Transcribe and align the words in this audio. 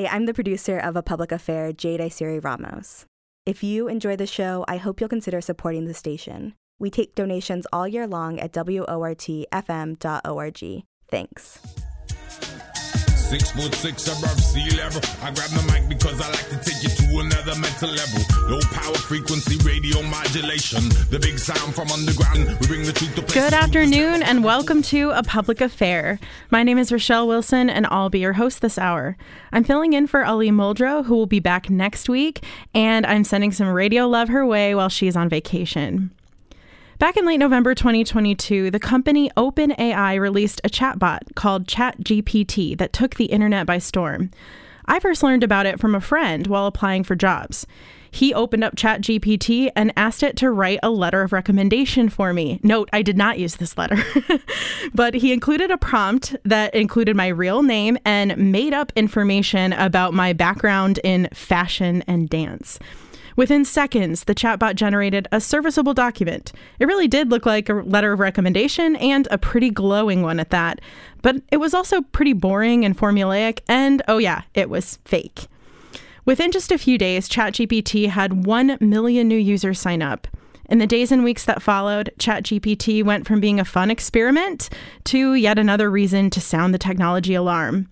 Hi, 0.00 0.06
I'm 0.06 0.24
the 0.24 0.32
producer 0.32 0.78
of 0.78 0.96
A 0.96 1.02
Public 1.02 1.30
Affair, 1.30 1.74
Jade 1.74 2.00
Isiri 2.00 2.42
Ramos. 2.42 3.04
If 3.44 3.62
you 3.62 3.86
enjoy 3.86 4.16
the 4.16 4.26
show, 4.26 4.64
I 4.66 4.78
hope 4.78 4.98
you'll 4.98 5.10
consider 5.10 5.42
supporting 5.42 5.84
the 5.84 5.92
station. 5.92 6.54
We 6.78 6.88
take 6.88 7.14
donations 7.14 7.66
all 7.70 7.86
year 7.86 8.06
long 8.06 8.40
at 8.40 8.52
WORTFM.org. 8.52 9.44
Thanks. 11.10 11.58
Six 13.30 13.52
foot 13.52 13.72
six 13.76 14.08
above 14.08 14.40
sea 14.40 14.76
level. 14.76 15.00
I 15.22 15.30
grab 15.30 15.50
the 15.50 15.62
mic 15.70 15.88
because 15.88 16.20
I 16.20 16.28
like 16.30 16.48
to 16.48 16.58
take 16.68 16.82
you 16.82 16.88
to 16.88 17.20
another 17.20 17.54
mental 17.60 17.88
level. 17.88 18.22
Low 18.48 18.58
power 18.72 18.96
frequency 18.96 19.56
radio 19.64 20.02
modulation. 20.02 20.88
The 21.10 21.20
big 21.22 21.38
sound 21.38 21.72
from 21.72 21.92
underground. 21.92 22.58
We 22.60 22.66
bring 22.66 22.82
the 22.82 22.92
truth 22.92 23.14
to 23.14 23.22
Good 23.32 23.52
afternoon 23.52 24.24
and 24.24 24.42
welcome 24.42 24.82
to 24.82 25.10
A 25.10 25.22
Public 25.22 25.60
Affair. 25.60 26.18
My 26.50 26.64
name 26.64 26.76
is 26.76 26.90
Rochelle 26.90 27.28
Wilson 27.28 27.70
and 27.70 27.86
I'll 27.88 28.10
be 28.10 28.18
your 28.18 28.32
host 28.32 28.62
this 28.62 28.78
hour. 28.78 29.16
I'm 29.52 29.62
filling 29.62 29.92
in 29.92 30.08
for 30.08 30.24
Ali 30.24 30.50
Muldrow, 30.50 31.04
who 31.04 31.14
will 31.14 31.26
be 31.26 31.38
back 31.38 31.70
next 31.70 32.08
week, 32.08 32.42
and 32.74 33.06
I'm 33.06 33.22
sending 33.22 33.52
some 33.52 33.68
radio 33.68 34.08
love 34.08 34.28
her 34.30 34.44
way 34.44 34.74
while 34.74 34.88
she's 34.88 35.14
on 35.14 35.28
vacation. 35.28 36.10
Back 37.00 37.16
in 37.16 37.24
late 37.24 37.38
November 37.38 37.74
2022, 37.74 38.70
the 38.70 38.78
company 38.78 39.30
OpenAI 39.34 40.20
released 40.20 40.60
a 40.62 40.68
chatbot 40.68 41.34
called 41.34 41.66
ChatGPT 41.66 42.76
that 42.76 42.92
took 42.92 43.14
the 43.14 43.24
internet 43.24 43.64
by 43.64 43.78
storm. 43.78 44.30
I 44.84 45.00
first 45.00 45.22
learned 45.22 45.42
about 45.42 45.64
it 45.64 45.80
from 45.80 45.94
a 45.94 46.00
friend 46.02 46.46
while 46.46 46.66
applying 46.66 47.04
for 47.04 47.16
jobs. 47.16 47.66
He 48.10 48.34
opened 48.34 48.64
up 48.64 48.76
ChatGPT 48.76 49.70
and 49.74 49.94
asked 49.96 50.22
it 50.22 50.36
to 50.36 50.50
write 50.50 50.80
a 50.82 50.90
letter 50.90 51.22
of 51.22 51.32
recommendation 51.32 52.10
for 52.10 52.34
me. 52.34 52.60
Note, 52.62 52.90
I 52.92 53.00
did 53.00 53.16
not 53.16 53.38
use 53.38 53.56
this 53.56 53.78
letter, 53.78 53.96
but 54.94 55.14
he 55.14 55.32
included 55.32 55.70
a 55.70 55.78
prompt 55.78 56.36
that 56.44 56.74
included 56.74 57.16
my 57.16 57.28
real 57.28 57.62
name 57.62 57.96
and 58.04 58.52
made 58.52 58.74
up 58.74 58.92
information 58.94 59.72
about 59.72 60.12
my 60.12 60.34
background 60.34 61.00
in 61.02 61.30
fashion 61.32 62.04
and 62.06 62.28
dance. 62.28 62.78
Within 63.36 63.64
seconds, 63.64 64.24
the 64.24 64.34
chatbot 64.34 64.74
generated 64.74 65.28
a 65.32 65.40
serviceable 65.40 65.94
document. 65.94 66.52
It 66.78 66.86
really 66.86 67.08
did 67.08 67.30
look 67.30 67.46
like 67.46 67.68
a 67.68 67.74
letter 67.74 68.12
of 68.12 68.20
recommendation 68.20 68.96
and 68.96 69.28
a 69.30 69.38
pretty 69.38 69.70
glowing 69.70 70.22
one 70.22 70.40
at 70.40 70.50
that. 70.50 70.80
But 71.22 71.36
it 71.50 71.58
was 71.58 71.74
also 71.74 72.02
pretty 72.02 72.32
boring 72.32 72.84
and 72.84 72.96
formulaic, 72.96 73.60
and 73.68 74.02
oh 74.08 74.18
yeah, 74.18 74.42
it 74.54 74.70
was 74.70 74.98
fake. 75.04 75.46
Within 76.24 76.52
just 76.52 76.70
a 76.70 76.78
few 76.78 76.98
days, 76.98 77.28
ChatGPT 77.28 78.08
had 78.08 78.44
1 78.44 78.78
million 78.80 79.26
new 79.26 79.36
users 79.38 79.80
sign 79.80 80.02
up. 80.02 80.26
In 80.70 80.78
the 80.78 80.86
days 80.86 81.10
and 81.10 81.24
weeks 81.24 81.44
that 81.46 81.62
followed, 81.62 82.12
ChatGPT 82.18 83.02
went 83.02 83.26
from 83.26 83.40
being 83.40 83.58
a 83.58 83.64
fun 83.64 83.90
experiment 83.90 84.68
to 85.04 85.34
yet 85.34 85.58
another 85.58 85.90
reason 85.90 86.30
to 86.30 86.40
sound 86.40 86.72
the 86.72 86.78
technology 86.78 87.34
alarm. 87.34 87.88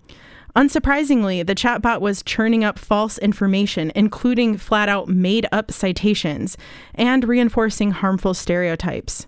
Unsurprisingly, 0.55 1.45
the 1.45 1.55
chatbot 1.55 2.01
was 2.01 2.23
churning 2.23 2.63
up 2.63 2.79
false 2.79 3.17
information, 3.19 3.91
including 3.95 4.57
flat 4.57 4.89
out 4.89 5.07
made 5.07 5.45
up 5.51 5.71
citations, 5.71 6.57
and 6.95 7.27
reinforcing 7.27 7.91
harmful 7.91 8.33
stereotypes. 8.33 9.27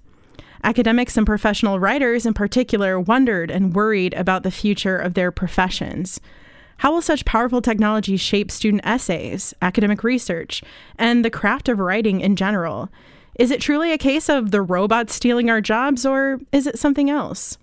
Academics 0.64 1.18
and 1.18 1.26
professional 1.26 1.80
writers, 1.80 2.26
in 2.26 2.34
particular, 2.34 3.00
wondered 3.00 3.50
and 3.52 3.76
worried 3.76 4.14
about 4.16 4.44
the 4.44 4.52
future 4.52 4.98
of 4.98 5.14
their 5.14 5.32
professions. 5.32 6.20
How 6.78 6.92
will 6.92 7.02
such 7.02 7.26
powerful 7.26 7.62
technology 7.62 8.18
shape 8.18 8.50
student 8.50 8.82
essays, 8.84 9.54
academic 9.62 10.04
research, 10.04 10.64
and 10.98 11.24
the 11.24 11.30
craft 11.30 11.70
of 11.70 11.80
writing 11.80 12.22
in 12.22 12.36
general? 12.36 12.90
Is 13.36 13.52
it 13.52 13.62
truly 13.62 13.92
a 13.92 13.98
case 13.98 14.30
of 14.30 14.52
the 14.52 14.62
robots 14.62 15.14
stealing 15.14 15.50
our 15.50 15.62
jobs, 15.62 16.06
or 16.06 16.40
is 16.52 16.66
it 16.68 16.80
something 16.80 17.10
else? 17.10 17.58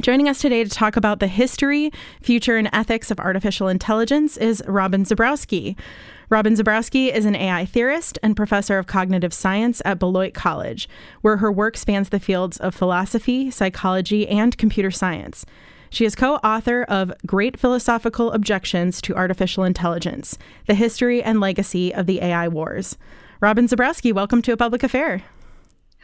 Joining 0.00 0.26
us 0.26 0.40
today 0.40 0.64
to 0.64 0.70
talk 0.70 0.96
about 0.96 1.20
the 1.20 1.26
history, 1.26 1.92
future, 2.22 2.56
and 2.56 2.68
ethics 2.72 3.10
of 3.10 3.20
artificial 3.20 3.68
intelligence 3.68 4.38
is 4.38 4.62
Robin 4.66 5.04
Zebrowski. 5.04 5.76
Robin 6.30 6.54
Zebrowski 6.54 7.12
is 7.12 7.26
an 7.26 7.36
AI 7.36 7.66
theorist 7.66 8.18
and 8.22 8.34
professor 8.34 8.78
of 8.78 8.86
cognitive 8.86 9.34
science 9.34 9.82
at 9.84 9.98
Beloit 9.98 10.32
College, 10.32 10.88
where 11.20 11.36
her 11.36 11.52
work 11.52 11.76
spans 11.76 12.08
the 12.08 12.18
fields 12.18 12.56
of 12.56 12.74
philosophy, 12.74 13.50
psychology, 13.50 14.26
and 14.26 14.56
computer 14.56 14.90
science. 14.90 15.44
She 15.90 16.06
is 16.06 16.14
co 16.14 16.36
author 16.36 16.84
of 16.84 17.12
Great 17.26 17.60
Philosophical 17.60 18.32
Objections 18.32 19.02
to 19.02 19.14
Artificial 19.14 19.62
Intelligence 19.62 20.38
The 20.66 20.74
History 20.74 21.22
and 21.22 21.38
Legacy 21.38 21.94
of 21.94 22.06
the 22.06 22.22
AI 22.22 22.48
Wars. 22.48 22.96
Robin 23.40 23.68
Zebrowski, 23.68 24.12
welcome 24.12 24.40
to 24.40 24.52
A 24.52 24.56
Public 24.56 24.82
Affair. 24.82 25.22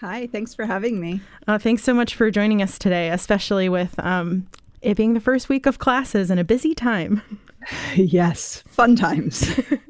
Hi, 0.01 0.29
thanks 0.29 0.55
for 0.55 0.65
having 0.65 1.01
me. 1.01 1.21
Uh, 1.49 1.59
thanks 1.59 1.83
so 1.83 1.93
much 1.93 2.15
for 2.15 2.31
joining 2.31 2.63
us 2.63 2.79
today, 2.79 3.11
especially 3.11 3.69
with 3.69 3.99
um, 3.99 4.47
it 4.81 4.97
being 4.97 5.15
the 5.15 5.21
first 5.21 5.49
week 5.49 5.67
of 5.67 5.81
classes 5.81 6.31
and 6.31 6.39
a 6.39 6.45
busy 6.45 6.73
time. 6.73 7.21
yes, 7.97 8.63
fun 8.69 8.95
times. 8.95 9.51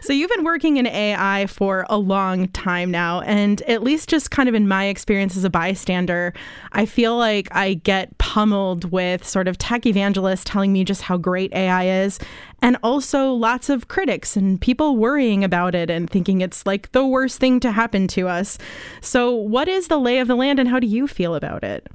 so, 0.00 0.12
you've 0.12 0.30
been 0.30 0.44
working 0.44 0.76
in 0.76 0.86
AI 0.86 1.46
for 1.46 1.86
a 1.88 1.96
long 1.98 2.48
time 2.48 2.90
now. 2.90 3.20
And 3.22 3.62
at 3.62 3.82
least, 3.82 4.08
just 4.08 4.30
kind 4.30 4.48
of 4.48 4.54
in 4.54 4.68
my 4.68 4.86
experience 4.86 5.36
as 5.36 5.44
a 5.44 5.50
bystander, 5.50 6.34
I 6.72 6.86
feel 6.86 7.16
like 7.16 7.48
I 7.54 7.74
get 7.74 8.16
pummeled 8.18 8.90
with 8.90 9.26
sort 9.26 9.48
of 9.48 9.58
tech 9.58 9.86
evangelists 9.86 10.44
telling 10.44 10.72
me 10.72 10.84
just 10.84 11.02
how 11.02 11.16
great 11.16 11.52
AI 11.54 11.86
is. 12.04 12.18
And 12.60 12.76
also 12.82 13.32
lots 13.32 13.68
of 13.68 13.88
critics 13.88 14.36
and 14.36 14.60
people 14.60 14.96
worrying 14.96 15.44
about 15.44 15.74
it 15.74 15.90
and 15.90 16.08
thinking 16.08 16.40
it's 16.40 16.64
like 16.66 16.92
the 16.92 17.06
worst 17.06 17.38
thing 17.38 17.60
to 17.60 17.72
happen 17.72 18.08
to 18.08 18.28
us. 18.28 18.58
So, 19.00 19.34
what 19.34 19.68
is 19.68 19.88
the 19.88 19.98
lay 19.98 20.18
of 20.18 20.28
the 20.28 20.36
land 20.36 20.58
and 20.58 20.68
how 20.68 20.80
do 20.80 20.86
you 20.86 21.06
feel 21.06 21.34
about 21.34 21.62
it? 21.62 21.88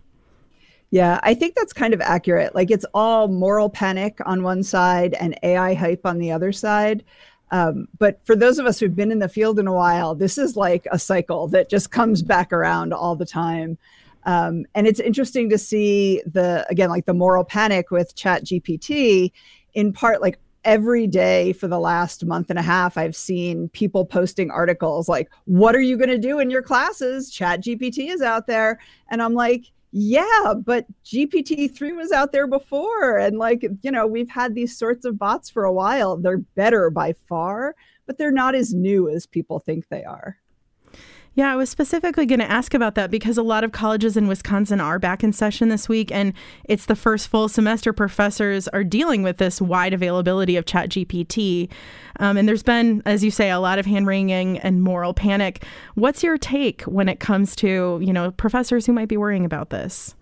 Yeah, 0.92 1.20
I 1.22 1.36
think 1.36 1.56
that's 1.56 1.74
kind 1.74 1.94
of 1.94 2.02
accurate. 2.02 2.56
Like 2.56 2.72
it's 2.72 2.86
all 2.94 3.28
moral 3.28 3.70
panic 3.70 4.18
on 4.26 4.42
one 4.42 4.64
side 4.64 5.14
and 5.14 5.38
AI 5.44 5.76
hype 5.76 6.06
on 6.06 6.18
the 6.18 6.32
other 6.32 6.52
side. 6.52 7.04
Um, 7.52 7.88
but 7.98 8.20
for 8.26 8.36
those 8.36 8.60
of 8.60 8.66
us 8.66 8.80
who've 8.80 8.96
been 8.96 9.12
in 9.12 9.20
the 9.20 9.30
field 9.30 9.60
in 9.60 9.68
a 9.68 9.74
while, 9.74 10.16
this 10.16 10.38
is 10.38 10.56
like 10.56 10.88
a 10.92 11.00
cycle 11.00 11.48
that 11.50 11.70
just 11.70 11.92
comes 11.92 12.22
back 12.22 12.54
around 12.54 12.94
all 12.94 13.16
the 13.16 13.26
time. 13.26 13.78
Um, 14.26 14.66
and 14.76 14.86
it's 14.86 15.00
interesting 15.00 15.50
to 15.50 15.58
see 15.58 16.22
the, 16.26 16.66
again, 16.70 16.90
like 16.90 17.06
the 17.06 17.14
moral 17.14 17.44
panic 17.44 17.90
with 17.90 18.16
Chat 18.16 18.44
GPT, 18.46 19.32
in 19.74 19.94
part, 19.94 20.22
like 20.22 20.40
every 20.66 21.08
day 21.08 21.54
for 21.54 21.68
the 21.68 21.80
last 21.80 22.26
month 22.26 22.50
and 22.50 22.60
a 22.60 22.62
half 22.62 22.98
i've 22.98 23.16
seen 23.16 23.70
people 23.70 24.06
posting 24.06 24.52
articles 24.52 25.08
like 25.08 25.30
what 25.46 25.74
are 25.74 25.80
you 25.80 25.98
going 25.98 26.10
to 26.10 26.18
do 26.18 26.40
in 26.40 26.50
your 26.50 26.62
classes 26.62 27.30
chat 27.30 27.62
gpt 27.62 28.10
is 28.10 28.22
out 28.22 28.46
there 28.46 28.78
and 29.10 29.22
i'm 29.22 29.34
like 29.34 29.72
yeah, 29.92 30.54
but 30.64 30.86
GPT-3 31.04 31.96
was 31.96 32.12
out 32.12 32.32
there 32.32 32.48
before. 32.48 33.18
And 33.18 33.38
like, 33.38 33.66
you 33.82 33.92
know, 33.92 34.06
we've 34.06 34.30
had 34.30 34.54
these 34.54 34.78
sorts 34.78 35.06
of 35.06 35.18
bots 35.18 35.50
for 35.50 35.64
a 35.64 35.74
while. 35.74 36.18
They're 36.18 36.38
better 36.38 36.90
by 36.90 37.14
far, 37.14 37.76
but 38.06 38.18
they're 38.18 38.32
not 38.32 38.56
as 38.56 38.74
new 38.74 39.10
as 39.10 39.26
people 39.26 39.60
think 39.60 39.88
they 39.90 40.04
are. 40.04 40.38
Yeah, 41.36 41.54
I 41.54 41.56
was 41.56 41.70
specifically 41.70 42.26
going 42.26 42.40
to 42.40 42.52
ask 42.52 42.74
about 42.74 42.96
that 42.96 43.12
because 43.12 43.38
a 43.38 43.44
lot 43.44 43.64
of 43.64 43.72
colleges 43.72 44.18
in 44.18 44.28
Wisconsin 44.28 44.82
are 44.82 45.00
back 45.00 45.24
in 45.24 45.32
session 45.32 45.70
this 45.70 45.88
week, 45.88 46.12
and 46.12 46.34
it's 46.66 46.88
the 46.88 46.96
first 46.96 47.28
full 47.28 47.48
semester 47.48 47.94
professors 47.94 48.68
are 48.70 48.84
dealing 48.84 49.24
with 49.24 49.38
this 49.38 49.62
wide 49.62 49.94
availability 49.94 50.58
of 50.58 50.66
ChatGPT. 50.66 51.70
Um, 52.20 52.36
and 52.36 52.48
there's 52.48 52.64
been, 52.64 53.02
as 53.06 53.24
you 53.24 53.32
say, 53.32 53.52
a 53.52 53.60
lot 53.60 53.80
of 53.80 53.86
hand 53.86 54.08
wringing 54.08 54.58
and 54.60 54.82
moral 54.82 55.14
panic. 55.14 55.64
What's 55.96 56.24
your 56.24 56.38
take 56.38 56.82
when 56.84 57.08
it 57.08 57.20
comes 57.20 57.56
to, 57.58 58.00
you 58.02 58.12
know, 58.12 58.32
professors 58.32 58.86
who 58.86 58.92
might 58.92 59.08
be 59.08 59.18
worrying 59.18 59.46
about 59.46 59.70
this? 59.70 60.16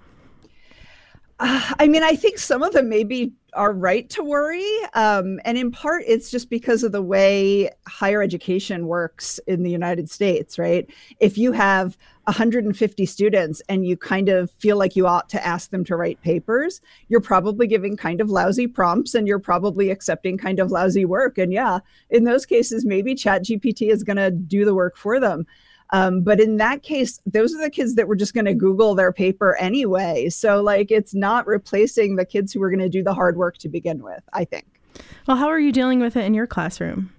Uh, 1.39 1.73
I 1.79 1.87
mean, 1.87 2.03
I 2.03 2.15
think 2.15 2.39
some 2.39 2.63
of 2.63 2.73
them 2.73 2.89
maybe 2.89 3.31
are 3.53 3.73
right 3.73 4.09
to 4.11 4.23
worry. 4.23 4.65
Um, 4.93 5.39
and 5.45 5.57
in 5.57 5.71
part, 5.71 6.03
it's 6.07 6.29
just 6.31 6.49
because 6.49 6.83
of 6.83 6.91
the 6.91 7.01
way 7.01 7.69
higher 7.87 8.21
education 8.21 8.87
works 8.87 9.39
in 9.47 9.63
the 9.63 9.71
United 9.71 10.09
States, 10.09 10.57
right? 10.59 10.89
If 11.19 11.37
you 11.37 11.51
have 11.51 11.97
150 12.25 13.05
students 13.05 13.61
and 13.69 13.85
you 13.85 13.97
kind 13.97 14.29
of 14.29 14.51
feel 14.51 14.77
like 14.77 14.95
you 14.95 15.07
ought 15.07 15.29
to 15.29 15.45
ask 15.45 15.71
them 15.71 15.83
to 15.85 15.95
write 15.95 16.21
papers, 16.21 16.81
you're 17.07 17.21
probably 17.21 17.67
giving 17.67 17.97
kind 17.97 18.19
of 18.19 18.29
lousy 18.29 18.67
prompts 18.67 19.15
and 19.15 19.27
you're 19.27 19.39
probably 19.39 19.89
accepting 19.89 20.37
kind 20.37 20.59
of 20.59 20.71
lousy 20.71 21.05
work. 21.05 21.37
And 21.37 21.53
yeah, 21.53 21.79
in 22.09 22.25
those 22.25 22.45
cases, 22.45 22.85
maybe 22.85 23.15
ChatGPT 23.15 23.91
is 23.91 24.03
going 24.03 24.17
to 24.17 24.31
do 24.31 24.65
the 24.65 24.75
work 24.75 24.97
for 24.97 25.19
them. 25.19 25.45
Um, 25.91 26.21
but 26.21 26.39
in 26.39 26.57
that 26.57 26.83
case, 26.83 27.19
those 27.25 27.53
are 27.55 27.61
the 27.61 27.69
kids 27.69 27.95
that 27.95 28.07
were 28.07 28.15
just 28.15 28.33
going 28.33 28.45
to 28.45 28.53
Google 28.53 28.95
their 28.95 29.13
paper 29.13 29.55
anyway. 29.55 30.29
So, 30.29 30.61
like, 30.61 30.91
it's 30.91 31.15
not 31.15 31.47
replacing 31.47 32.15
the 32.15 32.25
kids 32.25 32.51
who 32.51 32.59
were 32.59 32.69
going 32.69 32.79
to 32.79 32.89
do 32.89 33.03
the 33.03 33.13
hard 33.13 33.37
work 33.37 33.57
to 33.59 33.69
begin 33.69 34.03
with, 34.03 34.23
I 34.33 34.45
think. 34.45 34.65
Well, 35.27 35.37
how 35.37 35.47
are 35.47 35.59
you 35.59 35.71
dealing 35.71 35.99
with 35.99 36.15
it 36.15 36.25
in 36.25 36.33
your 36.33 36.47
classroom? 36.47 37.13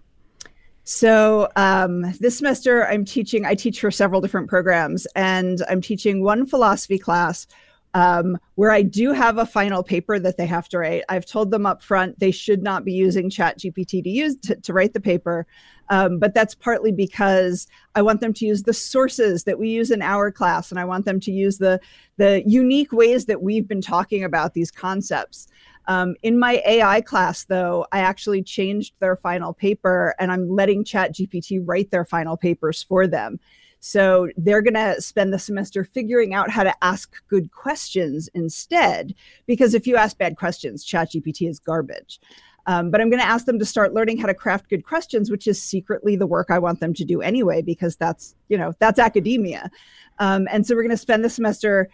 So 0.90 1.50
um, 1.56 2.14
this 2.18 2.38
semester, 2.38 2.86
I'm 2.86 3.04
teaching. 3.04 3.44
I 3.44 3.54
teach 3.54 3.78
for 3.78 3.90
several 3.90 4.22
different 4.22 4.48
programs, 4.48 5.06
and 5.14 5.62
I'm 5.68 5.82
teaching 5.82 6.24
one 6.24 6.46
philosophy 6.46 6.98
class 6.98 7.46
um, 7.94 8.38
where 8.56 8.70
I 8.70 8.82
do 8.82 9.12
have 9.12 9.38
a 9.38 9.46
final 9.46 9.82
paper 9.82 10.18
that 10.18 10.36
they 10.36 10.46
have 10.46 10.68
to 10.70 10.78
write. 10.78 11.04
I've 11.08 11.26
told 11.26 11.50
them 11.50 11.66
up 11.66 11.82
front 11.82 12.18
they 12.18 12.30
should 12.30 12.62
not 12.62 12.84
be 12.84 12.92
using 12.92 13.30
Chat 13.30 13.58
GPT 13.58 14.02
to 14.04 14.10
use 14.10 14.36
to, 14.40 14.56
to 14.56 14.72
write 14.72 14.92
the 14.92 15.00
paper. 15.00 15.46
Um, 15.90 16.18
but 16.18 16.34
that's 16.34 16.54
partly 16.54 16.92
because 16.92 17.66
I 17.94 18.02
want 18.02 18.20
them 18.20 18.34
to 18.34 18.46
use 18.46 18.64
the 18.64 18.74
sources 18.74 19.44
that 19.44 19.58
we 19.58 19.70
use 19.70 19.90
in 19.90 20.02
our 20.02 20.30
class, 20.30 20.70
and 20.70 20.78
I 20.78 20.84
want 20.84 21.06
them 21.06 21.18
to 21.20 21.32
use 21.32 21.58
the 21.58 21.80
the 22.18 22.42
unique 22.46 22.92
ways 22.92 23.24
that 23.26 23.42
we've 23.42 23.66
been 23.66 23.80
talking 23.80 24.22
about 24.22 24.54
these 24.54 24.70
concepts. 24.70 25.48
Um, 25.88 26.16
in 26.22 26.38
my 26.38 26.62
AI 26.66 27.00
class, 27.00 27.44
though, 27.44 27.86
I 27.92 28.00
actually 28.00 28.42
changed 28.42 28.92
their 29.00 29.16
final 29.16 29.54
paper 29.54 30.14
and 30.18 30.30
I'm 30.30 30.46
letting 30.50 30.84
ChatGPT 30.84 31.62
write 31.64 31.90
their 31.90 32.04
final 32.04 32.36
papers 32.36 32.82
for 32.82 33.06
them. 33.06 33.40
So 33.80 34.28
they're 34.36 34.62
going 34.62 34.74
to 34.74 35.00
spend 35.00 35.32
the 35.32 35.38
semester 35.38 35.84
figuring 35.84 36.34
out 36.34 36.50
how 36.50 36.64
to 36.64 36.74
ask 36.84 37.14
good 37.28 37.52
questions 37.52 38.28
instead. 38.34 39.14
Because 39.46 39.74
if 39.74 39.86
you 39.86 39.96
ask 39.96 40.18
bad 40.18 40.36
questions, 40.36 40.84
ChatGPT 40.84 41.48
is 41.48 41.58
garbage. 41.58 42.20
Um, 42.66 42.90
but 42.90 43.00
I'm 43.00 43.08
going 43.08 43.22
to 43.22 43.26
ask 43.26 43.46
them 43.46 43.58
to 43.60 43.64
start 43.64 43.94
learning 43.94 44.18
how 44.18 44.26
to 44.26 44.34
craft 44.34 44.68
good 44.68 44.84
questions, 44.84 45.30
which 45.30 45.46
is 45.46 45.60
secretly 45.60 46.16
the 46.16 46.26
work 46.26 46.48
I 46.50 46.58
want 46.58 46.80
them 46.80 46.92
to 46.94 47.04
do 47.04 47.22
anyway, 47.22 47.62
because 47.62 47.96
that's 47.96 48.34
you 48.50 48.58
know 48.58 48.74
that's 48.78 48.98
academia. 48.98 49.70
Um, 50.18 50.46
and 50.50 50.66
so 50.66 50.74
we're 50.74 50.82
going 50.82 50.90
to 50.90 50.98
spend 50.98 51.24
the 51.24 51.30
semester 51.30 51.88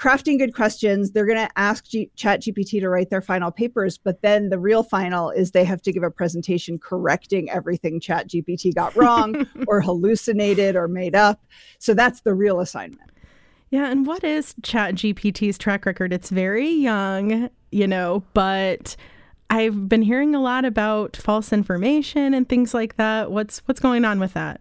crafting 0.00 0.38
good 0.38 0.54
questions. 0.54 1.10
They're 1.10 1.26
going 1.26 1.46
to 1.46 1.50
ask 1.56 1.84
G- 1.84 2.10
Chat 2.16 2.42
GPT 2.42 2.80
to 2.80 2.88
write 2.88 3.10
their 3.10 3.20
final 3.20 3.50
papers, 3.50 3.98
but 3.98 4.22
then 4.22 4.48
the 4.48 4.58
real 4.58 4.82
final 4.82 5.30
is 5.30 5.50
they 5.50 5.64
have 5.64 5.82
to 5.82 5.92
give 5.92 6.02
a 6.02 6.10
presentation 6.10 6.78
correcting 6.78 7.50
everything 7.50 8.00
Chat 8.00 8.28
GPT 8.28 8.74
got 8.74 8.96
wrong 8.96 9.46
or 9.66 9.80
hallucinated 9.80 10.74
or 10.74 10.88
made 10.88 11.14
up. 11.14 11.44
So 11.78 11.92
that's 11.92 12.22
the 12.22 12.34
real 12.34 12.60
assignment. 12.60 13.10
Yeah, 13.70 13.90
and 13.90 14.06
what 14.06 14.24
is 14.24 14.54
Chat 14.62 14.94
GPT's 14.94 15.58
track 15.58 15.86
record? 15.86 16.12
It's 16.12 16.30
very 16.30 16.68
young, 16.68 17.50
you 17.70 17.86
know, 17.86 18.24
but 18.32 18.96
I've 19.50 19.88
been 19.88 20.02
hearing 20.02 20.34
a 20.34 20.40
lot 20.40 20.64
about 20.64 21.16
false 21.16 21.52
information 21.52 22.34
and 22.34 22.48
things 22.48 22.74
like 22.74 22.96
that. 22.96 23.30
What's 23.30 23.58
what's 23.66 23.80
going 23.80 24.04
on 24.04 24.18
with 24.18 24.32
that? 24.32 24.60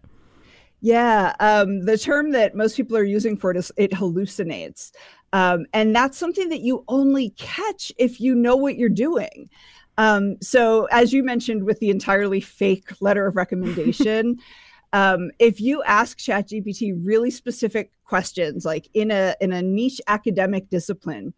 Yeah, 0.81 1.33
um, 1.39 1.85
the 1.85 1.97
term 1.97 2.31
that 2.31 2.56
most 2.56 2.77
people 2.77 2.95
are 2.95 3.03
using 3.03 3.35
for 3.35 3.51
it 3.51 3.57
is 3.57 3.71
it 3.75 3.92
hallucinates. 3.92 4.92
Um, 5.33 5.65
and 5.73 5.95
that's 5.95 6.17
something 6.17 6.49
that 6.49 6.61
you 6.61 6.83
only 6.87 7.31
catch 7.31 7.91
if 7.97 8.19
you 8.19 8.35
know 8.35 8.55
what 8.55 8.77
you're 8.77 8.89
doing. 8.89 9.49
Um, 9.97 10.37
so, 10.41 10.85
as 10.91 11.11
you 11.11 11.23
mentioned 11.23 11.65
with 11.65 11.79
the 11.79 11.89
entirely 11.89 12.39
fake 12.39 12.89
letter 13.01 13.27
of 13.27 13.35
recommendation, 13.35 14.37
um, 14.93 15.29
if 15.39 15.59
you 15.59 15.83
ask 15.83 16.17
ChatGPT 16.17 16.93
really 17.03 17.29
specific 17.29 17.91
questions, 18.05 18.65
like 18.65 18.87
in 18.93 19.11
a 19.11 19.35
in 19.41 19.51
a 19.51 19.61
niche 19.61 20.01
academic 20.07 20.69
discipline, 20.69 21.33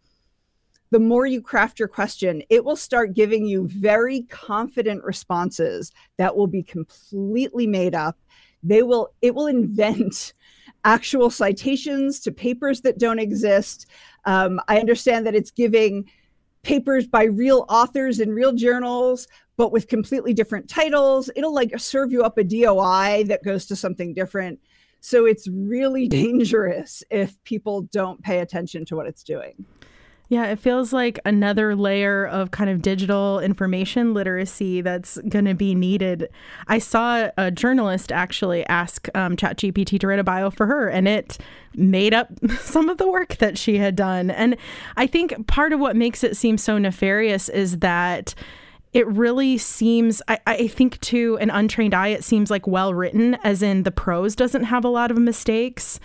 the 0.92 1.00
more 1.00 1.26
you 1.26 1.42
craft 1.42 1.78
your 1.78 1.88
question, 1.88 2.42
it 2.50 2.64
will 2.64 2.76
start 2.76 3.14
giving 3.14 3.46
you 3.46 3.66
very 3.66 4.22
confident 4.30 5.02
responses 5.02 5.90
that 6.18 6.36
will 6.36 6.46
be 6.46 6.62
completely 6.62 7.66
made 7.66 7.94
up. 7.94 8.18
They 8.62 8.82
will 8.82 9.12
it 9.22 9.34
will 9.34 9.48
invent 9.48 10.34
actual 10.84 11.30
citations 11.30 12.20
to 12.20 12.32
papers 12.32 12.80
that 12.82 12.98
don't 12.98 13.18
exist. 13.18 13.86
Um, 14.24 14.60
I 14.68 14.78
understand 14.78 15.26
that 15.26 15.34
it's 15.34 15.50
giving 15.50 16.10
papers 16.62 17.06
by 17.06 17.24
real 17.24 17.64
authors 17.68 18.20
in 18.20 18.30
real 18.30 18.52
journals, 18.52 19.26
but 19.56 19.72
with 19.72 19.88
completely 19.88 20.32
different 20.32 20.68
titles. 20.68 21.30
It'll 21.36 21.54
like 21.54 21.78
serve 21.78 22.12
you 22.12 22.22
up 22.22 22.38
a 22.38 22.44
DOI 22.44 23.24
that 23.28 23.44
goes 23.44 23.66
to 23.66 23.76
something 23.76 24.14
different. 24.14 24.60
So 25.00 25.26
it's 25.26 25.48
really 25.48 26.08
dangerous 26.22 27.02
if 27.10 27.42
people 27.44 27.82
don't 27.82 28.22
pay 28.22 28.40
attention 28.40 28.84
to 28.86 28.96
what 28.96 29.06
it's 29.06 29.22
doing. 29.22 29.66
Yeah, 30.32 30.46
it 30.46 30.60
feels 30.60 30.94
like 30.94 31.18
another 31.26 31.76
layer 31.76 32.26
of 32.26 32.52
kind 32.52 32.70
of 32.70 32.80
digital 32.80 33.38
information 33.38 34.14
literacy 34.14 34.80
that's 34.80 35.18
going 35.28 35.44
to 35.44 35.52
be 35.52 35.74
needed. 35.74 36.30
I 36.68 36.78
saw 36.78 37.28
a 37.36 37.50
journalist 37.50 38.10
actually 38.10 38.64
ask 38.68 39.10
um, 39.14 39.36
ChatGPT 39.36 40.00
to 40.00 40.06
write 40.06 40.20
a 40.20 40.24
bio 40.24 40.48
for 40.48 40.64
her, 40.64 40.88
and 40.88 41.06
it 41.06 41.36
made 41.74 42.14
up 42.14 42.30
some 42.60 42.88
of 42.88 42.96
the 42.96 43.10
work 43.10 43.36
that 43.40 43.58
she 43.58 43.76
had 43.76 43.94
done. 43.94 44.30
And 44.30 44.56
I 44.96 45.06
think 45.06 45.48
part 45.48 45.74
of 45.74 45.80
what 45.80 45.96
makes 45.96 46.24
it 46.24 46.34
seem 46.34 46.56
so 46.56 46.78
nefarious 46.78 47.50
is 47.50 47.80
that 47.80 48.34
it 48.94 49.06
really 49.08 49.58
seems 49.58 50.22
I, 50.28 50.38
I, 50.46 50.66
think 50.66 50.98
to 51.00 51.36
an 51.42 51.50
untrained 51.50 51.92
eye 51.92 52.08
it 52.08 52.24
seems 52.24 52.50
like 52.50 52.66
well 52.66 52.94
written 52.94 53.34
as 53.44 53.62
in 53.62 53.82
the 53.82 53.90
prose 53.90 54.34
doesn't 54.34 54.64
have 54.64 54.86
a 54.86 54.88
lot 54.88 55.10
of 55.10 55.18
mistakes 55.18 56.00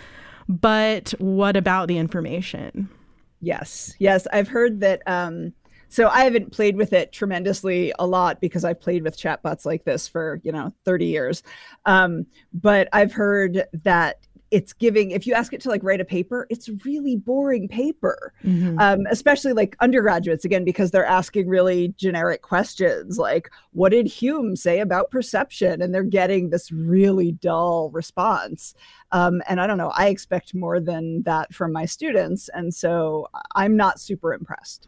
but 0.50 1.14
what 1.18 1.56
about 1.56 1.88
the 1.88 1.96
information 1.96 2.90
Yes, 3.40 3.94
yes, 3.98 4.26
I've 4.32 4.48
heard 4.48 4.80
that. 4.80 5.02
Um, 5.06 5.52
so 5.90 6.08
I 6.08 6.24
haven't 6.24 6.52
played 6.52 6.76
with 6.76 6.92
it 6.92 7.12
tremendously 7.12 7.92
a 7.98 8.06
lot 8.06 8.40
because 8.40 8.64
I've 8.64 8.80
played 8.80 9.02
with 9.02 9.18
chatbots 9.18 9.64
like 9.64 9.84
this 9.84 10.06
for 10.06 10.40
you 10.44 10.52
know 10.52 10.72
30 10.84 11.06
years. 11.06 11.42
Um, 11.86 12.26
but 12.52 12.88
I've 12.92 13.12
heard 13.12 13.64
that 13.84 14.18
it's 14.50 14.72
giving 14.72 15.10
if 15.10 15.26
you 15.26 15.34
ask 15.34 15.52
it 15.52 15.60
to 15.60 15.68
like 15.68 15.82
write 15.82 16.00
a 16.00 16.04
paper 16.04 16.46
it's 16.50 16.68
really 16.84 17.16
boring 17.16 17.68
paper. 17.68 18.32
Mm-hmm. 18.44 18.78
um, 18.78 19.06
especially 19.10 19.52
like 19.52 19.76
undergraduates 19.80 20.44
again 20.44 20.64
because 20.64 20.90
they're 20.90 21.04
asking 21.04 21.48
really 21.48 21.94
generic 21.96 22.42
questions 22.42 23.18
like 23.18 23.50
what 23.72 23.90
did 23.90 24.06
hume 24.06 24.56
say 24.56 24.80
about 24.80 25.10
perception? 25.10 25.80
And 25.82 25.94
they're 25.94 26.02
getting 26.02 26.50
this 26.50 26.72
really 26.72 27.32
dull 27.32 27.90
response. 27.90 28.74
Um, 29.12 29.40
and 29.48 29.58
i 29.58 29.66
don't 29.66 29.78
know 29.78 29.92
i 29.96 30.08
expect 30.08 30.54
more 30.54 30.80
than 30.80 31.22
that 31.22 31.54
from 31.54 31.72
my 31.72 31.86
students 31.86 32.50
and 32.52 32.74
so 32.74 33.26
i'm 33.54 33.74
not 33.74 33.98
super 33.98 34.34
impressed 34.34 34.86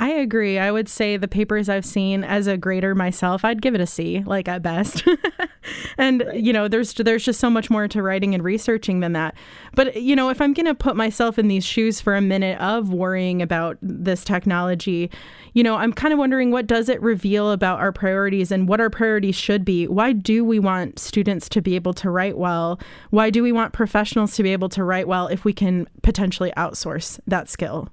I 0.00 0.08
agree. 0.12 0.58
I 0.58 0.72
would 0.72 0.88
say 0.88 1.18
the 1.18 1.28
papers 1.28 1.68
I've 1.68 1.84
seen 1.84 2.24
as 2.24 2.46
a 2.46 2.56
grader 2.56 2.94
myself, 2.94 3.44
I'd 3.44 3.60
give 3.60 3.74
it 3.74 3.82
a 3.82 3.86
C, 3.86 4.22
like 4.24 4.48
at 4.48 4.62
best. 4.62 5.06
and 5.98 6.24
right. 6.26 6.40
you 6.40 6.54
know, 6.54 6.68
there's 6.68 6.94
there's 6.94 7.22
just 7.22 7.38
so 7.38 7.50
much 7.50 7.68
more 7.68 7.86
to 7.86 8.02
writing 8.02 8.34
and 8.34 8.42
researching 8.42 9.00
than 9.00 9.12
that. 9.12 9.34
But 9.74 10.00
you 10.00 10.16
know, 10.16 10.30
if 10.30 10.40
I'm 10.40 10.54
going 10.54 10.64
to 10.64 10.74
put 10.74 10.96
myself 10.96 11.38
in 11.38 11.48
these 11.48 11.66
shoes 11.66 12.00
for 12.00 12.16
a 12.16 12.22
minute 12.22 12.58
of 12.62 12.94
worrying 12.94 13.42
about 13.42 13.76
this 13.82 14.24
technology, 14.24 15.10
you 15.52 15.62
know, 15.62 15.76
I'm 15.76 15.92
kind 15.92 16.14
of 16.14 16.18
wondering 16.18 16.50
what 16.50 16.66
does 16.66 16.88
it 16.88 17.02
reveal 17.02 17.50
about 17.50 17.78
our 17.78 17.92
priorities 17.92 18.50
and 18.50 18.66
what 18.66 18.80
our 18.80 18.88
priorities 18.88 19.36
should 19.36 19.66
be? 19.66 19.86
Why 19.86 20.14
do 20.14 20.46
we 20.46 20.58
want 20.58 20.98
students 20.98 21.46
to 21.50 21.60
be 21.60 21.74
able 21.76 21.92
to 21.94 22.08
write 22.08 22.38
well? 22.38 22.80
Why 23.10 23.28
do 23.28 23.42
we 23.42 23.52
want 23.52 23.74
professionals 23.74 24.34
to 24.36 24.42
be 24.42 24.54
able 24.54 24.70
to 24.70 24.82
write 24.82 25.08
well 25.08 25.26
if 25.26 25.44
we 25.44 25.52
can 25.52 25.90
potentially 26.00 26.54
outsource 26.56 27.20
that 27.26 27.50
skill? 27.50 27.90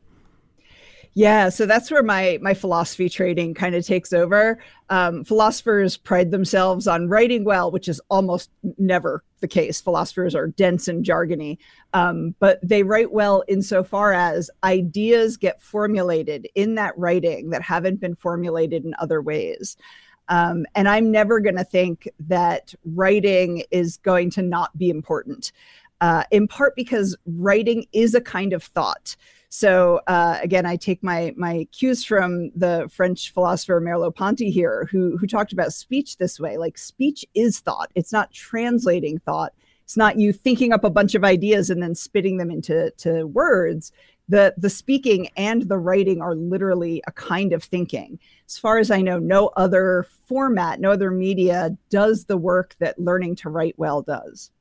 Yeah, 1.18 1.50
so 1.50 1.66
that's 1.66 1.90
where 1.90 2.04
my 2.04 2.38
my 2.44 2.54
philosophy 2.54 3.10
trading 3.10 3.56
kind 3.56 3.74
of 3.74 3.84
takes 3.84 4.14
over. 4.14 4.60
Um, 4.92 5.24
philosophers 5.24 5.98
pride 5.98 6.30
themselves 6.30 6.88
on 6.88 7.10
writing 7.10 7.44
well, 7.44 7.72
which 7.72 7.88
is 7.88 8.00
almost 8.12 8.52
never 8.78 9.24
the 9.40 9.48
case. 9.48 9.82
Philosophers 9.82 10.36
are 10.36 10.46
dense 10.46 10.88
and 10.88 11.04
jargony, 11.04 11.58
um, 11.94 12.36
but 12.38 12.60
they 12.62 12.84
write 12.84 13.14
well 13.14 13.44
insofar 13.48 14.14
as 14.14 14.52
ideas 14.64 15.38
get 15.38 15.60
formulated 15.60 16.48
in 16.54 16.76
that 16.76 16.96
writing 17.00 17.50
that 17.50 17.64
haven't 17.64 18.00
been 18.00 18.14
formulated 18.14 18.86
in 18.86 18.94
other 19.00 19.20
ways. 19.20 19.76
Um, 20.30 20.68
and 20.76 20.88
I'm 20.88 21.10
never 21.10 21.40
going 21.40 21.56
to 21.56 21.64
think 21.64 22.08
that 22.28 22.76
writing 22.86 23.64
is 23.72 23.98
going 23.98 24.30
to 24.32 24.44
not 24.44 24.78
be 24.78 24.92
important, 24.92 25.52
uh, 26.00 26.26
in 26.30 26.48
part 26.48 26.76
because 26.76 27.18
writing 27.26 27.88
is 27.92 28.14
a 28.14 28.22
kind 28.22 28.54
of 28.54 28.62
thought. 28.62 29.16
So 29.50 30.02
uh, 30.08 30.40
again, 30.42 30.66
I 30.66 30.76
take 30.76 31.04
my 31.04 31.34
my 31.38 31.68
cues 31.72 32.04
from 32.04 32.52
the 32.56 32.90
French 32.92 33.34
philosopher 33.34 33.80
Merleau-Ponty 33.80 34.52
here, 34.52 34.88
who 34.92 35.18
who 35.18 35.28
talked 35.28 35.54
about 35.54 35.74
speech 35.74 36.18
this 36.18 36.40
way. 36.40 36.58
Like 36.58 36.78
speech 36.78 37.26
is 37.34 37.60
thought; 37.60 37.92
it's 37.96 38.12
not 38.12 38.32
translating 38.32 39.20
thought. 39.20 39.54
It's 39.84 39.96
not 39.98 40.20
you 40.20 40.34
thinking 40.34 40.74
up 40.74 40.84
a 40.84 40.90
bunch 40.90 41.16
of 41.16 41.24
ideas 41.24 41.70
and 41.70 41.82
then 41.82 41.96
spitting 41.96 42.38
them 42.38 42.52
into 42.52 42.92
to 42.98 43.26
words. 43.28 43.94
The 44.28 44.54
the 44.58 44.70
speaking 44.70 45.30
and 45.38 45.70
the 45.70 45.78
writing 45.78 46.22
are 46.22 46.36
literally 46.36 47.02
a 47.08 47.14
kind 47.14 47.54
of 47.54 47.64
thinking. 47.64 48.20
As 48.46 48.58
far 48.58 48.80
as 48.80 48.92
I 48.92 49.02
know, 49.02 49.18
no 49.18 49.48
other 49.56 50.06
format, 50.28 50.82
no 50.82 50.92
other 50.92 51.10
media 51.10 51.78
does 51.90 52.26
the 52.26 52.38
work 52.38 52.76
that 52.80 53.00
learning 53.00 53.38
to 53.38 53.50
write 53.50 53.76
well 53.80 54.02
does. 54.02 54.52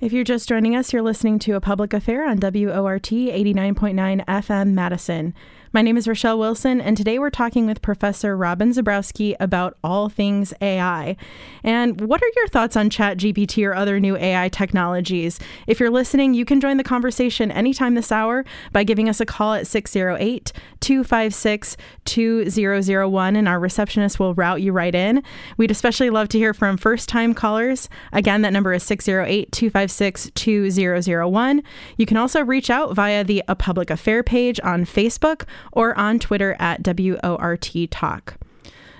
If 0.00 0.12
you're 0.12 0.24
just 0.24 0.48
joining 0.48 0.74
us, 0.74 0.92
you're 0.92 1.02
listening 1.02 1.38
to 1.40 1.52
a 1.52 1.60
public 1.60 1.92
affair 1.92 2.28
on 2.28 2.38
WORT 2.40 3.02
89.9 3.02 4.24
FM 4.26 4.72
Madison. 4.72 5.32
My 5.74 5.80
name 5.80 5.96
is 5.96 6.06
Rochelle 6.06 6.38
Wilson, 6.38 6.82
and 6.82 6.98
today 6.98 7.18
we're 7.18 7.30
talking 7.30 7.64
with 7.64 7.80
Professor 7.80 8.36
Robin 8.36 8.72
Zebrowski 8.72 9.34
about 9.40 9.78
all 9.82 10.10
things 10.10 10.52
AI. 10.60 11.16
And 11.64 11.98
what 12.02 12.22
are 12.22 12.30
your 12.36 12.46
thoughts 12.48 12.76
on 12.76 12.90
ChatGPT 12.90 13.66
or 13.66 13.74
other 13.74 13.98
new 13.98 14.14
AI 14.18 14.50
technologies? 14.50 15.40
If 15.66 15.80
you're 15.80 15.88
listening, 15.88 16.34
you 16.34 16.44
can 16.44 16.60
join 16.60 16.76
the 16.76 16.84
conversation 16.84 17.50
anytime 17.50 17.94
this 17.94 18.12
hour 18.12 18.44
by 18.72 18.84
giving 18.84 19.08
us 19.08 19.18
a 19.18 19.24
call 19.24 19.54
at 19.54 19.66
608 19.66 20.52
256 20.80 21.76
2001, 22.04 23.36
and 23.36 23.48
our 23.48 23.58
receptionist 23.58 24.20
will 24.20 24.34
route 24.34 24.60
you 24.60 24.72
right 24.72 24.94
in. 24.94 25.22
We'd 25.56 25.70
especially 25.70 26.10
love 26.10 26.28
to 26.30 26.38
hear 26.38 26.52
from 26.52 26.76
first 26.76 27.08
time 27.08 27.32
callers. 27.32 27.88
Again, 28.12 28.42
that 28.42 28.52
number 28.52 28.74
is 28.74 28.82
608 28.82 29.50
256 29.52 30.32
2001. 30.34 31.62
You 31.96 32.04
can 32.04 32.18
also 32.18 32.42
reach 32.42 32.68
out 32.68 32.94
via 32.94 33.24
the 33.24 33.42
A 33.48 33.54
Public 33.54 33.88
Affair 33.88 34.22
page 34.22 34.60
on 34.62 34.84
Facebook 34.84 35.46
or 35.72 35.96
on 35.98 36.18
Twitter 36.18 36.56
at 36.58 36.82
WORT 36.82 37.90
Talk. 37.90 38.36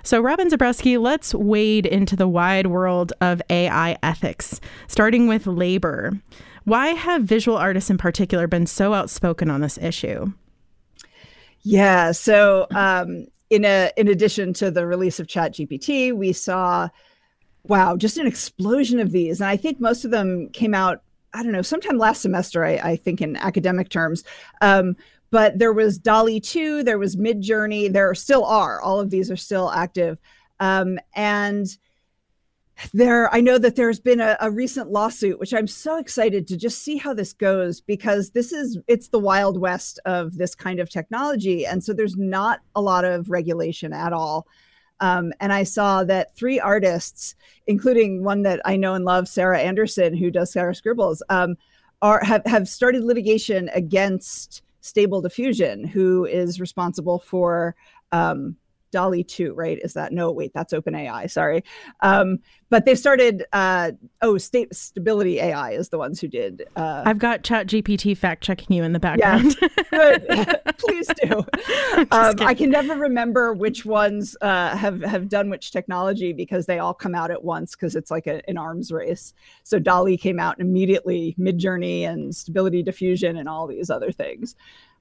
So, 0.05 0.21
Robin 0.21 0.51
Zebrowski, 0.51 1.01
let's 1.01 1.35
wade 1.35 1.87
into 1.87 2.17
the 2.17 2.27
wide 2.27 2.67
world 2.67 3.13
of 3.21 3.41
AI 3.49 3.97
ethics, 4.03 4.61
starting 4.89 5.29
with 5.29 5.47
labor. 5.47 6.21
Why 6.65 6.89
have 6.89 7.23
visual 7.23 7.57
artists 7.57 7.91
in 7.91 7.99
particular 7.99 8.47
been 8.47 8.67
so 8.67 8.95
outspoken 8.95 9.51
on 9.51 9.61
this 9.61 9.79
issue? 9.79 10.33
Yeah, 11.63 12.11
so 12.11 12.67
um, 12.73 13.27
in 13.51 13.65
a 13.65 13.93
in 13.97 14.09
addition 14.09 14.53
to 14.55 14.71
the 14.71 14.87
release 14.87 15.21
of 15.21 15.29
Chat 15.29 15.55
GPT, 15.55 16.13
we 16.13 16.33
saw 16.33 16.89
wow, 17.65 17.97
just 17.97 18.17
an 18.19 18.27
explosion 18.27 18.99
of 18.99 19.13
these. 19.13 19.41
And 19.41 19.49
I 19.49 19.57
think 19.57 19.81
most 19.81 20.05
of 20.05 20.11
them 20.11 20.49
came 20.51 20.75
out, 20.75 21.03
I 21.33 21.43
don't 21.43 21.53
know, 21.53 21.63
sometime 21.63 21.99
last 21.99 22.23
semester, 22.23 22.65
I, 22.65 22.73
I 22.83 22.97
think 22.97 23.21
in 23.21 23.37
academic 23.37 23.89
terms. 23.89 24.25
Um, 24.61 24.97
but 25.33 25.59
there 25.59 25.73
was 25.73 25.99
DALL-E 25.99 26.41
2, 26.41 26.85
there 26.85 26.99
was 26.99 27.17
Midjourney, 27.17 27.91
there 27.91 28.15
still 28.15 28.45
are. 28.45 28.83
All 28.83 29.01
of 29.01 29.09
these 29.09 29.31
are 29.31 29.37
still 29.37 29.71
active. 29.71 30.19
Um, 30.61 30.99
and 31.15 31.67
there, 32.93 33.35
I 33.35 33.41
know 33.41 33.57
that 33.57 33.75
there's 33.75 33.99
been 33.99 34.21
a, 34.21 34.37
a 34.41 34.51
recent 34.51 34.91
lawsuit, 34.91 35.41
which 35.41 35.55
I'm 35.55 35.67
so 35.67 35.99
excited 35.99 36.47
to 36.49 36.59
just 36.59 36.83
see 36.83 36.99
how 36.99 37.15
this 37.15 37.33
goes 37.33 37.81
because 37.81 38.31
this 38.31 38.53
is 38.53 38.79
it's 38.89 39.09
the 39.09 39.19
wild 39.19 39.59
west 39.59 39.99
of 40.05 40.37
this 40.37 40.55
kind 40.55 40.81
of 40.81 40.91
technology, 40.91 41.65
and 41.65 41.83
so 41.83 41.95
there's 41.95 42.17
not 42.17 42.61
a 42.75 42.83
lot 42.83 43.07
of 43.07 43.31
regulation 43.31 43.95
at 43.95 44.13
all. 44.13 44.47
Um, 45.01 45.33
and 45.41 45.51
I 45.51 45.63
saw 45.63 46.05
that 46.05 46.37
three 46.37 46.61
artists, 46.61 47.37
including 47.67 48.23
one 48.23 48.43
that 48.43 48.61
I 48.67 48.77
know 48.77 48.95
and 48.95 49.05
love, 49.07 49.29
Sarah 49.29 49.61
Andersen, 49.61 50.15
who 50.15 50.31
does 50.31 50.53
Sarah 50.53 50.75
Scribbles, 50.75 51.23
um, 51.31 51.57
are 52.03 52.23
have, 52.23 52.43
have 52.45 52.69
started 52.69 53.03
litigation 53.03 53.71
against 53.73 54.63
Stable 54.83 55.23
Diffusion, 55.23 55.85
who 55.85 56.27
is 56.27 56.61
responsible 56.61 57.21
for 57.21 57.75
um, 58.11 58.57
DALL-E 58.93 59.25
2, 59.25 59.53
right? 59.55 59.79
Is 59.83 59.95
that 59.95 60.13
no? 60.13 60.31
Wait, 60.31 60.53
that's 60.55 60.73
OpenAI. 60.73 61.31
Sorry, 61.31 61.65
um, 62.01 62.39
but 62.71 62.85
they 62.85 62.95
started. 62.95 63.45
Uh, 63.53 63.93
oh, 64.21 64.39
state 64.39 64.75
stability 64.75 65.41
AI 65.41 65.73
is 65.73 65.89
the 65.89 65.99
ones 65.99 66.21
who 66.21 66.29
did. 66.29 66.65
Uh, 66.77 67.03
I've 67.05 67.19
got 67.19 67.43
Chat 67.43 67.67
GPT 67.67 68.17
fact 68.17 68.45
checking 68.45 68.77
you 68.77 68.85
in 68.85 68.93
the 68.93 69.01
background. 69.01 69.57
Yeah. 69.93 70.55
Please 70.79 71.09
do. 71.23 71.45
Um, 72.11 72.35
I 72.41 72.55
can 72.55 72.71
never 72.71 72.95
remember 72.95 73.53
which 73.53 73.85
ones 73.85 74.35
uh, 74.41 74.77
have 74.77 75.03
have 75.03 75.29
done 75.29 75.51
which 75.51 75.71
technology 75.71 76.33
because 76.33 76.67
they 76.67 76.79
all 76.79 76.95
come 76.95 77.15
out 77.15 77.31
at 77.31 77.45
once 77.45 77.77
because 77.77 77.95
it's 77.95 78.11
like 78.11 78.27
a, 78.27 78.43
an 78.49 78.57
arms 78.57 78.91
race. 78.91 79.35
So 79.63 79.79
DALL-E 79.79 80.17
came 80.17 80.41
out 80.41 80.59
immediately, 80.59 81.37
Midjourney 81.39 82.03
and 82.03 82.35
Stability 82.35 82.83
Diffusion 82.83 83.37
and 83.37 83.49
all 83.49 83.67
these 83.67 83.91
other 83.91 84.11
things. 84.11 84.57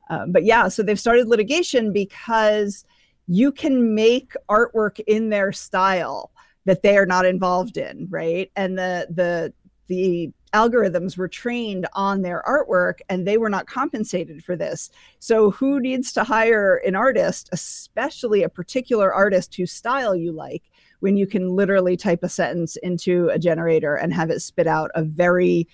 Um, 0.09 0.31
but 0.31 0.43
yeah, 0.43 0.67
so 0.67 0.83
they've 0.83 0.99
started 0.99 1.27
litigation 1.27 1.93
because 1.93 2.85
you 3.27 3.51
can 3.51 3.95
make 3.95 4.33
artwork 4.49 4.99
in 5.07 5.29
their 5.29 5.51
style 5.51 6.31
that 6.65 6.83
they 6.83 6.97
are 6.97 7.05
not 7.05 7.25
involved 7.25 7.77
in, 7.77 8.07
right? 8.09 8.51
And 8.55 8.77
the 8.77 9.07
the 9.09 9.53
the 9.87 10.31
algorithms 10.53 11.17
were 11.17 11.27
trained 11.27 11.87
on 11.93 12.21
their 12.21 12.43
artwork 12.47 12.99
and 13.09 13.25
they 13.25 13.37
were 13.37 13.49
not 13.49 13.67
compensated 13.67 14.43
for 14.43 14.55
this. 14.55 14.89
So 15.19 15.51
who 15.51 15.79
needs 15.79 16.11
to 16.13 16.23
hire 16.23 16.81
an 16.85 16.95
artist, 16.95 17.49
especially 17.51 18.43
a 18.43 18.49
particular 18.49 19.13
artist 19.13 19.55
whose 19.55 19.71
style 19.71 20.15
you 20.15 20.31
like, 20.31 20.63
when 20.99 21.17
you 21.17 21.25
can 21.25 21.55
literally 21.55 21.97
type 21.97 22.23
a 22.23 22.29
sentence 22.29 22.75
into 22.77 23.29
a 23.29 23.39
generator 23.39 23.95
and 23.95 24.13
have 24.13 24.29
it 24.29 24.41
spit 24.41 24.67
out 24.67 24.91
a 24.93 25.03
very 25.03 25.67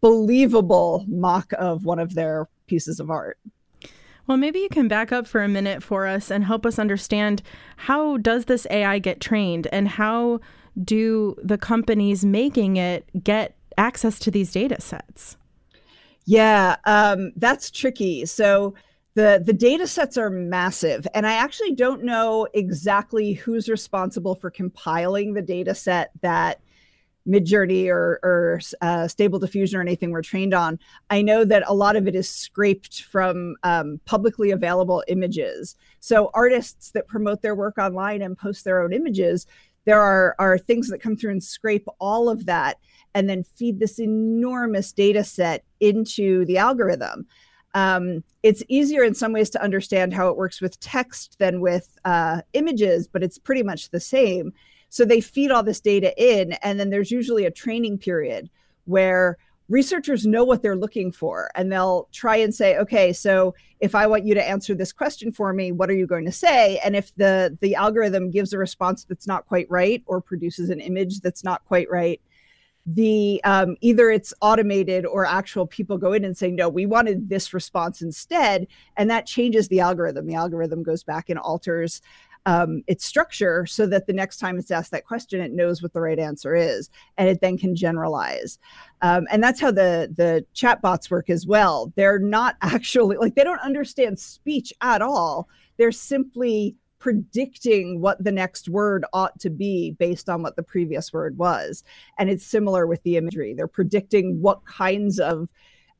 believable 0.00 1.04
mock 1.08 1.52
of 1.58 1.84
one 1.84 1.98
of 1.98 2.14
their 2.14 2.48
pieces 2.66 3.00
of 3.00 3.10
art. 3.10 3.38
Well, 4.30 4.36
maybe 4.36 4.60
you 4.60 4.68
can 4.68 4.86
back 4.86 5.10
up 5.10 5.26
for 5.26 5.42
a 5.42 5.48
minute 5.48 5.82
for 5.82 6.06
us 6.06 6.30
and 6.30 6.44
help 6.44 6.64
us 6.64 6.78
understand 6.78 7.42
how 7.76 8.16
does 8.16 8.44
this 8.44 8.64
AI 8.70 9.00
get 9.00 9.20
trained 9.20 9.66
and 9.72 9.88
how 9.88 10.38
do 10.84 11.34
the 11.42 11.58
companies 11.58 12.24
making 12.24 12.76
it 12.76 13.10
get 13.24 13.56
access 13.76 14.20
to 14.20 14.30
these 14.30 14.52
data 14.52 14.80
sets? 14.80 15.36
Yeah, 16.26 16.76
um, 16.84 17.32
that's 17.34 17.72
tricky. 17.72 18.24
So 18.24 18.74
the 19.14 19.42
the 19.44 19.52
data 19.52 19.88
sets 19.88 20.16
are 20.16 20.30
massive, 20.30 21.08
and 21.12 21.26
I 21.26 21.32
actually 21.32 21.74
don't 21.74 22.04
know 22.04 22.46
exactly 22.54 23.32
who's 23.32 23.68
responsible 23.68 24.36
for 24.36 24.48
compiling 24.48 25.34
the 25.34 25.42
data 25.42 25.74
set 25.74 26.12
that 26.20 26.60
Midjourney 27.30 27.88
or, 27.88 28.18
or 28.22 28.60
uh, 28.80 29.06
Stable 29.06 29.38
Diffusion 29.38 29.78
or 29.78 29.82
anything 29.82 30.10
we're 30.10 30.22
trained 30.22 30.54
on, 30.54 30.78
I 31.10 31.22
know 31.22 31.44
that 31.44 31.62
a 31.66 31.74
lot 31.74 31.96
of 31.96 32.08
it 32.08 32.14
is 32.14 32.28
scraped 32.28 33.02
from 33.02 33.56
um, 33.62 34.00
publicly 34.04 34.50
available 34.50 35.04
images. 35.08 35.76
So 36.00 36.30
artists 36.34 36.90
that 36.92 37.06
promote 37.06 37.42
their 37.42 37.54
work 37.54 37.78
online 37.78 38.22
and 38.22 38.36
post 38.36 38.64
their 38.64 38.82
own 38.82 38.92
images, 38.92 39.46
there 39.84 40.00
are 40.00 40.34
are 40.38 40.58
things 40.58 40.88
that 40.88 41.00
come 41.00 41.16
through 41.16 41.32
and 41.32 41.42
scrape 41.42 41.86
all 41.98 42.28
of 42.28 42.46
that 42.46 42.78
and 43.14 43.28
then 43.28 43.42
feed 43.42 43.78
this 43.78 43.98
enormous 43.98 44.92
data 44.92 45.24
set 45.24 45.64
into 45.80 46.44
the 46.44 46.58
algorithm. 46.58 47.26
Um, 47.74 48.24
it's 48.42 48.62
easier 48.68 49.04
in 49.04 49.14
some 49.14 49.32
ways 49.32 49.50
to 49.50 49.62
understand 49.62 50.12
how 50.12 50.28
it 50.28 50.36
works 50.36 50.60
with 50.60 50.80
text 50.80 51.38
than 51.38 51.60
with 51.60 51.98
uh, 52.04 52.42
images, 52.52 53.06
but 53.06 53.22
it's 53.22 53.38
pretty 53.38 53.62
much 53.62 53.90
the 53.90 54.00
same 54.00 54.52
so 54.90 55.04
they 55.04 55.20
feed 55.20 55.50
all 55.50 55.62
this 55.62 55.80
data 55.80 56.12
in, 56.22 56.52
and 56.62 56.78
then 56.78 56.90
there's 56.90 57.10
usually 57.10 57.46
a 57.46 57.50
training 57.50 57.96
period 57.96 58.50
where 58.84 59.38
researchers 59.70 60.26
know 60.26 60.44
what 60.44 60.62
they're 60.62 60.76
looking 60.76 61.12
for 61.12 61.48
and 61.54 61.70
they'll 61.70 62.08
try 62.10 62.36
and 62.36 62.52
say 62.52 62.76
okay 62.76 63.12
so 63.12 63.54
if 63.78 63.94
i 63.94 64.04
want 64.04 64.26
you 64.26 64.34
to 64.34 64.46
answer 64.46 64.74
this 64.74 64.92
question 64.92 65.30
for 65.30 65.52
me 65.52 65.70
what 65.70 65.88
are 65.88 65.94
you 65.94 66.06
going 66.06 66.24
to 66.24 66.32
say? 66.32 66.78
And 66.84 66.96
if 66.96 67.14
the 67.14 67.56
the 67.60 67.76
algorithm 67.76 68.30
gives 68.30 68.52
a 68.52 68.58
response 68.58 69.04
that's 69.04 69.28
not 69.28 69.46
quite 69.46 69.70
right 69.70 70.02
or 70.06 70.20
produces 70.20 70.70
an 70.70 70.80
image 70.80 71.20
that's 71.20 71.44
not 71.44 71.64
quite 71.64 71.88
right 71.88 72.20
the 72.86 73.40
um, 73.44 73.76
either 73.80 74.10
it's 74.10 74.34
automated 74.40 75.06
or 75.06 75.24
actual 75.24 75.66
people 75.66 75.98
go 75.98 76.12
in 76.14 76.24
and 76.24 76.36
say 76.36 76.50
no 76.50 76.68
we 76.68 76.84
wanted 76.84 77.28
this 77.28 77.54
response 77.54 78.02
instead 78.02 78.66
and 78.96 79.08
that 79.08 79.26
changes 79.26 79.68
the 79.68 79.80
algorithm. 79.80 80.26
The 80.26 80.34
algorithm 80.34 80.82
goes 80.82 81.04
back 81.04 81.30
and 81.30 81.38
alters 81.38 82.02
um, 82.46 82.82
its 82.86 83.04
structure 83.04 83.66
so 83.66 83.86
that 83.86 84.06
the 84.06 84.12
next 84.12 84.38
time 84.38 84.58
it's 84.58 84.70
asked 84.70 84.90
that 84.92 85.06
question, 85.06 85.40
it 85.40 85.52
knows 85.52 85.82
what 85.82 85.92
the 85.92 86.00
right 86.00 86.18
answer 86.18 86.54
is, 86.54 86.90
and 87.18 87.28
it 87.28 87.40
then 87.40 87.58
can 87.58 87.74
generalize. 87.74 88.58
Um, 89.02 89.26
and 89.30 89.42
that's 89.42 89.60
how 89.60 89.70
the 89.70 90.12
the 90.16 90.44
chatbots 90.54 91.10
work 91.10 91.30
as 91.30 91.46
well. 91.46 91.92
They're 91.96 92.18
not 92.18 92.56
actually 92.62 93.16
like 93.16 93.34
they 93.34 93.44
don't 93.44 93.60
understand 93.60 94.18
speech 94.18 94.72
at 94.80 95.02
all. 95.02 95.48
They're 95.76 95.92
simply 95.92 96.76
predicting 96.98 98.00
what 98.00 98.22
the 98.22 98.30
next 98.30 98.68
word 98.68 99.04
ought 99.12 99.38
to 99.40 99.50
be 99.50 99.92
based 99.92 100.28
on 100.28 100.42
what 100.42 100.54
the 100.54 100.62
previous 100.62 101.12
word 101.12 101.36
was. 101.38 101.82
And 102.18 102.28
it's 102.28 102.44
similar 102.44 102.86
with 102.86 103.02
the 103.02 103.16
imagery. 103.16 103.54
They're 103.54 103.66
predicting 103.66 104.40
what 104.40 104.64
kinds 104.66 105.18
of 105.18 105.48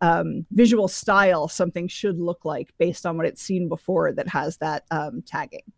um, 0.03 0.47
visual 0.53 0.89
style 0.89 1.49
something 1.49 1.89
should 1.89 2.21
look 2.21 2.45
like 2.45 2.73
based 2.79 3.05
on 3.05 3.17
what 3.17 3.27
it's 3.27 3.43
seen 3.43 3.69
before 3.69 4.13
that 4.13 4.29
has 4.29 4.59
that 4.59 4.85
um, 4.91 5.23
tagging. 5.23 5.73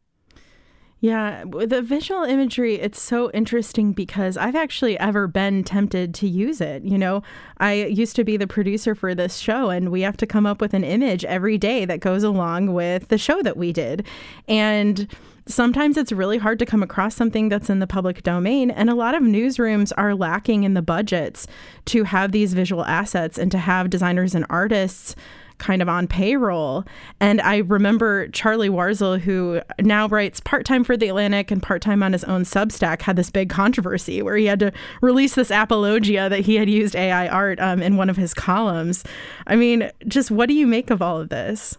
Yeah, 1.03 1.43
the 1.45 1.83
visual 1.83 2.23
imagery, 2.23 2.77
it's 2.77 3.03
so 3.03 3.29
interesting 3.33 3.93
because 3.93 4.37
I've 4.37 4.55
actually 4.55 4.97
ever 5.01 5.27
been 5.27 5.65
tempted 5.65 6.15
to 6.15 6.29
use 6.29 6.61
it. 6.61 6.85
You 6.85 6.97
know, 6.97 7.25
I 7.59 7.73
used 7.73 8.15
to 8.15 8.25
be 8.25 8.37
the 8.37 8.47
producer 8.47 8.95
for 8.95 9.13
this 9.13 9.39
show, 9.39 9.69
and 9.69 9.91
we 9.91 10.03
have 10.03 10.17
to 10.19 10.29
come 10.29 10.47
up 10.47 10.61
with 10.61 10.75
an 10.75 10.85
image 10.85 11.25
every 11.25 11.59
day 11.59 11.85
that 11.87 11.99
goes 11.99 12.23
along 12.23 12.73
with 12.73 13.09
the 13.09 13.19
show 13.19 13.43
that 13.43 13.57
we 13.57 13.73
did. 13.73 14.07
And 14.47 15.13
sometimes 15.47 15.97
it's 15.97 16.13
really 16.13 16.39
hard 16.39 16.61
to 16.61 16.67
come 16.67 16.85
across 16.85 17.17
something 17.17 17.49
that's 17.49 17.69
in 17.69 17.81
the 17.81 17.89
public 17.89 18.23
domain. 18.23 18.71
And 18.71 18.89
a 18.89 18.95
lot 18.95 19.17
of 19.17 19.25
newsrooms 19.25 19.91
are 19.97 20.15
lacking 20.15 20.63
in 20.63 20.75
the 20.75 20.83
budgets 20.83 21.49
to 21.87 22.05
have 22.05 22.31
these 22.31 22.55
visual 22.55 22.85
assets 22.85 23.39
and 23.39 23.51
to 23.51 23.59
have 23.59 23.91
designers 23.91 24.37
and 24.37 24.47
artists 24.49 25.17
kind 25.63 25.81
of 25.81 25.89
on 25.89 26.09
payroll. 26.09 26.85
And 27.21 27.41
I 27.41 27.59
remember 27.59 28.27
Charlie 28.29 28.69
Warzel, 28.69 29.21
who 29.21 29.61
now 29.79 30.09
writes 30.09 30.41
part 30.41 30.67
time 30.67 30.83
for 30.83 30.97
The 30.97 31.09
Atlantic 31.09 31.53
and 31.53 31.63
part 31.63 31.81
time 31.83 32.03
on 32.03 32.13
his 32.13 32.25
own 32.25 32.43
Substack, 32.43 33.03
had 33.03 33.15
this 33.15 33.31
big 33.31 33.49
controversy 33.49 34.23
where 34.23 34.37
he 34.37 34.47
had 34.47 34.59
to 34.59 34.73
release 35.01 35.37
this 35.37 35.53
apologia 35.53 36.29
that 36.29 36.41
he 36.41 36.57
had 36.57 36.69
used 36.69 36.97
AI 36.97 37.29
art 37.29 37.61
um, 37.61 37.81
in 37.81 37.97
one 37.97 38.11
of 38.11 38.17
his 38.17 38.35
columns. 38.35 39.05
I 39.47 39.55
mean, 39.55 39.89
just 40.09 40.33
what 40.33 40.49
do 40.49 40.55
you 40.55 40.67
make 40.67 40.91
of 40.91 41.01
all 41.01 41.21
of 41.21 41.29
this? 41.29 41.79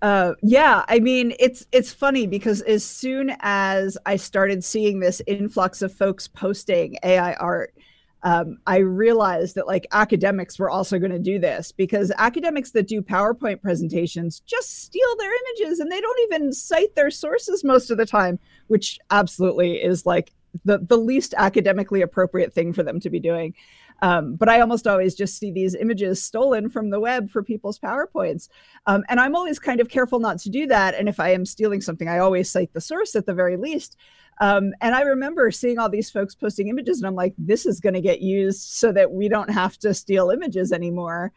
Uh, 0.00 0.34
yeah, 0.42 0.84
I 0.86 1.00
mean 1.00 1.34
it's 1.40 1.66
it's 1.72 1.92
funny 1.92 2.28
because 2.28 2.60
as 2.62 2.84
soon 2.84 3.32
as 3.40 3.98
I 4.06 4.14
started 4.14 4.62
seeing 4.62 5.00
this 5.00 5.20
influx 5.26 5.82
of 5.82 5.92
folks 5.92 6.28
posting 6.28 6.96
AI 7.02 7.34
art, 7.34 7.74
um, 8.22 8.58
I 8.66 8.78
realized 8.78 9.54
that 9.54 9.66
like 9.66 9.86
academics 9.92 10.58
were 10.58 10.70
also 10.70 10.98
going 10.98 11.12
to 11.12 11.18
do 11.18 11.38
this 11.38 11.70
because 11.70 12.10
academics 12.18 12.72
that 12.72 12.88
do 12.88 13.00
PowerPoint 13.00 13.62
presentations 13.62 14.40
just 14.40 14.82
steal 14.82 15.16
their 15.18 15.32
images 15.32 15.78
and 15.78 15.90
they 15.90 16.00
don't 16.00 16.20
even 16.24 16.52
cite 16.52 16.94
their 16.96 17.10
sources 17.10 17.62
most 17.62 17.90
of 17.90 17.96
the 17.96 18.06
time, 18.06 18.38
which 18.66 18.98
absolutely 19.10 19.76
is 19.76 20.04
like 20.04 20.32
the, 20.64 20.78
the 20.78 20.96
least 20.96 21.34
academically 21.36 22.02
appropriate 22.02 22.52
thing 22.52 22.72
for 22.72 22.82
them 22.82 22.98
to 23.00 23.10
be 23.10 23.20
doing. 23.20 23.54
Um, 24.00 24.36
but 24.36 24.48
I 24.48 24.60
almost 24.60 24.86
always 24.86 25.14
just 25.14 25.38
see 25.38 25.50
these 25.50 25.74
images 25.74 26.22
stolen 26.22 26.68
from 26.68 26.90
the 26.90 27.00
web 27.00 27.30
for 27.30 27.42
people's 27.42 27.78
PowerPoints. 27.78 28.48
Um, 28.86 29.02
and 29.08 29.18
I'm 29.18 29.34
always 29.34 29.58
kind 29.58 29.80
of 29.80 29.88
careful 29.88 30.20
not 30.20 30.38
to 30.40 30.50
do 30.50 30.66
that. 30.66 30.94
And 30.94 31.08
if 31.08 31.18
I 31.18 31.30
am 31.30 31.44
stealing 31.44 31.80
something, 31.80 32.08
I 32.08 32.18
always 32.18 32.50
cite 32.50 32.72
the 32.72 32.80
source 32.80 33.16
at 33.16 33.26
the 33.26 33.34
very 33.34 33.56
least. 33.56 33.96
Um, 34.40 34.72
and 34.80 34.94
I 34.94 35.00
remember 35.00 35.50
seeing 35.50 35.78
all 35.78 35.88
these 35.88 36.10
folks 36.10 36.34
posting 36.34 36.68
images, 36.68 36.98
and 36.98 37.06
I'm 37.06 37.16
like, 37.16 37.34
this 37.36 37.66
is 37.66 37.80
going 37.80 37.94
to 37.94 38.00
get 38.00 38.20
used 38.20 38.60
so 38.60 38.92
that 38.92 39.10
we 39.10 39.28
don't 39.28 39.50
have 39.50 39.76
to 39.78 39.92
steal 39.92 40.30
images 40.30 40.70
anymore. 40.72 41.32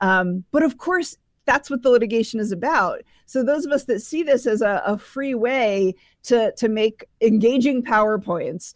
Um, 0.00 0.44
but 0.52 0.62
of 0.62 0.78
course, 0.78 1.16
that's 1.44 1.70
what 1.70 1.82
the 1.82 1.90
litigation 1.90 2.40
is 2.40 2.52
about. 2.52 3.02
So 3.26 3.42
those 3.42 3.66
of 3.66 3.72
us 3.72 3.84
that 3.84 4.02
see 4.02 4.22
this 4.22 4.46
as 4.46 4.62
a, 4.62 4.82
a 4.84 4.98
free 4.98 5.34
way 5.34 5.94
to 6.24 6.52
to 6.56 6.68
make 6.68 7.06
engaging 7.20 7.82
PowerPoints, 7.82 8.74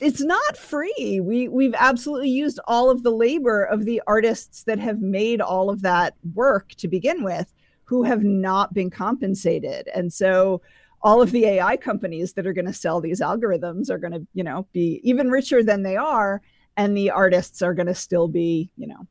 it's 0.00 0.20
not 0.20 0.56
free. 0.56 1.20
We 1.22 1.48
we've 1.48 1.74
absolutely 1.78 2.30
used 2.30 2.58
all 2.66 2.90
of 2.90 3.02
the 3.02 3.12
labor 3.12 3.64
of 3.64 3.84
the 3.84 4.02
artists 4.06 4.64
that 4.64 4.78
have 4.78 5.00
made 5.00 5.40
all 5.40 5.70
of 5.70 5.82
that 5.82 6.14
work 6.34 6.70
to 6.76 6.88
begin 6.88 7.22
with, 7.22 7.52
who 7.84 8.02
have 8.02 8.22
not 8.22 8.74
been 8.74 8.90
compensated. 8.90 9.88
And 9.94 10.12
so 10.12 10.62
all 11.02 11.20
of 11.22 11.30
the 11.30 11.44
AI 11.44 11.76
companies 11.76 12.32
that 12.32 12.46
are 12.46 12.52
going 12.52 12.66
to 12.66 12.72
sell 12.72 13.00
these 13.00 13.20
algorithms 13.20 13.90
are 13.90 13.98
going 13.98 14.14
to, 14.14 14.26
you 14.32 14.42
know, 14.42 14.66
be 14.72 15.00
even 15.04 15.30
richer 15.30 15.62
than 15.62 15.82
they 15.82 15.96
are 15.96 16.40
and 16.76 16.96
the 16.96 17.10
artists 17.10 17.62
are 17.62 17.74
going 17.74 17.86
to 17.86 17.94
still 17.94 18.28
be, 18.28 18.70
you 18.76 18.86
know, 18.86 19.06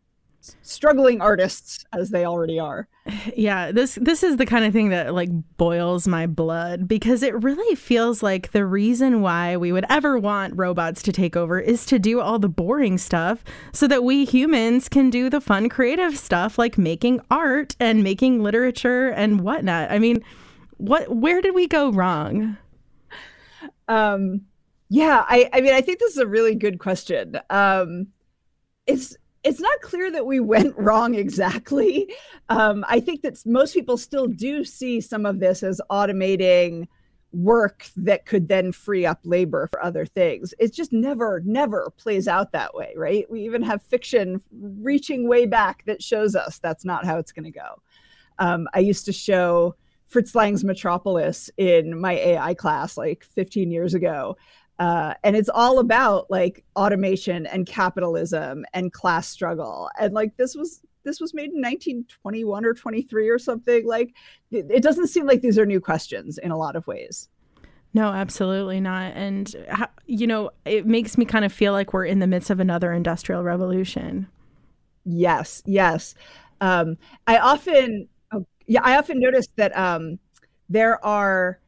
struggling 0.61 1.21
artists 1.21 1.85
as 1.93 2.09
they 2.09 2.25
already 2.25 2.59
are. 2.59 2.87
Yeah, 3.35 3.71
this 3.71 3.97
this 4.01 4.23
is 4.23 4.37
the 4.37 4.45
kind 4.45 4.63
of 4.63 4.73
thing 4.73 4.89
that 4.89 5.13
like 5.13 5.29
boils 5.57 6.07
my 6.07 6.27
blood 6.27 6.87
because 6.87 7.23
it 7.23 7.41
really 7.43 7.75
feels 7.75 8.21
like 8.21 8.51
the 8.51 8.65
reason 8.65 9.21
why 9.21 9.57
we 9.57 9.71
would 9.71 9.85
ever 9.89 10.17
want 10.19 10.55
robots 10.55 11.01
to 11.03 11.11
take 11.11 11.35
over 11.35 11.59
is 11.59 11.85
to 11.87 11.99
do 11.99 12.19
all 12.21 12.37
the 12.39 12.49
boring 12.49 12.97
stuff 12.97 13.43
so 13.71 13.87
that 13.87 14.03
we 14.03 14.23
humans 14.25 14.87
can 14.87 15.09
do 15.09 15.29
the 15.29 15.41
fun 15.41 15.67
creative 15.67 16.17
stuff 16.17 16.57
like 16.57 16.77
making 16.77 17.19
art 17.31 17.75
and 17.79 18.03
making 18.03 18.43
literature 18.43 19.09
and 19.09 19.41
whatnot. 19.41 19.91
I 19.91 19.99
mean, 19.99 20.23
what 20.77 21.15
where 21.15 21.41
did 21.41 21.55
we 21.55 21.67
go 21.67 21.91
wrong? 21.91 22.57
Um 23.87 24.41
yeah, 24.89 25.25
I 25.27 25.49
I 25.51 25.61
mean 25.61 25.73
I 25.73 25.81
think 25.81 25.99
this 25.99 26.11
is 26.11 26.19
a 26.19 26.27
really 26.27 26.55
good 26.55 26.79
question. 26.79 27.39
Um 27.49 28.07
it's 28.85 29.15
it's 29.43 29.59
not 29.59 29.81
clear 29.81 30.11
that 30.11 30.25
we 30.25 30.39
went 30.39 30.75
wrong 30.77 31.15
exactly. 31.15 32.13
Um, 32.49 32.85
I 32.87 32.99
think 32.99 33.21
that 33.21 33.37
most 33.45 33.73
people 33.73 33.97
still 33.97 34.27
do 34.27 34.63
see 34.63 35.01
some 35.01 35.25
of 35.25 35.39
this 35.39 35.63
as 35.63 35.81
automating 35.89 36.87
work 37.33 37.87
that 37.97 38.25
could 38.25 38.47
then 38.47 38.71
free 38.71 39.05
up 39.05 39.19
labor 39.23 39.67
for 39.67 39.83
other 39.83 40.05
things. 40.05 40.53
It 40.59 40.71
just 40.71 40.93
never, 40.93 41.41
never 41.45 41.91
plays 41.97 42.27
out 42.27 42.51
that 42.51 42.75
way, 42.75 42.93
right? 42.95 43.29
We 43.29 43.41
even 43.41 43.63
have 43.63 43.81
fiction 43.81 44.41
reaching 44.51 45.27
way 45.27 45.47
back 45.47 45.83
that 45.85 46.01
shows 46.01 46.35
us 46.35 46.59
that's 46.59 46.85
not 46.85 47.05
how 47.05 47.17
it's 47.17 47.31
going 47.31 47.45
to 47.45 47.51
go. 47.51 47.81
Um, 48.39 48.67
I 48.73 48.79
used 48.79 49.05
to 49.05 49.13
show 49.13 49.75
Fritz 50.07 50.35
Lang's 50.35 50.63
Metropolis 50.63 51.49
in 51.57 51.99
my 51.99 52.13
AI 52.13 52.53
class 52.53 52.97
like 52.97 53.23
15 53.23 53.71
years 53.71 53.95
ago. 53.95 54.37
Uh, 54.79 55.13
and 55.23 55.35
it's 55.35 55.49
all 55.49 55.79
about 55.79 56.29
like 56.29 56.63
automation 56.75 57.45
and 57.45 57.65
capitalism 57.67 58.65
and 58.73 58.91
class 58.91 59.27
struggle 59.27 59.89
and 59.99 60.13
like 60.13 60.35
this 60.37 60.55
was 60.55 60.81
this 61.03 61.21
was 61.21 61.33
made 61.33 61.51
in 61.51 61.61
1921 61.61 62.65
or 62.65 62.73
23 62.73 63.29
or 63.29 63.37
something 63.37 63.85
like 63.85 64.15
it, 64.49 64.65
it 64.71 64.81
doesn't 64.81 65.07
seem 65.07 65.27
like 65.27 65.41
these 65.41 65.59
are 65.59 65.65
new 65.65 65.79
questions 65.79 66.39
in 66.39 66.49
a 66.49 66.57
lot 66.57 66.75
of 66.75 66.87
ways 66.87 67.29
no, 67.93 68.07
absolutely 68.07 68.81
not. 68.81 69.13
And, 69.13 69.53
you 70.07 70.25
know, 70.25 70.49
it 70.65 70.87
makes 70.87 71.17
me 71.17 71.25
kind 71.25 71.45
of 71.45 71.53
feel 71.53 71.73
like 71.73 71.93
we're 71.93 72.05
in 72.05 72.19
the 72.19 72.27
midst 72.27 72.49
of 72.49 72.59
another 72.59 72.91
industrial 72.91 73.43
revolution. 73.43 74.27
Yes, 75.05 75.61
yes. 75.65 76.15
Um, 76.59 76.97
I 77.27 77.37
often, 77.37 78.07
oh, 78.31 78.47
yeah, 78.65 78.81
I 78.83 78.97
often 78.97 79.19
notice 79.19 79.47
that 79.57 79.77
um, 79.77 80.17
there 80.69 81.03
are 81.05 81.59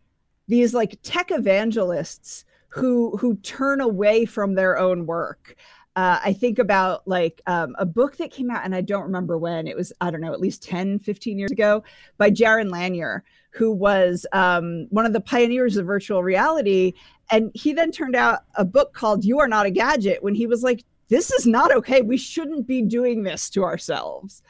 these 0.48 0.74
like 0.74 0.98
tech 1.04 1.30
evangelists 1.32 2.44
who 2.76 3.16
who 3.16 3.38
turn 3.38 3.80
away 3.80 4.26
from 4.26 4.54
their 4.54 4.78
own 4.78 5.06
work. 5.06 5.56
Uh, 5.96 6.20
I 6.22 6.34
think 6.34 6.60
about 6.60 7.08
like 7.08 7.42
um, 7.48 7.74
a 7.80 7.86
book 7.86 8.18
that 8.18 8.32
came 8.32 8.52
out, 8.52 8.66
and 8.66 8.76
I 8.76 8.82
don't 8.82 9.04
remember 9.04 9.38
when 9.38 9.66
it 9.66 9.78
was, 9.78 9.94
I 10.02 10.12
don't 10.12 10.20
know, 10.20 10.34
at 10.34 10.42
least 10.42 10.62
10, 10.62 11.00
15 11.00 11.40
years 11.40 11.52
ago 11.52 11.86
by 12.18 12.30
Jaron 12.32 12.70
Lanier, 12.70 13.24
who 13.52 13.72
was 13.72 14.26
um, 14.34 14.88
one 14.90 15.06
of 15.06 15.14
the 15.14 15.22
pioneers 15.22 15.78
of 15.78 15.86
virtual 15.86 16.22
reality. 16.22 16.92
And 17.32 17.50
he 17.54 17.72
then 17.72 17.94
turned 17.94 18.16
out 18.18 18.40
a 18.56 18.66
book 18.66 18.94
called 18.94 19.24
You 19.24 19.40
Are 19.40 19.48
Not 19.48 19.68
a 19.68 19.72
Gadget 19.72 20.22
when 20.22 20.36
he 20.36 20.48
was 20.48 20.64
like, 20.64 20.84
this 21.08 21.32
is 21.32 21.48
not 21.48 21.72
okay. 21.72 22.02
We 22.02 22.18
shouldn't 22.18 22.68
be 22.68 22.82
doing 22.82 23.24
this 23.24 23.50
to 23.52 23.64
ourselves. 23.64 24.44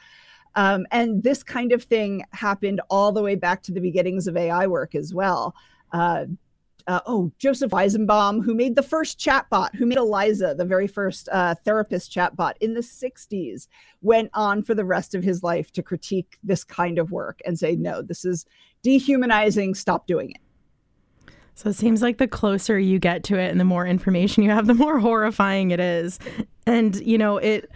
Um, 0.56 0.84
and 0.90 1.22
this 1.22 1.44
kind 1.44 1.70
of 1.70 1.84
thing 1.84 2.24
happened 2.32 2.80
all 2.90 3.12
the 3.12 3.22
way 3.22 3.36
back 3.36 3.62
to 3.64 3.72
the 3.72 3.80
beginnings 3.80 4.26
of 4.26 4.36
AI 4.36 4.66
work 4.66 4.96
as 4.96 5.14
well. 5.14 5.54
Uh, 5.92 6.24
uh, 6.86 7.00
oh, 7.06 7.32
Joseph 7.38 7.72
Weizenbaum, 7.72 8.44
who 8.44 8.54
made 8.54 8.76
the 8.76 8.82
first 8.82 9.18
chatbot, 9.18 9.74
who 9.74 9.86
made 9.86 9.98
Eliza, 9.98 10.54
the 10.56 10.64
very 10.64 10.86
first 10.86 11.28
uh, 11.32 11.54
therapist 11.64 12.12
chatbot 12.12 12.54
in 12.60 12.74
the 12.74 12.80
60s, 12.80 13.66
went 14.02 14.30
on 14.34 14.62
for 14.62 14.74
the 14.74 14.84
rest 14.84 15.14
of 15.14 15.24
his 15.24 15.42
life 15.42 15.72
to 15.72 15.82
critique 15.82 16.38
this 16.44 16.62
kind 16.62 16.98
of 16.98 17.10
work 17.10 17.40
and 17.44 17.58
say, 17.58 17.74
no, 17.74 18.02
this 18.02 18.24
is 18.24 18.46
dehumanizing, 18.82 19.74
stop 19.74 20.06
doing 20.06 20.30
it. 20.30 20.40
So 21.54 21.70
it 21.70 21.74
seems 21.76 22.02
like 22.02 22.18
the 22.18 22.28
closer 22.28 22.78
you 22.78 22.98
get 22.98 23.24
to 23.24 23.38
it 23.38 23.50
and 23.50 23.58
the 23.58 23.64
more 23.64 23.86
information 23.86 24.42
you 24.42 24.50
have, 24.50 24.66
the 24.68 24.74
more 24.74 25.00
horrifying 25.00 25.72
it 25.72 25.80
is. 25.80 26.18
And, 26.66 26.94
you 26.96 27.18
know, 27.18 27.38
it 27.38 27.70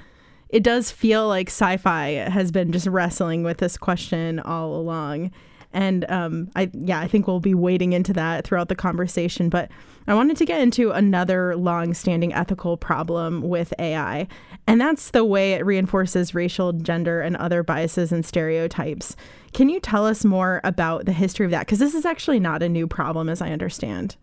it 0.51 0.65
does 0.65 0.91
feel 0.91 1.29
like 1.29 1.49
sci-fi 1.49 2.09
has 2.09 2.51
been 2.51 2.73
just 2.73 2.89
wrestling 2.89 3.45
with 3.45 3.59
this 3.59 3.77
question 3.77 4.41
all 4.41 4.75
along. 4.75 5.31
And 5.73 6.11
um, 6.11 6.51
I 6.57 6.71
yeah, 6.73 7.01
I 7.01 7.07
think 7.07 7.27
we'll 7.27 7.41
be 7.41 7.55
wading 7.55 7.93
into 7.93 8.13
that 8.15 8.45
throughout 8.45 8.69
the 8.69 8.75
conversation. 8.75 9.49
But 9.49 9.71
I 10.07 10.15
wanted 10.15 10.37
to 10.39 10.45
get 10.45 10.61
into 10.61 10.91
another 10.91 11.55
long-standing 11.57 12.33
ethical 12.33 12.77
problem 12.77 13.43
with 13.43 13.73
AI, 13.79 14.27
and 14.67 14.81
that's 14.81 15.11
the 15.11 15.25
way 15.25 15.53
it 15.53 15.65
reinforces 15.65 16.35
racial, 16.35 16.73
gender, 16.73 17.21
and 17.21 17.37
other 17.37 17.63
biases 17.63 18.11
and 18.11 18.25
stereotypes. 18.25 19.15
Can 19.53 19.69
you 19.69 19.79
tell 19.79 20.07
us 20.07 20.25
more 20.25 20.61
about 20.65 21.05
the 21.05 21.13
history 21.13 21.45
of 21.45 21.53
that? 21.53 21.67
Because 21.67 21.79
this 21.79 21.95
is 21.95 22.05
actually 22.05 22.41
not 22.41 22.63
a 22.63 22.69
new 22.69 22.87
problem, 22.87 23.29
as 23.29 23.41
I 23.41 23.51
understand. 23.51 24.17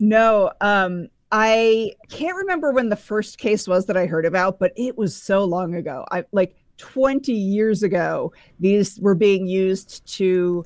No, 0.00 0.50
um, 0.60 1.08
I 1.30 1.92
can't 2.10 2.36
remember 2.36 2.72
when 2.72 2.88
the 2.90 2.96
first 2.96 3.38
case 3.38 3.66
was 3.66 3.86
that 3.86 3.96
I 3.96 4.06
heard 4.06 4.26
about, 4.26 4.58
but 4.58 4.72
it 4.76 4.96
was 4.96 5.16
so 5.20 5.44
long 5.44 5.74
ago. 5.74 6.04
I 6.10 6.24
like 6.32 6.56
20 6.78 7.32
years 7.32 7.82
ago, 7.82 8.32
these 8.60 8.98
were 9.00 9.14
being 9.14 9.46
used 9.46 10.04
to 10.14 10.64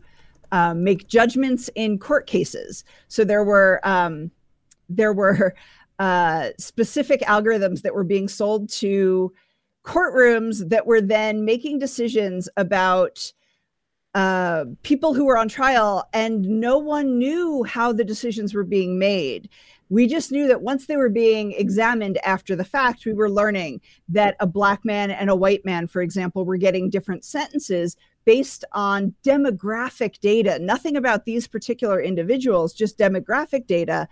um, 0.53 0.83
make 0.83 1.09
judgments 1.09 1.69
in 1.75 1.99
court 1.99 2.27
cases. 2.27 2.85
So 3.09 3.25
there 3.25 3.45
were 3.45 3.81
um, 3.83 4.31
there 4.89 5.13
were 5.13 5.55
uh, 5.99 6.51
specific 6.59 7.21
algorithms 7.23 7.83
that 7.83 7.95
were 7.95 8.05
being 8.05 8.29
sold 8.29 8.69
to 8.71 9.33
courtrooms 9.85 10.69
that 10.69 10.87
were 10.87 11.01
then 11.01 11.45
making 11.45 11.79
decisions 11.79 12.49
about 12.57 13.33
uh, 14.15 14.65
people 14.83 15.15
who 15.15 15.25
were 15.25 15.39
on 15.39 15.49
trial, 15.49 16.09
and 16.13 16.43
no 16.43 16.79
one 16.79 17.19
knew 17.19 17.63
how 17.65 17.93
the 17.93 18.05
decisions 18.05 18.55
were 18.55 18.65
being 18.65 18.99
made. 18.99 19.49
We 19.91 20.07
just 20.07 20.31
knew 20.31 20.47
that 20.49 20.63
once 20.63 20.87
they 20.87 20.97
were 20.97 21.09
being 21.09 21.53
examined 21.53 22.19
after 22.25 22.55
the 22.55 22.65
fact, 22.65 23.07
we 23.07 23.15
were 23.15 23.31
learning 23.31 23.81
that 24.09 24.37
a 24.41 24.47
black 24.47 24.85
man 24.85 25.11
and 25.11 25.31
a 25.31 25.37
white 25.37 25.65
man, 25.65 25.87
for 25.87 26.03
example, 26.03 26.45
were 26.45 26.57
getting 26.59 26.91
different 26.91 27.25
sentences 27.25 27.97
based 28.25 28.65
on 28.73 29.15
demographic 29.25 30.21
data, 30.21 30.59
nothing 30.59 30.97
about 30.97 31.25
these 31.25 31.49
particular 31.49 32.01
individuals, 32.01 32.75
just 32.75 32.99
demographic 32.99 33.67
data. 33.67 34.07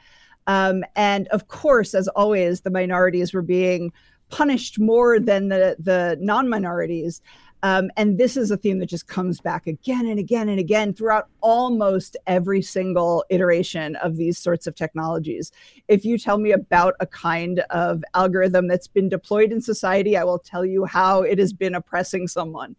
Um, 0.46 0.84
and 0.94 1.28
of 1.28 1.48
course, 1.48 1.92
as 1.94 2.08
always, 2.08 2.62
the 2.62 2.70
minorities 2.70 3.34
were 3.34 3.42
being 3.42 3.92
punished 4.30 4.78
more 4.78 5.20
than 5.20 5.48
the, 5.48 5.76
the 5.78 6.16
non 6.20 6.48
minorities. 6.48 7.20
Um, 7.62 7.90
and 7.97 8.19
this 8.19 8.37
is 8.37 8.51
a 8.51 8.57
theme 8.57 8.79
that 8.81 8.88
just 8.88 9.07
comes 9.09 9.40
back 9.40 9.66
again 9.66 10.07
and 10.07 10.19
again 10.19 10.49
and 10.49 10.61
again 10.61 10.92
throughout 10.92 11.29
almost 11.40 12.16
every 12.27 12.62
single 12.62 13.25
iteration 13.31 13.97
of 13.97 14.16
these 14.16 14.38
sorts 14.38 14.66
of 14.66 14.75
technologies. 14.75 15.53
If 15.88 16.05
you 16.05 16.19
tell 16.19 16.38
me 16.38 16.53
about 16.53 16.95
a 17.01 17.07
kind 17.07 17.61
of 17.71 18.05
algorithm 18.14 18.69
that's 18.69 18.87
been 18.87 19.09
deployed 19.09 19.53
in 19.53 19.61
society, 19.61 20.16
I 20.16 20.25
will 20.25 20.38
tell 20.38 20.64
you 20.64 20.85
how 20.85 21.23
it 21.23 21.38
has 21.38 21.53
been 21.53 21.75
oppressing 21.75 22.29
someone. 22.29 22.77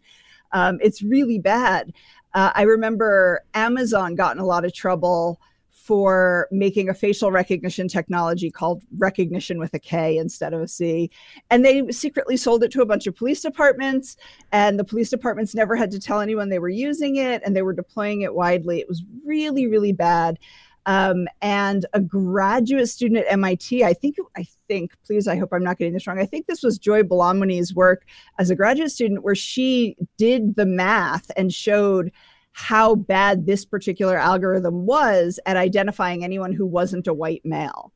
Um, 0.52 0.78
it's 0.80 1.02
really 1.02 1.38
bad. 1.38 1.92
Uh, 2.34 2.52
I 2.54 2.62
remember 2.62 3.42
Amazon 3.54 4.14
got 4.14 4.36
in 4.36 4.42
a 4.42 4.46
lot 4.46 4.64
of 4.64 4.72
trouble 4.72 5.40
for 5.88 6.48
making 6.50 6.90
a 6.90 6.94
facial 6.94 7.32
recognition 7.32 7.88
technology 7.88 8.50
called 8.50 8.82
Rekognition 8.98 9.58
with 9.58 9.72
a 9.72 9.78
K 9.78 10.18
instead 10.18 10.52
of 10.52 10.60
a 10.60 10.68
C. 10.68 11.10
And 11.48 11.64
they 11.64 11.90
secretly 11.90 12.36
sold 12.36 12.62
it 12.62 12.70
to 12.72 12.82
a 12.82 12.86
bunch 12.86 13.06
of 13.06 13.16
police 13.16 13.40
departments, 13.40 14.18
and 14.52 14.78
the 14.78 14.84
police 14.84 15.08
departments 15.08 15.54
never 15.54 15.76
had 15.76 15.90
to 15.92 15.98
tell 15.98 16.20
anyone 16.20 16.50
they 16.50 16.58
were 16.58 16.68
using 16.68 17.16
it, 17.16 17.40
and 17.42 17.56
they 17.56 17.62
were 17.62 17.72
deploying 17.72 18.20
it 18.20 18.34
widely. 18.34 18.80
It 18.80 18.86
was 18.86 19.02
really, 19.24 19.66
really 19.66 19.92
bad. 19.92 20.38
Um, 20.84 21.26
and 21.40 21.86
a 21.94 22.00
graduate 22.00 22.90
student 22.90 23.24
at 23.24 23.32
MIT, 23.32 23.82
I 23.82 23.94
think, 23.94 24.16
I 24.36 24.46
think, 24.68 24.92
please, 25.06 25.26
I 25.26 25.36
hope 25.36 25.54
I'm 25.54 25.64
not 25.64 25.78
getting 25.78 25.94
this 25.94 26.06
wrong. 26.06 26.20
I 26.20 26.26
think 26.26 26.46
this 26.46 26.62
was 26.62 26.78
Joy 26.78 27.02
Buolamwini's 27.02 27.74
work 27.74 28.04
as 28.38 28.50
a 28.50 28.54
graduate 28.54 28.90
student, 28.90 29.22
where 29.24 29.34
she 29.34 29.96
did 30.18 30.56
the 30.56 30.66
math 30.66 31.30
and 31.34 31.50
showed 31.50 32.12
how 32.58 32.96
bad 32.96 33.46
this 33.46 33.64
particular 33.64 34.18
algorithm 34.18 34.84
was 34.84 35.38
at 35.46 35.56
identifying 35.56 36.24
anyone 36.24 36.52
who 36.52 36.66
wasn't 36.66 37.06
a 37.06 37.14
white 37.14 37.40
male. 37.44 37.92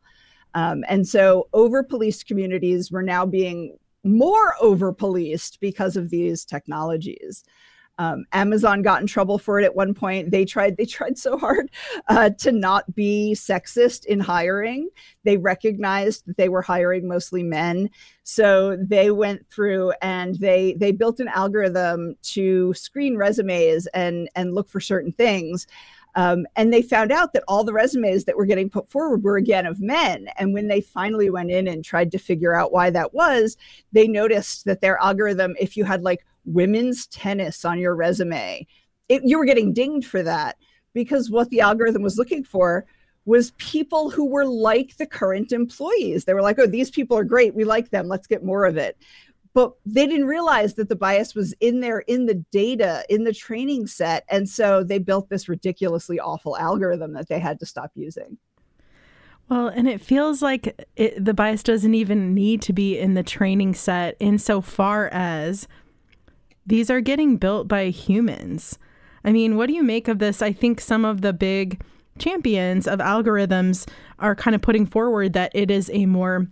Um, 0.55 0.85
and 0.89 1.07
so, 1.07 1.49
over 1.53 1.83
policed 1.83 2.27
communities 2.27 2.93
were 2.93 3.03
now 3.03 3.27
being 3.27 3.77
more 4.05 4.55
over 4.61 4.93
policed 4.93 5.59
because 5.61 5.97
of 5.97 6.11
these 6.11 6.45
technologies. 6.45 7.43
Um, 8.03 8.25
Amazon 8.33 8.83
got 8.83 9.01
in 9.01 9.07
trouble 9.07 9.39
for 9.39 9.61
it 9.61 9.65
at 9.65 9.77
one 9.77 9.95
point. 9.95 10.33
They 10.33 10.45
tried 10.45 10.77
they 10.77 10.87
tried 10.87 11.17
so 11.17 11.39
hard 11.39 11.71
uh, 12.09 12.31
to 12.31 12.51
not 12.51 12.93
be 12.97 13.35
sexist 13.37 14.07
in 14.07 14.19
hiring. 14.19 14.89
They 15.23 15.37
recognized 15.37 16.27
that 16.27 16.37
they 16.37 16.49
were 16.49 16.63
hiring 16.63 17.07
mostly 17.07 17.45
men, 17.45 17.91
so 18.25 18.77
they 18.77 19.13
went 19.13 19.49
through 19.51 19.93
and 20.03 20.35
they 20.37 20.75
they 20.75 20.91
built 20.91 21.21
an 21.21 21.29
algorithm 21.29 22.17
to 22.23 22.75
screen 22.75 23.17
resumes 23.17 23.87
and 23.89 24.29
and 24.35 24.55
look 24.55 24.69
for 24.69 24.81
certain 24.81 25.13
things. 25.13 25.69
Um, 26.15 26.47
and 26.57 26.73
they 26.73 26.83
found 26.83 27.11
out 27.11 27.33
that 27.33 27.45
all 27.49 27.65
the 27.65 27.73
resumes 27.73 28.25
that 28.25 28.37
were 28.37 28.45
getting 28.45 28.69
put 28.69 28.91
forward 28.91 29.23
were 29.23 29.39
again 29.39 29.65
of 29.65 29.81
men. 29.81 30.27
And 30.37 30.53
when 30.53 30.69
they 30.69 30.83
finally 30.83 31.31
went 31.31 31.51
in 31.51 31.67
and 31.67 31.83
tried 31.83 32.13
to 32.13 32.19
figure 32.19 32.55
out 32.55 32.71
why 32.71 32.91
that 32.91 33.15
was, 33.15 33.57
they 33.93 34.07
noticed 34.07 34.67
that 34.67 34.83
their 34.83 34.99
algorithm, 34.99 35.57
if 35.59 35.75
you 35.75 35.85
had 35.85 36.03
like 36.03 36.27
women's 36.45 37.07
tennis 37.07 37.65
on 37.65 37.79
your 37.79 37.95
resume, 37.95 38.67
it, 39.09 39.23
you 39.25 39.39
were 39.39 39.45
getting 39.45 39.73
dinged 39.73 40.07
for 40.07 40.23
that 40.23 40.57
because 40.95 41.31
what 41.31 41.51
the 41.51 41.61
algorithm 41.61 42.03
was 42.03 42.19
looking 42.19 42.45
for 42.45 42.85
was 43.25 43.53
people 43.53 44.11
who 44.11 44.27
were 44.27 44.45
like 44.45 44.97
the 44.97 45.07
current 45.07 45.53
employees. 45.53 46.25
They 46.25 46.35
were 46.35 46.43
like, 46.43 46.59
oh, 46.59 46.67
these 46.67 46.91
people 46.91 47.17
are 47.17 47.25
great. 47.25 47.55
We 47.55 47.65
like 47.65 47.91
them. 47.91 48.09
Let's 48.09 48.27
get 48.27 48.45
more 48.45 48.65
of 48.65 48.77
it 48.77 48.97
but 49.55 49.75
they 49.85 50.07
didn't 50.07 50.27
realize 50.27 50.75
that 50.75 50.89
the 50.89 50.97
bias 50.97 51.35
was 51.35 51.55
in 51.61 51.81
there 51.81 52.01
in 52.01 52.27
the 52.27 52.35
data 52.51 53.05
in 53.09 53.25
the 53.25 53.33
training 53.33 53.87
set 53.87 54.25
and 54.29 54.49
so 54.49 54.83
they 54.83 54.99
built 54.99 55.29
this 55.29 55.49
ridiculously 55.49 56.19
awful 56.19 56.57
algorithm 56.57 57.13
that 57.13 57.29
they 57.29 57.39
had 57.39 57.59
to 57.61 57.67
stop 57.67 57.91
using 57.95 58.39
well 59.49 59.69
and 59.69 59.89
it 59.89 60.01
feels 60.01 60.43
like 60.43 60.87
it, 60.97 61.23
the 61.23 61.35
bias 61.35 61.63
doesn't 61.63 61.95
even 61.95 62.35
need 62.35 62.63
to 62.63 62.73
be 62.73 62.99
in 62.99 63.15
the 63.15 63.23
training 63.23 63.75
set 63.75 64.17
insofar 64.21 65.09
as 65.13 65.69
these 66.67 66.91
are 66.91 67.01
getting 67.01 67.37
built 67.37 67.69
by 67.69 67.87
humans 67.87 68.79
i 69.25 69.33
mean 69.33 69.57
what 69.57 69.67
do 69.67 69.73
you 69.73 69.83
make 69.83 70.09
of 70.09 70.19
this 70.19 70.43
i 70.43 70.53
think 70.53 70.81
some 70.81 71.05
of 71.05 71.21
the 71.21 71.33
big 71.33 71.83
champions 72.19 72.87
of 72.87 72.99
algorithms 72.99 73.89
are 74.19 74.35
kind 74.35 74.55
of 74.55 74.63
putting 74.63 74.87
forward 74.87 75.33
that 75.33 75.51
it 75.55 75.71
is 75.71 75.91
a 75.93 76.07
more 76.07 76.47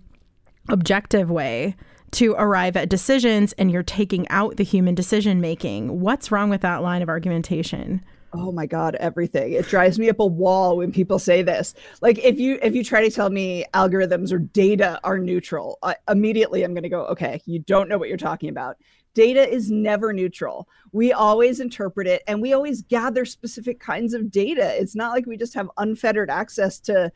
objective 0.69 1.31
way 1.31 1.77
to 2.13 2.35
arrive 2.39 2.77
at 2.77 2.89
decisions 2.89 3.53
and 3.55 3.71
you're 3.71 3.83
taking 3.83 4.29
out 4.29 4.57
the 4.57 4.65
human 4.65 4.95
decision 4.95 5.41
making. 5.41 6.01
What's 6.01 6.33
wrong 6.33 6.51
with 6.51 6.63
that 6.63 6.83
line 6.83 7.03
of 7.03 7.09
argumentation? 7.09 8.05
Oh 8.33 8.53
my 8.53 8.67
god 8.67 8.95
everything. 8.97 9.53
It 9.53 9.67
drives 9.69 9.99
me 9.99 10.09
up 10.09 10.21
a 10.21 10.27
wall 10.27 10.77
when 10.77 10.93
people 10.93 11.19
say 11.19 11.43
this. 11.43 11.75
Like 12.01 12.19
if 12.19 12.39
you 12.39 12.59
if 12.63 12.75
you 12.75 12.85
try 12.85 13.03
to 13.03 13.11
tell 13.11 13.31
me 13.31 13.65
algorithms 13.75 14.33
or 14.33 14.39
data 14.39 15.01
are 15.05 15.19
neutral 15.19 15.79
uh, 15.83 15.95
immediately 16.09 16.63
i'm 16.63 16.75
going 16.75 16.83
to 16.83 16.89
go 16.89 17.07
okay 17.07 17.41
you 17.47 17.59
don't 17.61 17.89
know 17.89 17.99
what 17.99 18.09
you're 18.09 18.19
talking 18.19 18.49
about. 18.49 18.77
Data 19.13 19.49
is 19.49 19.71
never 19.73 20.13
neutral. 20.13 20.69
We 20.93 21.13
always 21.13 21.59
interpret 21.59 22.07
it 22.07 22.23
and 22.29 22.41
we 22.41 22.53
always 22.53 22.83
gather 22.83 23.25
specific 23.25 23.81
kinds 23.81 24.15
of 24.15 24.31
data. 24.31 24.81
It's 24.81 24.95
not 24.95 25.11
like 25.13 25.27
we 25.27 25.37
just 25.37 25.55
have 25.55 25.69
unfettered 25.79 26.31
access 26.31 26.79
to 26.81 27.11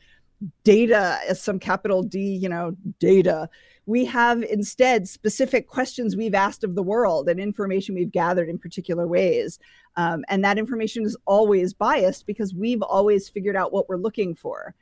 data 0.62 1.18
as 1.28 1.40
some 1.40 1.58
capital 1.58 2.02
d 2.02 2.18
you 2.20 2.48
know 2.48 2.76
data 2.98 3.48
we 3.86 4.04
have 4.06 4.42
instead 4.42 5.08
specific 5.08 5.68
questions 5.68 6.16
we've 6.16 6.34
asked 6.34 6.64
of 6.64 6.74
the 6.74 6.82
world 6.82 7.28
and 7.28 7.38
information 7.38 7.94
we've 7.94 8.10
gathered 8.10 8.48
in 8.48 8.58
particular 8.58 9.06
ways. 9.06 9.58
Um, 9.96 10.24
and 10.28 10.44
that 10.44 10.58
information 10.58 11.04
is 11.04 11.16
always 11.26 11.74
biased 11.74 12.26
because 12.26 12.54
we've 12.54 12.82
always 12.82 13.28
figured 13.28 13.56
out 13.56 13.72
what 13.72 13.88
we're 13.88 13.96
looking 13.96 14.34
for. 14.34 14.74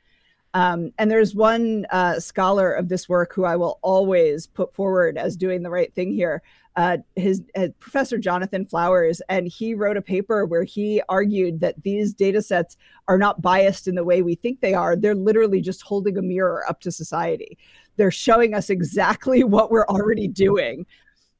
Um, 0.53 0.91
and 0.97 1.09
there's 1.09 1.35
one 1.35 1.85
uh, 1.91 2.19
scholar 2.19 2.71
of 2.71 2.87
this 2.87 3.09
work 3.09 3.33
who 3.33 3.43
I 3.43 3.55
will 3.55 3.79
always 3.81 4.47
put 4.47 4.73
forward 4.73 5.17
as 5.17 5.35
doing 5.35 5.63
the 5.63 5.71
right 5.71 5.93
thing 5.93 6.13
here. 6.13 6.41
Uh, 6.75 6.97
his 7.15 7.43
uh, 7.55 7.67
Professor 7.79 8.17
Jonathan 8.17 8.65
Flowers, 8.65 9.21
and 9.29 9.47
he 9.47 9.75
wrote 9.75 9.95
a 9.95 10.01
paper 10.01 10.45
where 10.45 10.63
he 10.63 11.01
argued 11.07 11.59
that 11.59 11.81
these 11.83 12.13
data 12.13 12.41
sets 12.41 12.77
are 13.07 13.17
not 13.19 13.43
biased 13.43 13.87
in 13.87 13.93
the 13.93 14.03
way 14.03 14.23
we 14.23 14.33
think 14.33 14.59
they 14.59 14.73
are. 14.73 14.95
They're 14.95 15.13
literally 15.13 15.61
just 15.61 15.83
holding 15.83 16.17
a 16.17 16.21
mirror 16.23 16.63
up 16.67 16.81
to 16.81 16.91
society. 16.91 17.59
They're 17.97 18.09
showing 18.09 18.55
us 18.55 18.71
exactly 18.71 19.43
what 19.43 19.69
we're 19.69 19.85
already 19.85 20.27
doing. 20.27 20.87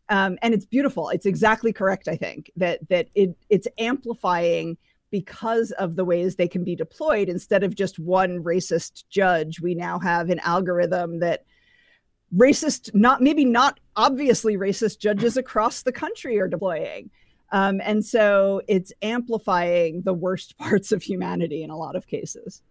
Um, 0.10 0.38
and 0.43 0.54
it's 0.54 0.65
beautiful. 0.65 1.10
It's 1.10 1.26
exactly 1.26 1.74
correct, 1.74 2.08
I 2.08 2.15
think, 2.15 2.52
that 2.58 2.88
that 2.89 3.08
it 3.15 3.36
it's 3.50 3.67
amplifying 3.80 4.78
because 5.10 5.72
of 5.74 5.96
the 5.96 6.04
ways 6.04 6.36
they 6.36 6.48
can 6.48 6.63
be 6.63 6.76
deployed 6.76 7.30
instead 7.30 7.63
of 7.63 7.76
just 7.76 8.00
one 8.00 8.43
racist 8.43 9.04
judge 9.10 9.62
we 9.62 9.76
now 9.76 10.00
have 10.00 10.32
an 10.32 10.39
algorithm 10.39 11.19
that 11.19 11.46
racist 12.36 12.93
not 12.93 13.22
maybe 13.22 13.46
not 13.46 13.80
obviously 13.96 14.58
racist 14.58 15.00
judges 15.00 15.38
across 15.38 15.84
the 15.84 15.91
country 15.91 16.39
are 16.39 16.48
deploying. 16.48 17.10
Um, 17.52 17.82
and 17.84 18.04
so 18.04 18.62
it's 18.67 18.91
amplifying 19.04 20.02
the 20.02 20.13
worst 20.13 20.58
parts 20.58 20.91
of 20.91 21.04
humanity 21.04 21.63
in 21.63 21.69
a 21.69 21.78
lot 21.78 21.96
of 21.96 22.08
cases 22.08 22.62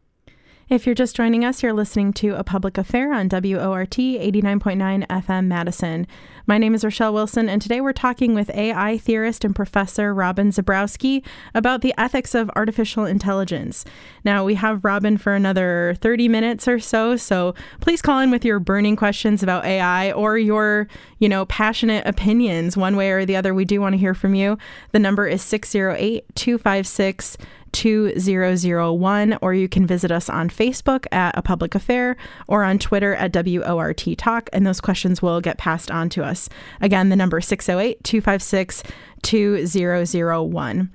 if 0.72 0.86
you're 0.86 0.94
just 0.94 1.14
joining 1.14 1.44
us, 1.44 1.62
you're 1.62 1.74
listening 1.74 2.14
to 2.14 2.30
A 2.30 2.42
Public 2.42 2.78
Affair 2.78 3.12
on 3.12 3.28
WORT 3.28 3.90
89.9 3.90 5.06
FM 5.06 5.44
Madison. 5.44 6.06
My 6.46 6.56
name 6.56 6.74
is 6.74 6.82
Rochelle 6.82 7.12
Wilson, 7.12 7.46
and 7.50 7.60
today 7.60 7.82
we're 7.82 7.92
talking 7.92 8.34
with 8.34 8.48
AI 8.54 8.96
theorist 8.96 9.44
and 9.44 9.54
professor 9.54 10.14
Robin 10.14 10.48
Zebrowski 10.48 11.22
about 11.54 11.82
the 11.82 11.92
ethics 11.98 12.34
of 12.34 12.50
artificial 12.56 13.04
intelligence. 13.04 13.84
Now, 14.24 14.46
we 14.46 14.54
have 14.54 14.82
Robin 14.82 15.18
for 15.18 15.34
another 15.34 15.94
30 16.00 16.28
minutes 16.28 16.66
or 16.66 16.80
so, 16.80 17.16
so 17.16 17.54
please 17.80 18.00
call 18.00 18.20
in 18.20 18.30
with 18.30 18.42
your 18.42 18.58
burning 18.58 18.96
questions 18.96 19.42
about 19.42 19.66
AI 19.66 20.10
or 20.12 20.38
your, 20.38 20.88
you 21.18 21.28
know, 21.28 21.44
passionate 21.44 22.06
opinions 22.06 22.78
one 22.78 22.96
way 22.96 23.10
or 23.10 23.26
the 23.26 23.36
other. 23.36 23.52
We 23.52 23.66
do 23.66 23.82
want 23.82 23.92
to 23.92 23.98
hear 23.98 24.14
from 24.14 24.34
you. 24.34 24.56
The 24.92 24.98
number 24.98 25.26
is 25.26 25.42
608 25.42 26.34
256 26.34 27.36
2001, 27.72 29.38
or 29.42 29.54
you 29.54 29.68
can 29.68 29.86
visit 29.86 30.10
us 30.10 30.28
on 30.28 30.48
Facebook 30.48 31.06
at 31.12 31.36
A 31.36 31.42
Public 31.42 31.74
Affair 31.74 32.16
or 32.48 32.64
on 32.64 32.78
Twitter 32.78 33.14
at 33.14 33.32
WORT 33.34 34.04
Talk, 34.16 34.48
and 34.52 34.66
those 34.66 34.80
questions 34.80 35.20
will 35.22 35.40
get 35.40 35.58
passed 35.58 35.90
on 35.90 36.08
to 36.10 36.24
us. 36.24 36.48
Again, 36.80 37.08
the 37.08 37.16
number 37.16 37.40
608 37.40 38.02
256 38.04 38.82
2001. 39.22 40.90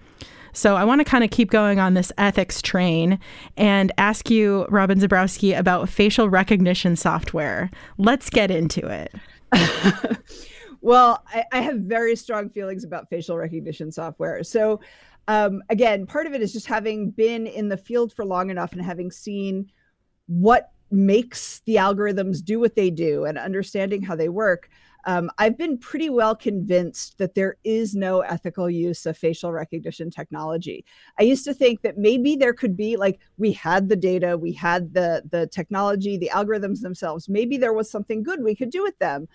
So 0.58 0.76
I 0.76 0.86
want 0.86 1.02
to 1.02 1.06
kind 1.06 1.24
of 1.24 1.30
keep 1.30 1.52
going 1.52 1.80
on 1.80 1.94
this 1.94 2.12
ethics 2.18 2.64
train 2.64 3.20
and 3.58 3.92
ask 4.00 4.32
you, 4.32 4.66
Robin 4.70 5.00
Zebrowski, 5.00 5.56
about 5.56 5.88
facial 5.88 6.30
recognition 6.30 6.96
software. 6.96 7.70
Let's 8.00 8.32
get 8.32 8.50
into 8.50 8.88
it. 8.88 9.14
well, 10.82 11.24
I, 11.32 11.46
I, 11.52 11.62
have 11.62 11.78
very 11.82 12.16
strong 12.16 12.50
feelings 12.50 12.84
about 12.84 13.08
facial 13.08 13.38
recognition 13.38 13.92
software. 13.92 14.44
So 14.44 14.80
um, 15.28 15.62
again, 15.70 16.06
part 16.06 16.28
of 16.28 16.34
it 16.34 16.42
is 16.42 16.54
just 16.54 16.68
having 16.68 17.12
been 17.12 17.48
in 17.48 17.70
the 17.70 17.78
field 17.78 18.14
for 18.14 18.26
long 18.26 18.50
enough 18.50 18.74
and 18.74 18.82
having 18.82 19.12
seen 19.12 19.72
what 20.28 20.72
makes 20.90 21.62
the 21.66 21.76
algorithms 21.76 22.44
do 22.44 22.60
what 22.60 22.76
they 22.76 22.90
do 22.90 23.26
and 23.26 23.38
understanding 23.38 24.02
how 24.02 24.16
they 24.16 24.30
work. 24.30 24.70
Um, 25.06 25.32
I've 25.38 25.58
been 25.58 25.78
pretty 25.78 26.10
well 26.10 26.36
convinced 26.36 27.18
that 27.18 27.34
there 27.34 27.58
is 27.64 27.96
no 27.96 28.22
ethical 28.22 28.70
use 28.70 29.06
of 29.06 29.18
facial 29.18 29.54
recognition 29.54 30.10
technology. 30.10 30.84
I 31.18 31.24
used 31.24 31.46
to 31.46 31.54
think 31.54 31.82
that 31.82 31.98
maybe 31.98 32.36
there 32.36 32.54
could 32.54 32.76
be, 32.76 32.98
like, 32.98 33.20
we 33.38 33.54
had 33.54 33.88
the 33.88 33.96
data, 33.96 34.38
we 34.38 34.52
had 34.52 34.94
the 34.94 35.24
the 35.32 35.48
technology, 35.48 36.18
the 36.18 36.32
algorithms 36.34 36.82
themselves. 36.82 37.30
Maybe 37.30 37.58
there 37.58 37.74
was 37.74 37.90
something 37.90 38.22
good 38.22 38.44
we 38.44 38.56
could 38.56 38.70
do 38.70 38.84
with 38.84 39.00
them. 39.00 39.30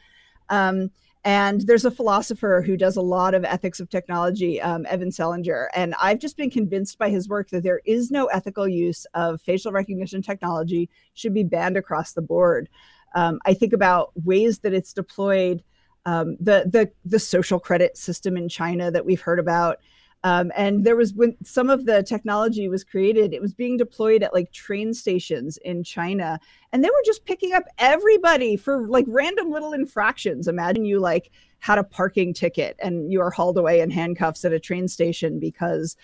Um, 0.50 0.90
and 1.24 1.60
there's 1.62 1.84
a 1.84 1.90
philosopher 1.90 2.62
who 2.66 2.76
does 2.76 2.96
a 2.96 3.02
lot 3.02 3.34
of 3.34 3.44
ethics 3.44 3.78
of 3.78 3.88
technology, 3.88 4.60
um, 4.60 4.86
Evan 4.88 5.10
Selinger. 5.10 5.68
And 5.72 5.94
I've 6.00 6.18
just 6.18 6.36
been 6.36 6.50
convinced 6.50 6.98
by 6.98 7.10
his 7.10 7.28
work 7.28 7.50
that 7.50 7.62
there 7.62 7.80
is 7.84 8.10
no 8.10 8.26
ethical 8.26 8.66
use 8.66 9.06
of 9.14 9.40
facial 9.40 9.70
recognition 9.70 10.20
technology, 10.20 10.90
should 11.14 11.32
be 11.32 11.44
banned 11.44 11.76
across 11.76 12.12
the 12.12 12.22
board. 12.22 12.68
Um, 13.14 13.40
I 13.46 13.54
think 13.54 13.72
about 13.72 14.10
ways 14.24 14.58
that 14.60 14.72
it's 14.72 14.92
deployed, 14.92 15.62
um, 16.06 16.36
the, 16.40 16.64
the, 16.66 16.90
the 17.04 17.20
social 17.20 17.60
credit 17.60 17.96
system 17.96 18.36
in 18.36 18.48
China 18.48 18.90
that 18.90 19.06
we've 19.06 19.20
heard 19.20 19.38
about. 19.38 19.78
Um, 20.24 20.52
and 20.56 20.84
there 20.84 20.94
was 20.94 21.14
when 21.14 21.36
some 21.42 21.68
of 21.68 21.84
the 21.84 22.02
technology 22.02 22.68
was 22.68 22.84
created, 22.84 23.34
it 23.34 23.42
was 23.42 23.54
being 23.54 23.76
deployed 23.76 24.22
at 24.22 24.32
like 24.32 24.52
train 24.52 24.94
stations 24.94 25.56
in 25.58 25.82
China, 25.82 26.38
and 26.72 26.84
they 26.84 26.90
were 26.90 27.02
just 27.04 27.24
picking 27.24 27.52
up 27.52 27.64
everybody 27.78 28.56
for 28.56 28.86
like 28.86 29.04
random 29.08 29.50
little 29.50 29.72
infractions. 29.72 30.46
Imagine 30.46 30.84
you 30.84 31.00
like 31.00 31.30
had 31.58 31.78
a 31.78 31.84
parking 31.84 32.32
ticket 32.34 32.76
and 32.80 33.12
you 33.12 33.20
are 33.20 33.30
hauled 33.30 33.58
away 33.58 33.80
in 33.80 33.90
handcuffs 33.90 34.44
at 34.44 34.52
a 34.52 34.60
train 34.60 34.88
station 34.88 35.38
because 35.38 35.96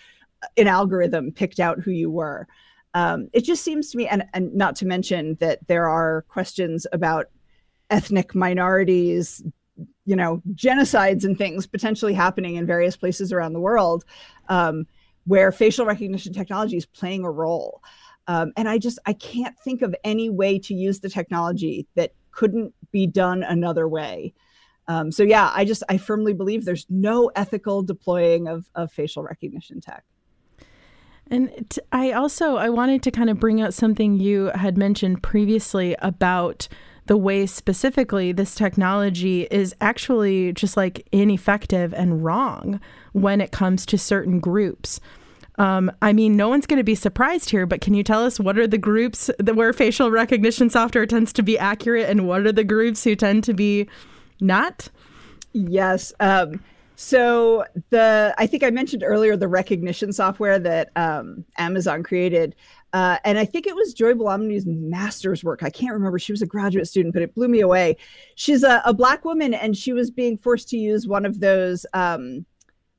an 0.57 0.67
algorithm 0.67 1.31
picked 1.31 1.59
out 1.59 1.79
who 1.79 1.91
you 1.91 2.09
were. 2.09 2.47
Um, 2.93 3.29
it 3.33 3.41
just 3.41 3.63
seems 3.63 3.91
to 3.91 3.97
me, 3.97 4.07
and, 4.07 4.23
and 4.33 4.53
not 4.53 4.75
to 4.77 4.85
mention 4.85 5.37
that 5.39 5.59
there 5.67 5.87
are 5.87 6.23
questions 6.27 6.87
about 6.91 7.27
ethnic 7.89 8.35
minorities 8.35 9.43
you 10.09 10.15
know 10.15 10.41
genocides 10.53 11.23
and 11.23 11.37
things 11.37 11.67
potentially 11.67 12.13
happening 12.13 12.55
in 12.55 12.65
various 12.65 12.97
places 12.97 13.31
around 13.31 13.53
the 13.53 13.59
world 13.69 14.03
um, 14.55 14.85
where 15.25 15.51
facial 15.51 15.85
recognition 15.85 16.33
technology 16.33 16.77
is 16.77 16.85
playing 16.85 17.23
a 17.23 17.31
role 17.31 17.81
um, 18.27 18.51
and 18.57 18.67
i 18.67 18.77
just 18.77 18.97
i 19.05 19.13
can't 19.13 19.55
think 19.63 19.81
of 19.81 19.95
any 20.03 20.29
way 20.29 20.57
to 20.57 20.73
use 20.73 20.99
the 20.99 21.09
technology 21.09 21.87
that 21.95 22.11
couldn't 22.31 22.73
be 22.91 23.05
done 23.05 23.43
another 23.43 23.87
way 23.87 24.33
Um, 24.89 25.11
so 25.11 25.21
yeah, 25.21 25.51
I 25.53 25.65
just 25.65 25.83
I 25.87 25.97
firmly 25.97 26.33
believe 26.33 26.65
there's 26.65 26.87
no 26.89 27.29
ethical 27.35 27.83
deploying 27.83 28.47
of, 28.47 28.69
of 28.73 28.91
facial 28.91 29.21
recognition 29.23 29.79
tech. 29.81 30.03
And 31.29 31.51
t- 31.69 31.81
I 31.91 32.11
also 32.11 32.57
I 32.57 32.69
wanted 32.69 33.03
to 33.03 33.11
kind 33.11 33.29
of 33.29 33.39
bring 33.39 33.61
out 33.61 33.75
something 33.75 34.19
you 34.19 34.47
had 34.55 34.79
mentioned 34.79 35.21
previously 35.21 35.95
about 35.99 36.67
the 37.09 37.17
way 37.17 37.47
specifically 37.47 38.31
this 38.31 38.53
technology 38.53 39.47
is 39.49 39.75
actually 39.81 40.53
just 40.53 40.77
like 40.77 41.07
ineffective 41.11 41.91
and 41.95 42.23
wrong 42.23 42.79
when 43.13 43.41
it 43.41 43.51
comes 43.51 43.83
to 43.83 43.97
certain 43.97 44.39
groups. 44.39 44.99
Um, 45.57 45.91
I 46.03 46.13
mean, 46.13 46.37
no 46.37 46.49
one's 46.49 46.67
going 46.67 46.77
to 46.77 46.83
be 46.83 46.93
surprised 46.93 47.49
here, 47.49 47.65
but 47.65 47.81
can 47.81 47.95
you 47.95 48.03
tell 48.03 48.23
us 48.23 48.39
what 48.39 48.59
are 48.59 48.67
the 48.67 48.77
groups 48.77 49.31
that 49.39 49.55
where 49.55 49.73
facial 49.73 50.11
recognition 50.11 50.69
software 50.69 51.07
tends 51.07 51.33
to 51.33 51.41
be 51.41 51.57
accurate, 51.57 52.07
and 52.07 52.27
what 52.27 52.45
are 52.45 52.51
the 52.51 52.63
groups 52.63 53.03
who 53.03 53.15
tend 53.15 53.43
to 53.45 53.55
be 53.55 53.89
not? 54.39 54.87
Yes. 55.53 56.13
Um, 56.19 56.63
so 56.95 57.65
the 57.89 58.35
I 58.37 58.45
think 58.45 58.61
I 58.61 58.69
mentioned 58.69 59.03
earlier 59.03 59.35
the 59.35 59.47
Rekognition 59.47 60.13
software 60.13 60.59
that 60.59 60.91
um, 60.95 61.43
Amazon 61.57 62.03
created, 62.03 62.55
uh, 62.93 63.17
and 63.23 63.37
I 63.37 63.45
think 63.45 63.67
it 63.67 63.75
was 63.75 63.93
Joy 63.93 64.13
Buolamwini's 64.13 64.65
master's 64.65 65.43
work. 65.43 65.61
I 65.61 65.69
can't 65.69 65.93
remember. 65.93 66.17
She 66.17 66.31
was 66.31 66.41
a 66.41 66.47
graduate 66.47 66.87
student, 66.87 67.13
but 67.13 67.21
it 67.21 67.35
blew 67.35 67.47
me 67.47 67.59
away. 67.59 67.97
She's 68.35 68.63
a, 68.63 68.81
a 68.85 68.93
black 68.93 69.25
woman, 69.25 69.53
and 69.53 69.77
she 69.77 69.93
was 69.93 70.09
being 70.09 70.37
forced 70.37 70.69
to 70.69 70.77
use 70.77 71.07
one 71.07 71.25
of 71.25 71.39
those. 71.39 71.85
Um, 71.93 72.45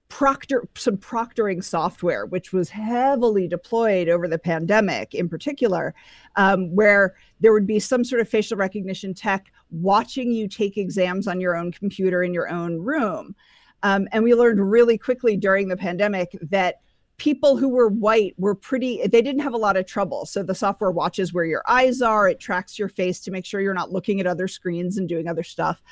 proctor 0.09 0.69
some 0.75 0.97
proctoring 0.97 1.63
software 1.63 2.27
which 2.27 2.53
was 2.53 2.69
heavily 2.69 3.47
deployed 3.47 4.09
over 4.09 4.27
the 4.27 4.41
pandemic 4.41 5.15
in 5.15 5.29
particular 5.29 5.95
um, 6.35 6.75
where 6.75 7.15
there 7.39 7.53
would 7.53 7.65
be 7.65 7.79
some 7.79 8.03
sort 8.03 8.21
of 8.21 8.29
facial 8.29 8.57
recognition 8.57 9.15
tech 9.15 9.53
watching 9.71 10.33
you 10.33 10.49
take 10.49 10.77
exams 10.77 11.29
on 11.29 11.41
your 11.41 11.55
own 11.55 11.71
computer 11.71 12.25
in 12.25 12.35
your 12.35 12.51
own 12.51 12.77
room 12.81 13.37
um, 13.85 14.09
and 14.11 14.25
we 14.25 14.35
learned 14.35 14.69
really 14.69 14.99
quickly 14.99 15.37
during 15.37 15.69
the 15.69 15.77
pandemic 15.77 16.37
that 16.43 16.81
people 17.21 17.59
who 17.59 17.69
were 17.69 17.89
white 17.89 18.35
were 18.39 18.55
pretty 18.55 19.07
they 19.07 19.21
didn't 19.21 19.43
have 19.43 19.53
a 19.53 19.59
lot 19.59 19.77
of 19.77 19.85
trouble 19.85 20.25
so 20.25 20.43
the 20.43 20.55
software 20.55 20.91
watches 20.91 21.35
where 21.35 21.45
your 21.45 21.63
eyes 21.69 22.01
are 22.01 22.27
it 22.27 22.41
tracks 22.41 22.79
your 22.79 22.89
face 22.89 23.21
to 23.21 23.31
make 23.31 23.45
sure 23.45 23.61
you're 23.61 23.75
not 23.75 23.93
looking 23.93 24.21
at 24.21 24.27
other 24.27 24.49
screens 24.49 24.97
and 24.97 25.07
doing 25.07 25.29
other 25.29 25.43
stuff 25.43 25.83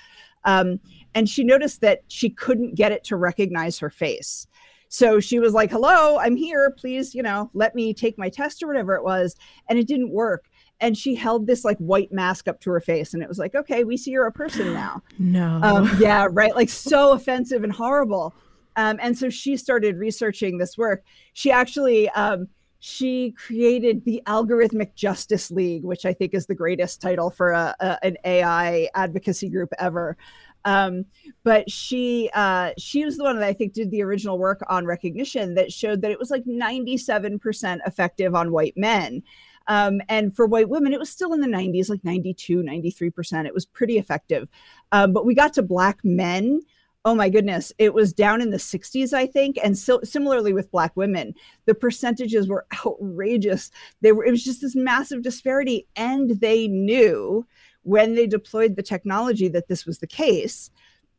um, 0.44 0.80
and 1.14 1.28
she 1.28 1.44
noticed 1.44 1.80
that 1.80 2.02
she 2.08 2.30
couldn't 2.30 2.74
get 2.74 2.92
it 2.92 3.04
to 3.04 3.16
recognize 3.16 3.78
her 3.78 3.90
face. 3.90 4.46
So 4.88 5.20
she 5.20 5.38
was 5.38 5.52
like, 5.52 5.70
hello, 5.70 6.18
I'm 6.18 6.36
here. 6.36 6.70
Please, 6.70 7.14
you 7.14 7.22
know, 7.22 7.50
let 7.52 7.74
me 7.74 7.92
take 7.92 8.16
my 8.16 8.30
test 8.30 8.62
or 8.62 8.66
whatever 8.66 8.94
it 8.94 9.04
was. 9.04 9.36
And 9.68 9.78
it 9.78 9.86
didn't 9.86 10.10
work. 10.10 10.48
And 10.80 10.96
she 10.96 11.14
held 11.14 11.46
this 11.46 11.64
like 11.64 11.76
white 11.78 12.12
mask 12.12 12.48
up 12.48 12.60
to 12.60 12.70
her 12.70 12.80
face. 12.80 13.12
And 13.12 13.22
it 13.22 13.28
was 13.28 13.38
like, 13.38 13.54
okay, 13.54 13.84
we 13.84 13.96
see 13.96 14.12
you're 14.12 14.26
a 14.26 14.32
person 14.32 14.72
now. 14.72 15.02
No. 15.18 15.60
Um, 15.62 15.90
yeah, 15.98 16.28
right. 16.30 16.54
Like 16.54 16.70
so 16.70 17.12
offensive 17.12 17.64
and 17.64 17.72
horrible. 17.72 18.34
Um, 18.78 18.96
and 19.02 19.18
so 19.18 19.28
she 19.28 19.56
started 19.56 19.96
researching 19.96 20.56
this 20.56 20.78
work. 20.78 21.02
She 21.32 21.50
actually, 21.50 22.08
um, 22.10 22.46
she 22.78 23.32
created 23.32 24.04
the 24.04 24.22
Algorithmic 24.26 24.94
Justice 24.94 25.50
League, 25.50 25.82
which 25.82 26.06
I 26.06 26.12
think 26.12 26.32
is 26.32 26.46
the 26.46 26.54
greatest 26.54 27.02
title 27.02 27.28
for 27.28 27.50
a, 27.50 27.74
a, 27.80 27.98
an 28.04 28.16
AI 28.24 28.88
advocacy 28.94 29.50
group 29.50 29.70
ever. 29.80 30.16
Um, 30.64 31.06
but 31.42 31.68
she 31.68 32.30
uh, 32.34 32.70
she 32.78 33.04
was 33.04 33.16
the 33.16 33.24
one 33.24 33.36
that 33.40 33.48
I 33.48 33.52
think 33.52 33.72
did 33.72 33.90
the 33.90 34.02
original 34.02 34.38
work 34.38 34.62
on 34.68 34.84
Rekognition 34.84 35.56
that 35.56 35.72
showed 35.72 36.00
that 36.02 36.12
it 36.12 36.18
was 36.18 36.30
like 36.30 36.44
97% 36.44 37.80
effective 37.84 38.36
on 38.36 38.52
white 38.52 38.76
men. 38.76 39.24
Um, 39.66 40.00
and 40.08 40.34
for 40.34 40.46
white 40.46 40.68
women, 40.68 40.92
it 40.92 41.00
was 41.00 41.10
still 41.10 41.32
in 41.32 41.40
the 41.40 41.48
90s, 41.48 41.90
like 41.90 42.04
92, 42.04 42.62
93%. 42.62 43.44
It 43.44 43.52
was 43.52 43.66
pretty 43.66 43.98
effective. 43.98 44.48
Um, 44.92 45.12
but 45.12 45.26
we 45.26 45.34
got 45.34 45.52
to 45.54 45.62
black 45.62 45.98
men 46.04 46.60
oh 47.08 47.14
my 47.14 47.30
goodness, 47.30 47.72
it 47.78 47.94
was 47.94 48.12
down 48.12 48.42
in 48.42 48.50
the 48.50 48.58
60s, 48.58 49.14
I 49.14 49.24
think. 49.24 49.56
And 49.64 49.78
so 49.78 49.98
similarly 50.04 50.52
with 50.52 50.70
black 50.70 50.94
women, 50.94 51.32
the 51.64 51.74
percentages 51.74 52.48
were 52.48 52.66
outrageous. 52.86 53.70
They 54.02 54.12
were, 54.12 54.26
it 54.26 54.30
was 54.30 54.44
just 54.44 54.60
this 54.60 54.76
massive 54.76 55.22
disparity. 55.22 55.86
And 55.96 56.38
they 56.40 56.68
knew 56.68 57.46
when 57.84 58.14
they 58.14 58.26
deployed 58.26 58.76
the 58.76 58.82
technology 58.82 59.48
that 59.48 59.68
this 59.68 59.86
was 59.86 60.00
the 60.00 60.06
case. 60.06 60.70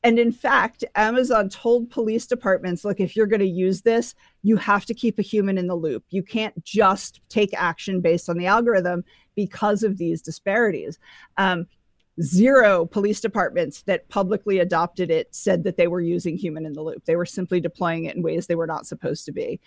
And 0.03 0.19
in 0.19 0.31
fact, 0.31 0.85
Amazon 0.93 1.49
told 1.49 1.89
police 1.89 2.27
departments, 2.27 2.85
look, 2.85 2.99
if 2.99 3.15
you're 3.15 3.25
going 3.25 3.39
to 3.39 3.47
use 3.47 3.81
this, 3.81 4.13
you 4.43 4.57
have 4.57 4.85
to 4.85 4.93
keep 4.93 5.17
a 5.17 5.23
human 5.23 5.57
in 5.57 5.65
the 5.65 5.75
loop. 5.75 6.03
You 6.11 6.21
can't 6.21 6.63
just 6.63 7.19
take 7.29 7.49
action 7.55 7.99
based 7.99 8.29
on 8.29 8.37
the 8.37 8.45
algorithm 8.45 9.03
because 9.35 9.81
of 9.81 9.97
these 9.97 10.21
disparities. 10.21 10.99
Um, 11.37 11.65
zero 12.21 12.85
police 12.85 13.21
departments 13.21 13.83
that 13.83 14.09
publicly 14.09 14.59
adopted 14.59 15.09
it 15.09 15.33
said 15.33 15.63
that 15.63 15.77
they 15.77 15.87
were 15.87 16.01
using 16.01 16.37
human 16.37 16.65
in 16.65 16.73
the 16.73 16.81
loop. 16.81 17.05
They 17.05 17.15
were 17.15 17.25
simply 17.25 17.59
deploying 17.59 18.05
it 18.05 18.15
in 18.15 18.23
ways 18.23 18.47
they 18.47 18.55
were 18.55 18.67
not 18.67 18.85
supposed 18.85 19.25
to 19.25 19.31
be. 19.31 19.59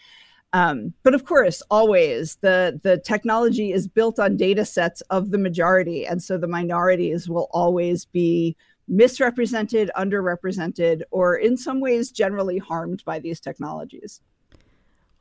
Um, 0.53 0.93
but 1.03 1.15
of 1.15 1.25
course, 1.25 1.63
always 1.71 2.37
the 2.37 2.79
the 2.83 2.99
technology 2.99 3.73
is 3.73 3.89
built 3.89 4.19
on 4.19 4.37
data 4.37 4.67
sets 4.67 5.01
of 5.03 5.31
the 5.31 5.39
majority, 5.39 6.07
and 6.07 6.23
so 6.23 6.37
the 6.37 6.47
minorities 6.47 7.29
will 7.29 7.49
always 7.53 8.05
be 8.05 8.57
misrepresented, 8.87 9.91
underrepresented, 9.97 11.03
or 11.11 11.37
in 11.37 11.57
some 11.57 11.81
ways 11.81 12.11
generally 12.11 12.59
harmed 12.59 13.03
by 13.07 13.19
these 13.19 13.41
technologies. 13.41 14.21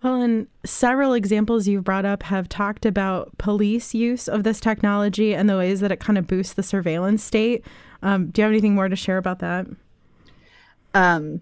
Well, 0.04 0.20
and 0.20 0.48
several 0.66 1.14
examples 1.14 1.68
you've 1.68 1.84
brought 1.84 2.06
up 2.06 2.24
have 2.24 2.50
talked 2.50 2.88
about 2.88 3.38
police 3.38 3.94
use 3.94 4.28
of 4.28 4.44
this 4.44 4.60
technology 4.60 5.36
and 5.36 5.48
the 5.48 5.58
ways 5.58 5.80
that 5.82 5.92
it 5.92 6.00
kind 6.00 6.18
of 6.18 6.26
boosts 6.26 6.54
the 6.54 6.64
surveillance 6.64 7.24
state. 7.24 7.64
Um, 8.02 8.30
do 8.32 8.42
you 8.42 8.44
have 8.44 8.52
anything 8.52 8.74
more 8.74 8.90
to 8.90 8.96
share 8.96 9.20
about 9.20 9.40
that? 9.40 9.68
Um, 10.96 11.42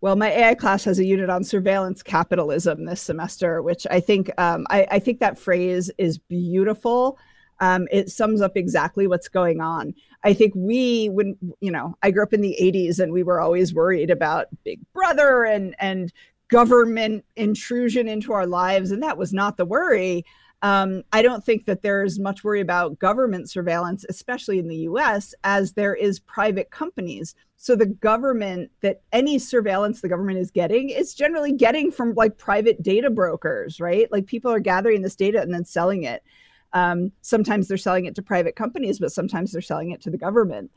well, 0.00 0.16
my 0.16 0.30
AI 0.30 0.54
class 0.54 0.84
has 0.84 0.98
a 0.98 1.04
unit 1.04 1.28
on 1.28 1.44
surveillance 1.44 2.02
capitalism 2.02 2.86
this 2.86 3.02
semester, 3.02 3.62
which 3.62 3.86
I 3.90 4.00
think 4.00 4.30
um, 4.38 4.66
I, 4.70 4.86
I, 4.92 4.98
think 5.00 5.20
that 5.20 5.38
phrase 5.38 5.90
is 5.98 6.18
beautiful. 6.18 7.18
Um, 7.60 7.88
it 7.90 8.08
sums 8.08 8.40
up 8.40 8.56
exactly 8.56 9.06
what's 9.06 9.28
going 9.28 9.60
on. 9.60 9.94
I 10.22 10.34
think 10.34 10.54
we, 10.54 11.08
when 11.08 11.36
you 11.60 11.72
know, 11.72 11.96
I 12.02 12.12
grew 12.12 12.22
up 12.22 12.32
in 12.32 12.40
the 12.40 12.56
'80s, 12.60 13.00
and 13.00 13.12
we 13.12 13.24
were 13.24 13.40
always 13.40 13.74
worried 13.74 14.10
about 14.10 14.46
Big 14.64 14.80
Brother 14.92 15.44
and 15.44 15.74
and 15.80 16.12
government 16.48 17.24
intrusion 17.36 18.08
into 18.08 18.32
our 18.32 18.46
lives, 18.46 18.90
and 18.90 19.02
that 19.02 19.18
was 19.18 19.32
not 19.32 19.56
the 19.56 19.64
worry. 19.64 20.24
Um, 20.62 21.04
I 21.12 21.22
don't 21.22 21.44
think 21.44 21.66
that 21.66 21.82
there's 21.82 22.18
much 22.18 22.42
worry 22.42 22.60
about 22.60 22.98
government 22.98 23.48
surveillance, 23.48 24.04
especially 24.08 24.58
in 24.58 24.68
the 24.68 24.78
US, 24.78 25.34
as 25.44 25.74
there 25.74 25.94
is 25.94 26.18
private 26.18 26.70
companies. 26.70 27.34
So 27.56 27.76
the 27.76 27.86
government, 27.86 28.70
that 28.80 29.02
any 29.12 29.38
surveillance 29.38 30.00
the 30.00 30.08
government 30.08 30.38
is 30.38 30.50
getting, 30.50 30.90
is 30.90 31.14
generally 31.14 31.52
getting 31.52 31.92
from 31.92 32.14
like 32.14 32.38
private 32.38 32.82
data 32.82 33.10
brokers, 33.10 33.78
right? 33.80 34.10
Like 34.10 34.26
people 34.26 34.50
are 34.50 34.60
gathering 34.60 35.02
this 35.02 35.16
data 35.16 35.40
and 35.40 35.54
then 35.54 35.64
selling 35.64 36.04
it. 36.04 36.24
Um, 36.72 37.12
sometimes 37.22 37.68
they're 37.68 37.76
selling 37.76 38.06
it 38.06 38.14
to 38.16 38.22
private 38.22 38.56
companies, 38.56 38.98
but 38.98 39.12
sometimes 39.12 39.52
they're 39.52 39.62
selling 39.62 39.90
it 39.90 40.00
to 40.02 40.10
the 40.10 40.18
government 40.18 40.70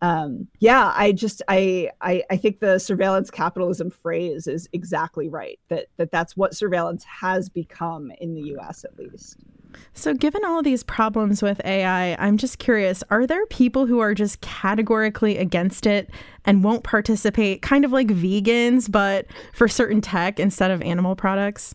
um, 0.00 0.46
yeah, 0.60 0.92
I 0.94 1.12
just 1.12 1.42
I, 1.48 1.90
I 2.00 2.22
I 2.30 2.36
think 2.36 2.60
the 2.60 2.78
surveillance 2.78 3.30
capitalism 3.30 3.90
phrase 3.90 4.46
is 4.46 4.68
exactly 4.72 5.28
right. 5.28 5.58
That 5.68 5.86
that 5.96 6.12
that's 6.12 6.36
what 6.36 6.54
surveillance 6.54 7.04
has 7.04 7.48
become 7.48 8.12
in 8.20 8.34
the 8.34 8.42
U.S. 8.42 8.84
at 8.84 8.96
least. 8.96 9.38
So, 9.94 10.14
given 10.14 10.44
all 10.44 10.62
these 10.62 10.82
problems 10.82 11.42
with 11.42 11.60
AI, 11.64 12.14
I'm 12.14 12.36
just 12.36 12.58
curious 12.58 13.02
are 13.10 13.26
there 13.26 13.44
people 13.46 13.86
who 13.86 13.98
are 13.98 14.14
just 14.14 14.40
categorically 14.40 15.36
against 15.36 15.86
it 15.86 16.10
and 16.44 16.62
won't 16.62 16.84
participate, 16.84 17.62
kind 17.62 17.84
of 17.84 17.92
like 17.92 18.06
vegans, 18.08 18.90
but 18.90 19.26
for 19.52 19.66
certain 19.68 20.00
tech 20.00 20.38
instead 20.38 20.70
of 20.70 20.80
animal 20.82 21.16
products? 21.16 21.74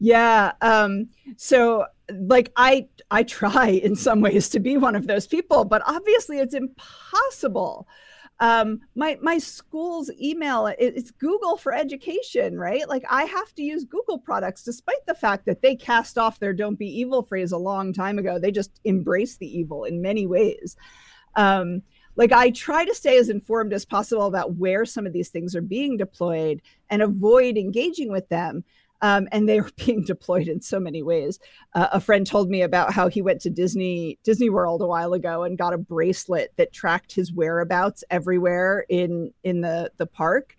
Yeah. 0.00 0.52
Um, 0.60 1.08
so, 1.36 1.86
like, 2.12 2.52
I 2.56 2.88
I 3.10 3.22
try 3.22 3.68
in 3.68 3.96
some 3.96 4.20
ways 4.20 4.48
to 4.50 4.60
be 4.60 4.76
one 4.76 4.96
of 4.96 5.06
those 5.06 5.26
people, 5.26 5.64
but 5.64 5.82
obviously 5.86 6.38
it's 6.38 6.54
impossible. 6.54 7.86
Um, 8.40 8.80
my 8.94 9.18
my 9.20 9.38
school's 9.38 10.10
email 10.20 10.66
it's 10.78 11.10
Google 11.10 11.56
for 11.56 11.74
education, 11.74 12.56
right? 12.56 12.88
Like 12.88 13.04
I 13.10 13.24
have 13.24 13.52
to 13.56 13.62
use 13.62 13.84
Google 13.84 14.18
products, 14.18 14.62
despite 14.62 15.04
the 15.06 15.14
fact 15.14 15.44
that 15.46 15.60
they 15.60 15.74
cast 15.74 16.18
off 16.18 16.38
their 16.38 16.52
"Don't 16.52 16.78
be 16.78 16.86
evil" 16.86 17.22
phrase 17.22 17.50
a 17.52 17.58
long 17.58 17.92
time 17.92 18.18
ago. 18.18 18.38
They 18.38 18.52
just 18.52 18.80
embrace 18.84 19.36
the 19.36 19.58
evil 19.58 19.84
in 19.84 20.02
many 20.02 20.26
ways. 20.26 20.76
Um, 21.34 21.82
like 22.14 22.32
I 22.32 22.50
try 22.50 22.84
to 22.84 22.94
stay 22.94 23.18
as 23.18 23.28
informed 23.28 23.72
as 23.72 23.84
possible 23.84 24.26
about 24.26 24.56
where 24.56 24.84
some 24.84 25.06
of 25.06 25.12
these 25.12 25.30
things 25.30 25.54
are 25.56 25.62
being 25.62 25.96
deployed 25.96 26.62
and 26.90 27.02
avoid 27.02 27.56
engaging 27.56 28.10
with 28.10 28.28
them. 28.28 28.64
Um, 29.00 29.28
and 29.32 29.48
they 29.48 29.60
were 29.60 29.70
being 29.84 30.02
deployed 30.02 30.48
in 30.48 30.60
so 30.60 30.80
many 30.80 31.02
ways. 31.02 31.38
Uh, 31.74 31.88
a 31.92 32.00
friend 32.00 32.26
told 32.26 32.48
me 32.48 32.62
about 32.62 32.92
how 32.92 33.08
he 33.08 33.22
went 33.22 33.40
to 33.42 33.50
Disney 33.50 34.18
Disney 34.24 34.50
World 34.50 34.82
a 34.82 34.86
while 34.86 35.12
ago 35.12 35.44
and 35.44 35.58
got 35.58 35.74
a 35.74 35.78
bracelet 35.78 36.52
that 36.56 36.72
tracked 36.72 37.12
his 37.12 37.32
whereabouts 37.32 38.04
everywhere 38.10 38.84
in 38.88 39.32
in 39.44 39.60
the 39.60 39.90
the 39.96 40.06
park. 40.06 40.56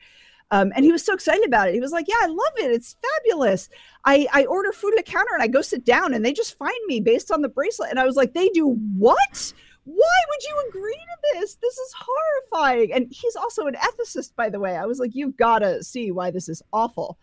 Um, 0.51 0.71
and 0.75 0.83
he 0.83 0.91
was 0.91 1.05
so 1.05 1.13
excited 1.13 1.45
about 1.45 1.67
it. 1.67 1.75
He 1.75 1.79
was 1.79 1.91
like, 1.91 2.07
"Yeah, 2.07 2.15
I 2.21 2.27
love 2.27 2.53
it. 2.57 2.71
It's 2.71 2.95
fabulous. 3.17 3.69
I 4.05 4.27
I 4.33 4.45
order 4.45 4.71
food 4.71 4.93
at 4.93 5.01
a 5.01 5.03
counter 5.03 5.33
and 5.33 5.43
I 5.43 5.47
go 5.47 5.61
sit 5.61 5.85
down 5.85 6.13
and 6.13 6.25
they 6.25 6.33
just 6.33 6.57
find 6.57 6.79
me 6.87 6.99
based 6.99 7.31
on 7.31 7.41
the 7.41 7.49
bracelet." 7.49 7.91
And 7.91 7.99
I 7.99 8.05
was 8.05 8.15
like, 8.15 8.33
"They 8.33 8.49
do 8.49 8.69
what?" 8.97 9.53
why 9.85 10.19
would 10.29 10.43
you 10.43 10.69
agree 10.69 10.93
to 10.93 11.39
this? 11.39 11.55
This 11.55 11.77
is 11.77 11.95
horrifying. 11.97 12.93
And 12.93 13.07
he's 13.09 13.35
also 13.35 13.65
an 13.65 13.75
ethicist, 13.75 14.35
by 14.35 14.49
the 14.49 14.59
way. 14.59 14.75
I 14.75 14.85
was 14.85 14.99
like, 14.99 15.15
you've 15.15 15.37
got 15.37 15.59
to 15.59 15.83
see 15.83 16.11
why 16.11 16.29
this 16.29 16.47
is 16.47 16.61
awful. 16.71 17.17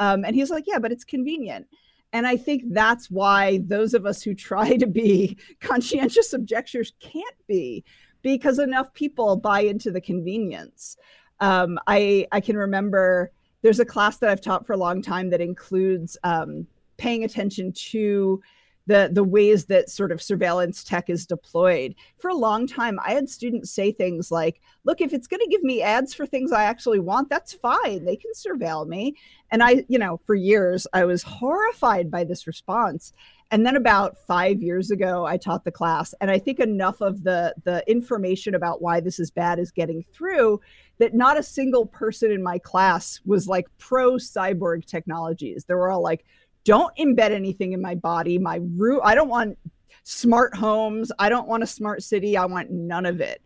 Um, 0.00 0.24
and 0.24 0.34
he's 0.34 0.50
like, 0.50 0.64
yeah, 0.66 0.80
but 0.80 0.90
it's 0.90 1.04
convenient. 1.04 1.66
And 2.12 2.26
I 2.26 2.36
think 2.36 2.64
that's 2.70 3.08
why 3.10 3.60
those 3.66 3.94
of 3.94 4.04
us 4.04 4.22
who 4.22 4.34
try 4.34 4.76
to 4.76 4.86
be 4.86 5.38
conscientious 5.60 6.32
objectors 6.32 6.92
can't 6.98 7.36
be, 7.46 7.84
because 8.22 8.58
enough 8.58 8.92
people 8.94 9.36
buy 9.36 9.60
into 9.60 9.92
the 9.92 10.00
convenience. 10.00 10.96
Um, 11.38 11.78
I 11.86 12.26
I 12.32 12.40
can 12.40 12.56
remember 12.56 13.30
there's 13.62 13.80
a 13.80 13.84
class 13.84 14.16
that 14.18 14.30
I've 14.30 14.40
taught 14.40 14.66
for 14.66 14.72
a 14.72 14.78
long 14.78 15.02
time 15.02 15.30
that 15.30 15.40
includes 15.40 16.16
um, 16.24 16.66
paying 16.96 17.24
attention 17.24 17.72
to 17.72 18.42
the 18.90 19.08
the 19.12 19.22
ways 19.22 19.66
that 19.66 19.88
sort 19.88 20.10
of 20.10 20.20
surveillance 20.20 20.82
tech 20.82 21.08
is 21.08 21.24
deployed. 21.24 21.94
For 22.18 22.28
a 22.28 22.34
long 22.34 22.66
time, 22.66 22.98
I 23.06 23.12
had 23.12 23.30
students 23.30 23.70
say 23.70 23.92
things 23.92 24.32
like, 24.32 24.60
"Look, 24.82 25.00
if 25.00 25.14
it's 25.14 25.28
going 25.28 25.40
to 25.40 25.48
give 25.48 25.62
me 25.62 25.80
ads 25.80 26.12
for 26.12 26.26
things 26.26 26.50
I 26.50 26.64
actually 26.64 26.98
want, 26.98 27.30
that's 27.30 27.52
fine. 27.52 28.04
They 28.04 28.16
can 28.16 28.32
surveil 28.34 28.88
me." 28.88 29.14
And 29.52 29.62
I, 29.62 29.84
you 29.88 29.98
know, 29.98 30.20
for 30.26 30.34
years 30.34 30.88
I 30.92 31.04
was 31.04 31.22
horrified 31.22 32.10
by 32.10 32.24
this 32.24 32.48
response. 32.48 33.12
And 33.52 33.64
then 33.64 33.76
about 33.76 34.16
5 34.26 34.62
years 34.62 34.90
ago, 34.90 35.24
I 35.24 35.36
taught 35.36 35.64
the 35.64 35.72
class, 35.72 36.12
and 36.20 36.30
I 36.30 36.38
think 36.40 36.58
enough 36.58 37.00
of 37.00 37.22
the 37.22 37.54
the 37.62 37.88
information 37.88 38.56
about 38.56 38.82
why 38.82 38.98
this 38.98 39.20
is 39.20 39.30
bad 39.30 39.60
is 39.60 39.70
getting 39.70 40.04
through 40.12 40.60
that 40.98 41.14
not 41.14 41.38
a 41.38 41.44
single 41.44 41.86
person 41.86 42.32
in 42.32 42.42
my 42.42 42.58
class 42.58 43.20
was 43.24 43.46
like 43.46 43.68
pro 43.78 44.14
cyborg 44.14 44.84
technologies. 44.84 45.64
They 45.64 45.74
were 45.74 45.90
all 45.90 46.02
like 46.02 46.24
don't 46.64 46.94
embed 46.96 47.30
anything 47.30 47.72
in 47.72 47.80
my 47.80 47.94
body. 47.94 48.38
My 48.38 48.60
root, 48.76 49.00
I 49.02 49.14
don't 49.14 49.28
want 49.28 49.58
smart 50.02 50.56
homes. 50.56 51.12
I 51.18 51.28
don't 51.28 51.48
want 51.48 51.62
a 51.62 51.66
smart 51.66 52.02
city. 52.02 52.36
I 52.36 52.44
want 52.46 52.70
none 52.70 53.06
of 53.06 53.20
it. 53.20 53.42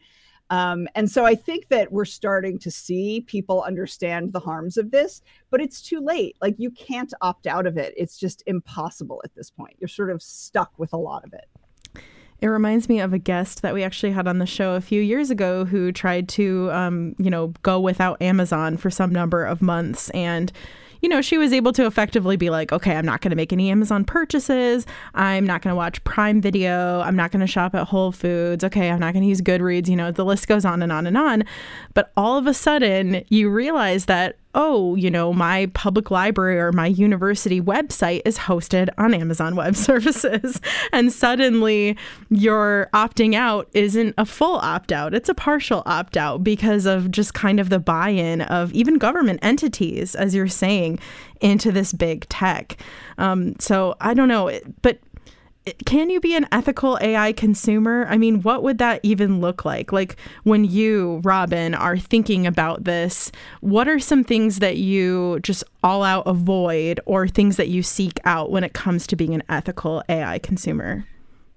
Um, 0.50 0.86
and 0.94 1.10
so 1.10 1.24
I 1.24 1.34
think 1.34 1.68
that 1.68 1.90
we're 1.90 2.04
starting 2.04 2.58
to 2.60 2.70
see 2.70 3.22
people 3.22 3.62
understand 3.62 4.32
the 4.32 4.40
harms 4.40 4.76
of 4.76 4.90
this, 4.90 5.22
but 5.50 5.60
it's 5.60 5.80
too 5.80 6.00
late. 6.00 6.36
Like 6.42 6.54
you 6.58 6.70
can't 6.70 7.12
opt 7.22 7.46
out 7.46 7.66
of 7.66 7.78
it. 7.78 7.94
It's 7.96 8.18
just 8.18 8.42
impossible 8.46 9.22
at 9.24 9.34
this 9.34 9.50
point. 9.50 9.76
You're 9.80 9.88
sort 9.88 10.10
of 10.10 10.22
stuck 10.22 10.72
with 10.78 10.92
a 10.92 10.98
lot 10.98 11.24
of 11.24 11.32
it. 11.32 11.46
It 12.40 12.48
reminds 12.48 12.90
me 12.90 13.00
of 13.00 13.14
a 13.14 13.18
guest 13.18 13.62
that 13.62 13.72
we 13.72 13.82
actually 13.82 14.12
had 14.12 14.28
on 14.28 14.38
the 14.38 14.44
show 14.44 14.74
a 14.74 14.80
few 14.80 15.00
years 15.00 15.30
ago 15.30 15.64
who 15.64 15.92
tried 15.92 16.28
to, 16.30 16.70
um, 16.72 17.14
you 17.18 17.30
know, 17.30 17.54
go 17.62 17.80
without 17.80 18.20
Amazon 18.20 18.76
for 18.76 18.90
some 18.90 19.10
number 19.10 19.46
of 19.46 19.62
months 19.62 20.10
and 20.10 20.52
you 21.04 21.10
know, 21.10 21.20
she 21.20 21.36
was 21.36 21.52
able 21.52 21.70
to 21.70 21.84
effectively 21.84 22.34
be 22.38 22.48
like, 22.48 22.72
okay, 22.72 22.96
I'm 22.96 23.04
not 23.04 23.20
going 23.20 23.28
to 23.28 23.36
make 23.36 23.52
any 23.52 23.70
Amazon 23.70 24.06
purchases. 24.06 24.86
I'm 25.12 25.44
not 25.44 25.60
going 25.60 25.70
to 25.70 25.76
watch 25.76 26.02
Prime 26.04 26.40
Video. 26.40 27.00
I'm 27.00 27.14
not 27.14 27.30
going 27.30 27.42
to 27.42 27.46
shop 27.46 27.74
at 27.74 27.86
Whole 27.86 28.10
Foods. 28.10 28.64
Okay, 28.64 28.90
I'm 28.90 29.00
not 29.00 29.12
going 29.12 29.22
to 29.22 29.28
use 29.28 29.42
Goodreads. 29.42 29.86
You 29.86 29.96
know, 29.96 30.10
the 30.10 30.24
list 30.24 30.48
goes 30.48 30.64
on 30.64 30.82
and 30.82 30.90
on 30.90 31.06
and 31.06 31.18
on. 31.18 31.44
But 31.92 32.10
all 32.16 32.38
of 32.38 32.46
a 32.46 32.54
sudden, 32.54 33.22
you 33.28 33.50
realize 33.50 34.06
that 34.06 34.38
oh, 34.54 34.94
you 34.94 35.10
know, 35.10 35.32
my 35.32 35.66
public 35.74 36.10
library 36.10 36.58
or 36.58 36.72
my 36.72 36.86
university 36.86 37.60
website 37.60 38.22
is 38.24 38.38
hosted 38.38 38.88
on 38.98 39.12
Amazon 39.12 39.56
Web 39.56 39.76
Services. 39.84 40.60
and 40.92 41.12
suddenly 41.12 41.96
your 42.30 42.88
opting 42.94 43.34
out 43.34 43.68
isn't 43.72 44.14
a 44.16 44.24
full 44.24 44.56
opt 44.56 44.92
out, 44.92 45.14
it's 45.14 45.28
a 45.28 45.34
partial 45.34 45.82
opt 45.86 46.16
out 46.16 46.44
because 46.44 46.86
of 46.86 47.10
just 47.10 47.34
kind 47.34 47.58
of 47.58 47.68
the 47.68 47.78
buy 47.78 48.10
in 48.10 48.42
of 48.42 48.72
even 48.72 48.98
government 48.98 49.40
entities, 49.42 50.14
as 50.14 50.34
you're 50.34 50.48
saying, 50.48 50.98
into 51.40 51.72
this 51.72 51.92
big 51.92 52.28
tech. 52.28 52.76
Um, 53.18 53.54
so 53.58 53.96
I 54.00 54.14
don't 54.14 54.28
know, 54.28 54.58
but 54.82 54.98
can 55.86 56.10
you 56.10 56.20
be 56.20 56.34
an 56.34 56.46
ethical 56.52 56.98
AI 57.00 57.32
consumer? 57.32 58.06
I 58.08 58.18
mean, 58.18 58.42
what 58.42 58.62
would 58.62 58.78
that 58.78 59.00
even 59.02 59.40
look 59.40 59.64
like? 59.64 59.92
Like 59.92 60.16
when 60.42 60.64
you, 60.64 61.20
Robin, 61.24 61.74
are 61.74 61.96
thinking 61.96 62.46
about 62.46 62.84
this, 62.84 63.32
what 63.60 63.88
are 63.88 63.98
some 63.98 64.24
things 64.24 64.58
that 64.58 64.76
you 64.76 65.40
just 65.42 65.64
all 65.82 66.02
out 66.02 66.26
avoid 66.26 67.00
or 67.06 67.26
things 67.28 67.56
that 67.56 67.68
you 67.68 67.82
seek 67.82 68.20
out 68.24 68.50
when 68.50 68.64
it 68.64 68.74
comes 68.74 69.06
to 69.06 69.16
being 69.16 69.34
an 69.34 69.42
ethical 69.48 70.02
AI 70.08 70.38
consumer? 70.38 71.06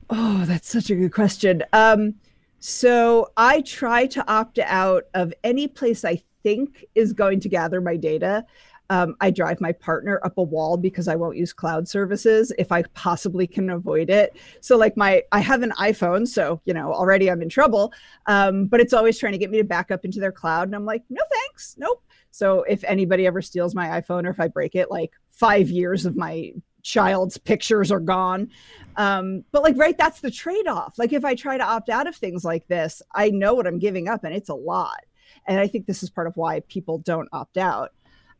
Oh, 0.09 0.45
that's 0.45 0.69
such 0.69 0.89
a 0.89 0.95
good 0.95 1.13
question. 1.13 1.63
Um, 1.73 2.15
so 2.59 3.31
I 3.35 3.61
try 3.61 4.07
to 4.07 4.31
opt 4.31 4.57
out 4.59 5.03
of 5.13 5.33
any 5.43 5.67
place 5.67 6.05
I 6.05 6.21
think 6.43 6.85
is 6.95 7.11
going 7.11 7.41
to 7.41 7.49
gather 7.49 7.81
my 7.81 7.97
data. 7.97 8.45
Um, 8.89 9.15
I 9.19 9.32
drive 9.32 9.60
my 9.60 9.71
partner 9.71 10.21
up 10.23 10.38
a 10.38 10.43
wall 10.43 10.78
because 10.78 11.08
I 11.08 11.15
won't 11.15 11.38
use 11.38 11.54
cloud 11.54 11.88
services 11.88 12.54
if 12.58 12.71
I 12.71 12.84
possibly 12.93 13.45
can 13.47 13.69
avoid 13.69 14.10
it. 14.10 14.38
So, 14.62 14.78
like 14.78 14.95
my, 14.95 15.23
I 15.32 15.39
have 15.39 15.62
an 15.62 15.71
iPhone, 15.80 16.28
so 16.28 16.62
you 16.65 16.73
know 16.73 16.93
already 16.93 17.30
I'm 17.30 17.41
in 17.41 17.50
trouble. 17.50 17.93
Um, 18.28 18.65
but 18.67 18.80
it's 18.80 18.93
always 18.93 19.17
trying 19.17 19.34
to 19.34 19.38
get 19.38 19.52
me 19.52 19.58
to 19.58 19.63
back 19.63 19.91
up 19.91 20.06
into 20.06 20.19
their 20.19 20.32
cloud, 20.32 20.67
and 20.67 20.76
I'm 20.76 20.86
like, 20.86 21.04
no 21.10 21.21
thanks, 21.32 21.76
nope. 21.78 22.04
So 22.32 22.63
if 22.63 22.84
anybody 22.84 23.26
ever 23.26 23.41
steals 23.41 23.73
my 23.73 24.00
iPhone 24.02 24.26
or 24.26 24.30
if 24.30 24.39
I 24.39 24.47
break 24.47 24.76
it, 24.76 24.91
like 24.91 25.12
five 25.32 25.69
years 25.69 26.06
of 26.06 26.15
my 26.15 26.54
child's 26.84 27.38
pictures 27.38 27.91
are 27.91 28.00
gone. 28.00 28.50
Um, 28.95 29.43
but 29.52 29.62
like, 29.62 29.78
right, 29.78 29.97
that's 29.97 30.21
the 30.21 30.32
trade 30.32 30.67
off. 30.67 30.97
Like, 30.97 31.13
if 31.13 31.26
I 31.26 31.36
try 31.36 31.58
to 31.58 31.63
opt 31.63 31.89
out 31.89 32.08
of 32.08 32.15
things 32.15 32.43
like 32.45 32.67
this, 32.67 33.02
I 33.13 33.30
know 33.30 33.54
what 33.54 33.67
I'm 33.67 33.80
giving 33.80 34.08
up, 34.08 34.23
and 34.23 34.34
it's 34.34 34.50
a 34.50 34.56
lot. 34.56 35.04
And 35.45 35.60
I 35.60 35.67
think 35.67 35.86
this 35.86 36.04
is 36.04 36.10
part 36.10 36.28
of 36.28 36.38
why 36.38 36.62
people 36.62 37.00
don't 37.00 37.30
opt 37.32 37.58
out. 37.58 37.91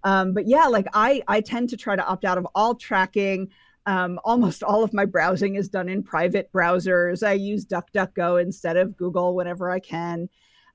Um, 0.08 0.32
but 0.32 0.48
yeah, 0.48 0.68
like 0.68 0.88
I, 0.94 1.22
I 1.28 1.42
tend 1.42 1.68
to 1.72 1.78
try 1.78 1.98
to 1.98 2.06
opt 2.06 2.24
out 2.24 2.38
of 2.38 2.48
all 2.56 2.76
tracking. 2.76 3.50
Um, 3.86 4.22
almost 4.24 4.64
all 4.64 4.82
of 4.82 4.94
my 4.94 5.04
browsing 5.04 5.56
is 5.56 5.68
done 5.68 5.90
in 5.90 6.02
private 6.02 6.50
browsers. 6.54 7.28
I 7.28 7.34
use 7.34 7.66
DuckDuckGo 7.66 8.42
instead 8.42 8.78
of 8.78 8.96
Google 8.96 9.36
whenever 9.36 9.70
I 9.70 9.82
can. 9.82 10.30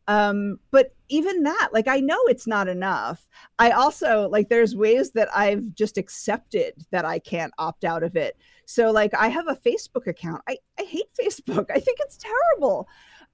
Um, 0.07 0.59
but 0.71 0.95
even 1.09 1.45
that, 1.45 1.71
like, 1.73 1.89
I 1.89 2.01
know 2.01 2.19
it's 2.27 2.47
not 2.47 2.69
enough. 2.69 3.27
I 3.59 3.71
also, 3.71 4.29
like, 4.29 4.51
there's 4.51 4.77
ways 4.77 5.13
that 5.13 5.35
I've 5.35 5.75
just 5.75 5.97
accepted 5.97 6.75
that 6.91 7.07
I 7.07 7.19
can't 7.19 7.55
opt 7.57 7.85
out 7.85 8.03
of 8.03 8.17
it. 8.17 8.37
So, 8.67 8.91
like, 8.91 9.15
I 9.15 9.29
have 9.29 9.49
a 9.49 9.57
Facebook 9.57 10.09
account. 10.09 10.43
I, 10.47 10.59
I 10.79 10.83
hate 10.83 11.09
Facebook, 11.19 11.71
I 11.71 11.81
think 11.81 12.01
it's 12.01 12.19
terrible. 12.19 12.87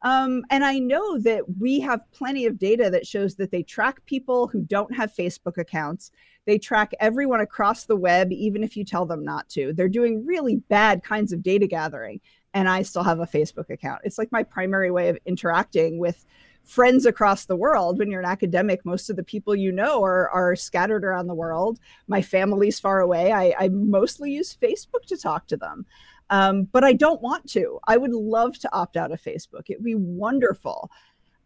Um, 0.02 0.44
and 0.50 0.64
I 0.64 0.78
know 0.78 1.18
that 1.20 1.42
we 1.58 1.80
have 1.80 2.10
plenty 2.12 2.46
of 2.46 2.58
data 2.58 2.88
that 2.90 3.06
shows 3.06 3.34
that 3.36 3.50
they 3.50 3.62
track 3.62 4.04
people 4.06 4.46
who 4.46 4.60
don't 4.62 4.94
have 4.94 5.14
Facebook 5.14 5.58
accounts. 5.58 6.12
They 6.46 6.58
track 6.58 6.92
everyone 7.00 7.40
across 7.40 7.84
the 7.84 7.96
web, 7.96 8.32
even 8.32 8.62
if 8.62 8.76
you 8.76 8.84
tell 8.84 9.06
them 9.06 9.24
not 9.24 9.48
to. 9.50 9.72
They're 9.72 9.88
doing 9.88 10.24
really 10.24 10.56
bad 10.56 11.02
kinds 11.02 11.32
of 11.32 11.42
data 11.42 11.66
gathering. 11.66 12.20
And 12.54 12.68
I 12.68 12.82
still 12.82 13.02
have 13.02 13.20
a 13.20 13.26
Facebook 13.26 13.70
account. 13.70 14.02
It's 14.04 14.18
like 14.18 14.32
my 14.32 14.42
primary 14.42 14.90
way 14.90 15.08
of 15.08 15.18
interacting 15.26 15.98
with 15.98 16.24
friends 16.64 17.06
across 17.06 17.46
the 17.46 17.56
world. 17.56 17.98
When 17.98 18.10
you're 18.10 18.20
an 18.20 18.26
academic, 18.26 18.84
most 18.84 19.10
of 19.10 19.16
the 19.16 19.22
people 19.22 19.54
you 19.54 19.72
know 19.72 20.02
are, 20.04 20.28
are 20.30 20.54
scattered 20.54 21.04
around 21.04 21.26
the 21.26 21.34
world. 21.34 21.80
My 22.08 22.22
family's 22.22 22.78
far 22.78 23.00
away. 23.00 23.32
I, 23.32 23.54
I 23.58 23.68
mostly 23.68 24.32
use 24.32 24.56
Facebook 24.62 25.06
to 25.08 25.16
talk 25.16 25.46
to 25.48 25.56
them. 25.56 25.86
Um, 26.30 26.64
but 26.64 26.84
I 26.84 26.92
don't 26.92 27.22
want 27.22 27.48
to. 27.50 27.78
I 27.86 27.96
would 27.96 28.12
love 28.12 28.58
to 28.58 28.72
opt 28.72 28.96
out 28.96 29.12
of 29.12 29.22
Facebook. 29.22 29.70
It'd 29.70 29.84
be 29.84 29.94
wonderful. 29.94 30.90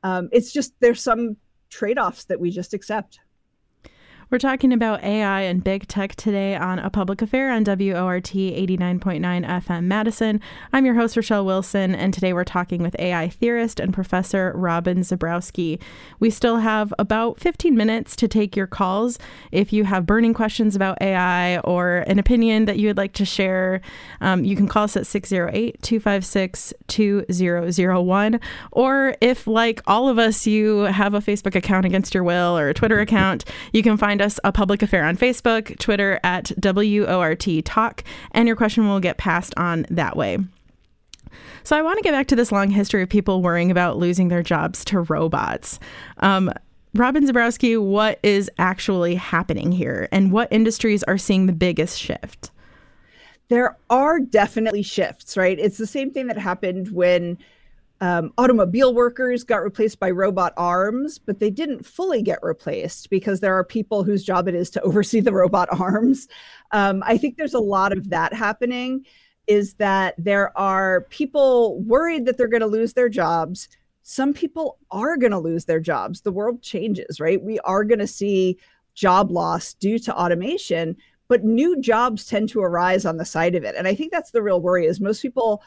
Um, 0.02 0.28
it's 0.32 0.52
just 0.52 0.74
there's 0.80 1.02
some 1.02 1.36
trade 1.70 1.98
offs 1.98 2.24
that 2.24 2.40
we 2.40 2.50
just 2.50 2.74
accept. 2.74 3.20
We're 4.32 4.38
talking 4.38 4.72
about 4.72 5.04
AI 5.04 5.42
and 5.42 5.62
big 5.62 5.86
tech 5.88 6.16
today 6.16 6.56
on 6.56 6.78
A 6.78 6.88
Public 6.88 7.20
Affair 7.20 7.52
on 7.52 7.64
WORT 7.64 8.32
89.9 8.32 9.20
FM 9.20 9.84
Madison. 9.84 10.40
I'm 10.72 10.86
your 10.86 10.94
host, 10.94 11.18
Rochelle 11.18 11.44
Wilson, 11.44 11.94
and 11.94 12.14
today 12.14 12.32
we're 12.32 12.42
talking 12.44 12.80
with 12.80 12.96
AI 12.98 13.28
theorist 13.28 13.78
and 13.78 13.92
professor 13.92 14.50
Robin 14.54 15.00
Zebrowski. 15.00 15.78
We 16.18 16.30
still 16.30 16.56
have 16.56 16.94
about 16.98 17.40
15 17.40 17.76
minutes 17.76 18.16
to 18.16 18.26
take 18.26 18.56
your 18.56 18.66
calls. 18.66 19.18
If 19.50 19.70
you 19.70 19.84
have 19.84 20.06
burning 20.06 20.32
questions 20.32 20.74
about 20.74 20.96
AI 21.02 21.58
or 21.58 21.98
an 22.06 22.18
opinion 22.18 22.64
that 22.64 22.78
you 22.78 22.86
would 22.86 22.96
like 22.96 23.12
to 23.12 23.26
share, 23.26 23.82
um, 24.22 24.44
you 24.44 24.56
can 24.56 24.66
call 24.66 24.84
us 24.84 24.96
at 24.96 25.06
608 25.06 25.82
256 25.82 26.72
2001. 26.86 28.40
Or 28.70 29.14
if, 29.20 29.46
like 29.46 29.82
all 29.86 30.08
of 30.08 30.18
us, 30.18 30.46
you 30.46 30.78
have 30.84 31.12
a 31.12 31.20
Facebook 31.20 31.54
account 31.54 31.84
against 31.84 32.14
your 32.14 32.24
will 32.24 32.56
or 32.56 32.70
a 32.70 32.74
Twitter 32.74 32.98
account, 32.98 33.44
you 33.74 33.82
can 33.82 33.98
find 33.98 34.21
us 34.22 34.40
a 34.44 34.52
public 34.52 34.82
affair 34.82 35.04
on 35.04 35.16
Facebook, 35.16 35.78
Twitter 35.78 36.18
at 36.24 36.52
WORT 36.62 37.64
Talk, 37.64 38.04
and 38.30 38.46
your 38.46 38.56
question 38.56 38.88
will 38.88 39.00
get 39.00 39.18
passed 39.18 39.52
on 39.56 39.84
that 39.90 40.16
way. 40.16 40.38
So 41.64 41.76
I 41.76 41.82
want 41.82 41.98
to 41.98 42.02
get 42.02 42.12
back 42.12 42.26
to 42.28 42.36
this 42.36 42.52
long 42.52 42.70
history 42.70 43.02
of 43.02 43.08
people 43.08 43.42
worrying 43.42 43.70
about 43.70 43.98
losing 43.98 44.28
their 44.28 44.42
jobs 44.42 44.84
to 44.86 45.00
robots. 45.00 45.78
Um, 46.18 46.50
Robin 46.94 47.26
Zebrowski, 47.26 47.80
what 47.80 48.18
is 48.22 48.50
actually 48.58 49.14
happening 49.14 49.72
here, 49.72 50.08
and 50.12 50.30
what 50.30 50.48
industries 50.52 51.02
are 51.04 51.18
seeing 51.18 51.46
the 51.46 51.52
biggest 51.52 51.98
shift? 51.98 52.50
There 53.48 53.76
are 53.90 54.20
definitely 54.20 54.82
shifts, 54.82 55.36
right? 55.36 55.58
It's 55.58 55.78
the 55.78 55.86
same 55.86 56.10
thing 56.10 56.26
that 56.26 56.38
happened 56.38 56.90
when 56.90 57.38
um, 58.02 58.32
automobile 58.36 58.92
workers 58.92 59.44
got 59.44 59.62
replaced 59.62 60.00
by 60.00 60.10
robot 60.10 60.52
arms, 60.56 61.20
but 61.20 61.38
they 61.38 61.50
didn't 61.50 61.86
fully 61.86 62.20
get 62.20 62.40
replaced 62.42 63.08
because 63.10 63.38
there 63.38 63.54
are 63.54 63.62
people 63.62 64.02
whose 64.02 64.24
job 64.24 64.48
it 64.48 64.56
is 64.56 64.70
to 64.70 64.82
oversee 64.82 65.20
the 65.20 65.32
robot 65.32 65.68
arms. 65.80 66.26
Um, 66.72 67.04
I 67.06 67.16
think 67.16 67.36
there's 67.36 67.54
a 67.54 67.60
lot 67.60 67.92
of 67.92 68.10
that 68.10 68.34
happening. 68.34 69.06
is 69.46 69.74
that 69.74 70.16
there 70.18 70.56
are 70.58 71.02
people 71.10 71.80
worried 71.82 72.26
that 72.26 72.36
they're 72.36 72.48
going 72.48 72.60
to 72.60 72.66
lose 72.66 72.92
their 72.92 73.08
jobs. 73.08 73.68
Some 74.02 74.34
people 74.34 74.78
are 74.90 75.16
going 75.16 75.30
to 75.30 75.38
lose 75.38 75.64
their 75.64 75.80
jobs. 75.80 76.22
The 76.22 76.32
world 76.32 76.60
changes, 76.60 77.20
right? 77.20 77.40
We 77.40 77.60
are 77.60 77.84
going 77.84 78.00
to 78.00 78.06
see 78.08 78.58
job 78.94 79.30
loss 79.30 79.74
due 79.74 80.00
to 80.00 80.16
automation, 80.16 80.96
but 81.28 81.44
new 81.44 81.80
jobs 81.80 82.26
tend 82.26 82.48
to 82.48 82.62
arise 82.62 83.06
on 83.06 83.16
the 83.16 83.24
side 83.24 83.54
of 83.54 83.62
it. 83.62 83.76
And 83.76 83.86
I 83.86 83.94
think 83.94 84.10
that's 84.10 84.32
the 84.32 84.42
real 84.42 84.60
worry 84.60 84.86
is 84.86 85.00
most 85.00 85.22
people 85.22 85.62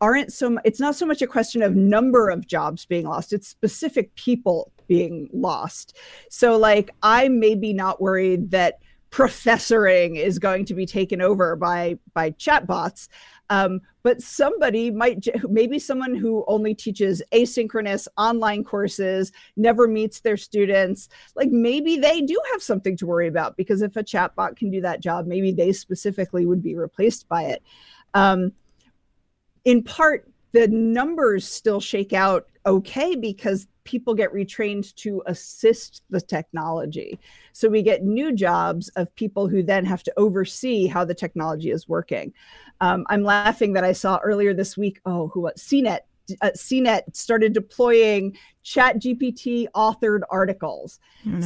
aren't 0.00 0.32
so 0.32 0.58
it's 0.64 0.80
not 0.80 0.94
so 0.94 1.06
much 1.06 1.22
a 1.22 1.26
question 1.26 1.62
of 1.62 1.76
number 1.76 2.30
of 2.30 2.46
jobs 2.46 2.84
being 2.86 3.06
lost 3.06 3.32
it's 3.32 3.48
specific 3.48 4.14
people 4.14 4.72
being 4.88 5.28
lost. 5.32 5.96
So 6.30 6.56
like 6.56 6.90
i 7.02 7.28
may 7.28 7.54
be 7.54 7.72
not 7.72 8.00
worried 8.00 8.50
that 8.50 8.80
professoring 9.10 10.16
is 10.16 10.38
going 10.38 10.64
to 10.64 10.74
be 10.74 10.86
taken 10.86 11.20
over 11.20 11.56
by 11.56 11.98
by 12.14 12.30
chatbots 12.32 13.08
um, 13.50 13.80
but 14.04 14.22
somebody 14.22 14.90
might 14.90 15.26
maybe 15.48 15.78
someone 15.78 16.14
who 16.14 16.44
only 16.46 16.74
teaches 16.74 17.22
asynchronous 17.32 18.06
online 18.16 18.62
courses 18.62 19.32
never 19.56 19.88
meets 19.88 20.20
their 20.20 20.36
students 20.36 21.08
like 21.34 21.50
maybe 21.50 21.96
they 21.96 22.20
do 22.20 22.40
have 22.52 22.62
something 22.62 22.96
to 22.96 23.06
worry 23.06 23.26
about 23.26 23.56
because 23.56 23.82
if 23.82 23.96
a 23.96 24.04
chatbot 24.04 24.56
can 24.56 24.70
do 24.70 24.80
that 24.80 25.00
job 25.00 25.26
maybe 25.26 25.50
they 25.52 25.72
specifically 25.72 26.46
would 26.46 26.62
be 26.62 26.76
replaced 26.76 27.28
by 27.28 27.42
it. 27.42 27.62
Um, 28.14 28.52
in 29.64 29.82
part 29.82 30.28
the 30.52 30.68
numbers 30.68 31.46
still 31.46 31.80
shake 31.80 32.12
out 32.12 32.46
okay 32.66 33.14
because 33.14 33.66
people 33.84 34.14
get 34.14 34.32
retrained 34.32 34.94
to 34.94 35.22
assist 35.26 36.02
the 36.10 36.20
technology. 36.20 37.18
So 37.52 37.68
we 37.68 37.82
get 37.82 38.04
new 38.04 38.32
jobs 38.32 38.88
of 38.90 39.14
people 39.16 39.48
who 39.48 39.62
then 39.62 39.84
have 39.84 40.02
to 40.04 40.12
oversee 40.16 40.86
how 40.86 41.04
the 41.04 41.14
technology 41.14 41.70
is 41.70 41.88
working. 41.88 42.32
Um, 42.80 43.04
I'm 43.08 43.24
laughing 43.24 43.72
that 43.72 43.84
I 43.84 43.92
saw 43.92 44.18
earlier 44.22 44.54
this 44.54 44.76
week, 44.76 45.00
oh, 45.06 45.28
who? 45.28 45.50
CNET. 45.56 46.00
Uh, 46.40 46.50
CNET 46.54 47.16
started 47.16 47.52
deploying 47.52 48.36
ChatGPT 48.64 49.66
authored 49.74 50.20
articles. 50.30 51.00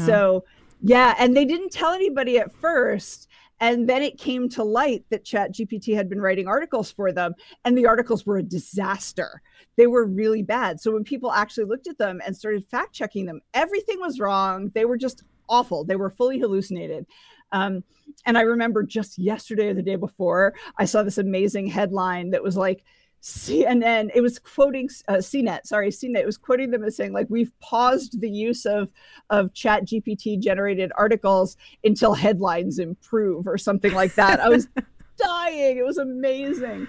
So, 0.04 0.44
yeah, 0.82 1.14
and 1.18 1.34
they 1.34 1.46
didn't 1.46 1.70
tell 1.70 1.92
anybody 1.92 2.38
at 2.38 2.54
first. 2.54 3.28
And 3.60 3.88
then 3.88 4.02
it 4.02 4.18
came 4.18 4.48
to 4.50 4.64
light 4.64 5.04
that 5.10 5.24
ChatGPT 5.24 5.94
had 5.94 6.08
been 6.08 6.20
writing 6.20 6.48
articles 6.48 6.90
for 6.90 7.12
them, 7.12 7.34
and 7.64 7.78
the 7.78 7.86
articles 7.86 8.26
were 8.26 8.38
a 8.38 8.42
disaster. 8.42 9.40
They 9.76 9.86
were 9.86 10.04
really 10.04 10.42
bad. 10.42 10.80
So 10.80 10.92
when 10.92 11.04
people 11.04 11.32
actually 11.32 11.64
looked 11.64 11.86
at 11.86 11.98
them 11.98 12.20
and 12.26 12.36
started 12.36 12.66
fact 12.66 12.92
checking 12.92 13.26
them, 13.26 13.40
everything 13.54 14.00
was 14.00 14.20
wrong. 14.20 14.70
They 14.74 14.84
were 14.84 14.98
just 14.98 15.22
awful. 15.48 15.84
They 15.84 15.96
were 15.96 16.10
fully 16.10 16.38
hallucinated. 16.38 17.06
Um, 17.52 17.84
and 18.26 18.36
I 18.36 18.42
remember 18.42 18.82
just 18.82 19.18
yesterday 19.18 19.68
or 19.68 19.74
the 19.74 19.82
day 19.82 19.96
before, 19.96 20.54
I 20.78 20.84
saw 20.84 21.02
this 21.02 21.18
amazing 21.18 21.68
headline 21.68 22.30
that 22.30 22.42
was 22.42 22.56
like, 22.56 22.84
CNN, 23.24 24.10
it 24.14 24.20
was 24.20 24.38
quoting 24.38 24.90
uh, 25.08 25.14
CNET, 25.14 25.66
sorry, 25.66 25.88
CNET, 25.88 26.18
it 26.18 26.26
was 26.26 26.36
quoting 26.36 26.70
them 26.70 26.84
as 26.84 26.94
saying, 26.94 27.14
like, 27.14 27.26
we've 27.30 27.58
paused 27.58 28.20
the 28.20 28.28
use 28.28 28.66
of, 28.66 28.92
of 29.30 29.50
ChatGPT 29.54 30.38
generated 30.38 30.92
articles 30.94 31.56
until 31.84 32.12
headlines 32.12 32.78
improve 32.78 33.46
or 33.46 33.56
something 33.56 33.94
like 33.94 34.14
that. 34.16 34.40
I 34.40 34.50
was 34.50 34.68
dying. 35.16 35.78
It 35.78 35.86
was 35.86 35.96
amazing. 35.96 36.86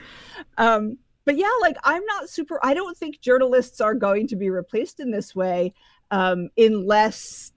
Um, 0.58 0.98
but 1.24 1.38
yeah, 1.38 1.52
like, 1.62 1.78
I'm 1.86 2.04
not 2.06 2.30
super, 2.30 2.60
I 2.62 2.74
don't 2.74 2.98
think 2.98 3.22
journalists 3.22 3.80
are 3.80 3.96
going 3.96 4.28
to 4.28 4.36
be 4.36 4.50
replaced 4.50 5.00
in 5.00 5.12
this 5.12 5.34
way 5.36 5.74
um, 6.12 6.50
unless, 6.58 7.54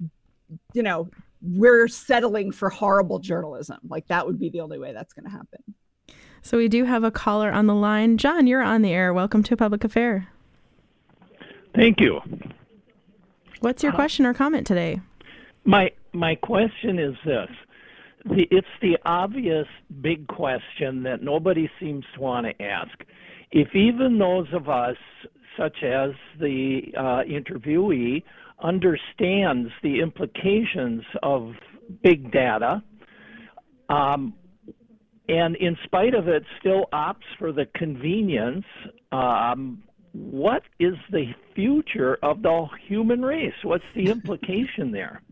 you 0.72 0.84
know, 0.84 1.10
we're 1.42 1.88
settling 1.88 2.52
for 2.52 2.70
horrible 2.70 3.18
journalism. 3.18 3.78
Like, 3.88 4.06
that 4.06 4.24
would 4.24 4.38
be 4.38 4.50
the 4.50 4.60
only 4.60 4.78
way 4.78 4.92
that's 4.92 5.14
going 5.14 5.24
to 5.24 5.32
happen. 5.32 5.74
So 6.42 6.56
we 6.56 6.68
do 6.68 6.84
have 6.84 7.04
a 7.04 7.10
caller 7.10 7.50
on 7.52 7.66
the 7.66 7.74
line. 7.74 8.16
John, 8.16 8.46
you're 8.46 8.62
on 8.62 8.82
the 8.82 8.92
air. 8.92 9.12
Welcome 9.12 9.42
to 9.44 9.56
Public 9.56 9.84
Affair. 9.84 10.28
Thank 11.74 12.00
you. 12.00 12.20
What's 13.60 13.82
your 13.82 13.92
question 13.92 14.24
or 14.24 14.34
comment 14.34 14.66
today? 14.66 15.00
My 15.64 15.90
my 16.12 16.34
question 16.36 16.98
is 16.98 17.14
this. 17.24 17.48
The, 18.24 18.48
it's 18.50 18.66
the 18.82 18.98
obvious 19.04 19.66
big 20.00 20.26
question 20.26 21.02
that 21.04 21.22
nobody 21.22 21.70
seems 21.80 22.04
to 22.14 22.20
want 22.20 22.46
to 22.46 22.62
ask. 22.62 22.92
If 23.52 23.74
even 23.74 24.18
those 24.18 24.46
of 24.52 24.68
us, 24.68 24.96
such 25.56 25.82
as 25.82 26.10
the 26.38 26.80
uh, 26.96 27.22
interviewee, 27.28 28.22
understands 28.62 29.70
the 29.82 30.00
implications 30.00 31.02
of 31.22 31.52
big 32.02 32.32
data, 32.32 32.82
um, 33.88 34.34
and 35.28 35.56
in 35.56 35.76
spite 35.84 36.14
of 36.14 36.28
it, 36.28 36.44
still 36.58 36.86
opts 36.92 37.24
for 37.38 37.52
the 37.52 37.66
convenience. 37.74 38.64
Um, 39.12 39.82
what 40.12 40.62
is 40.78 40.94
the 41.10 41.34
future 41.54 42.18
of 42.22 42.42
the 42.42 42.66
human 42.86 43.22
race? 43.22 43.54
What's 43.62 43.84
the 43.94 44.06
implication 44.06 44.92
there? 44.92 45.22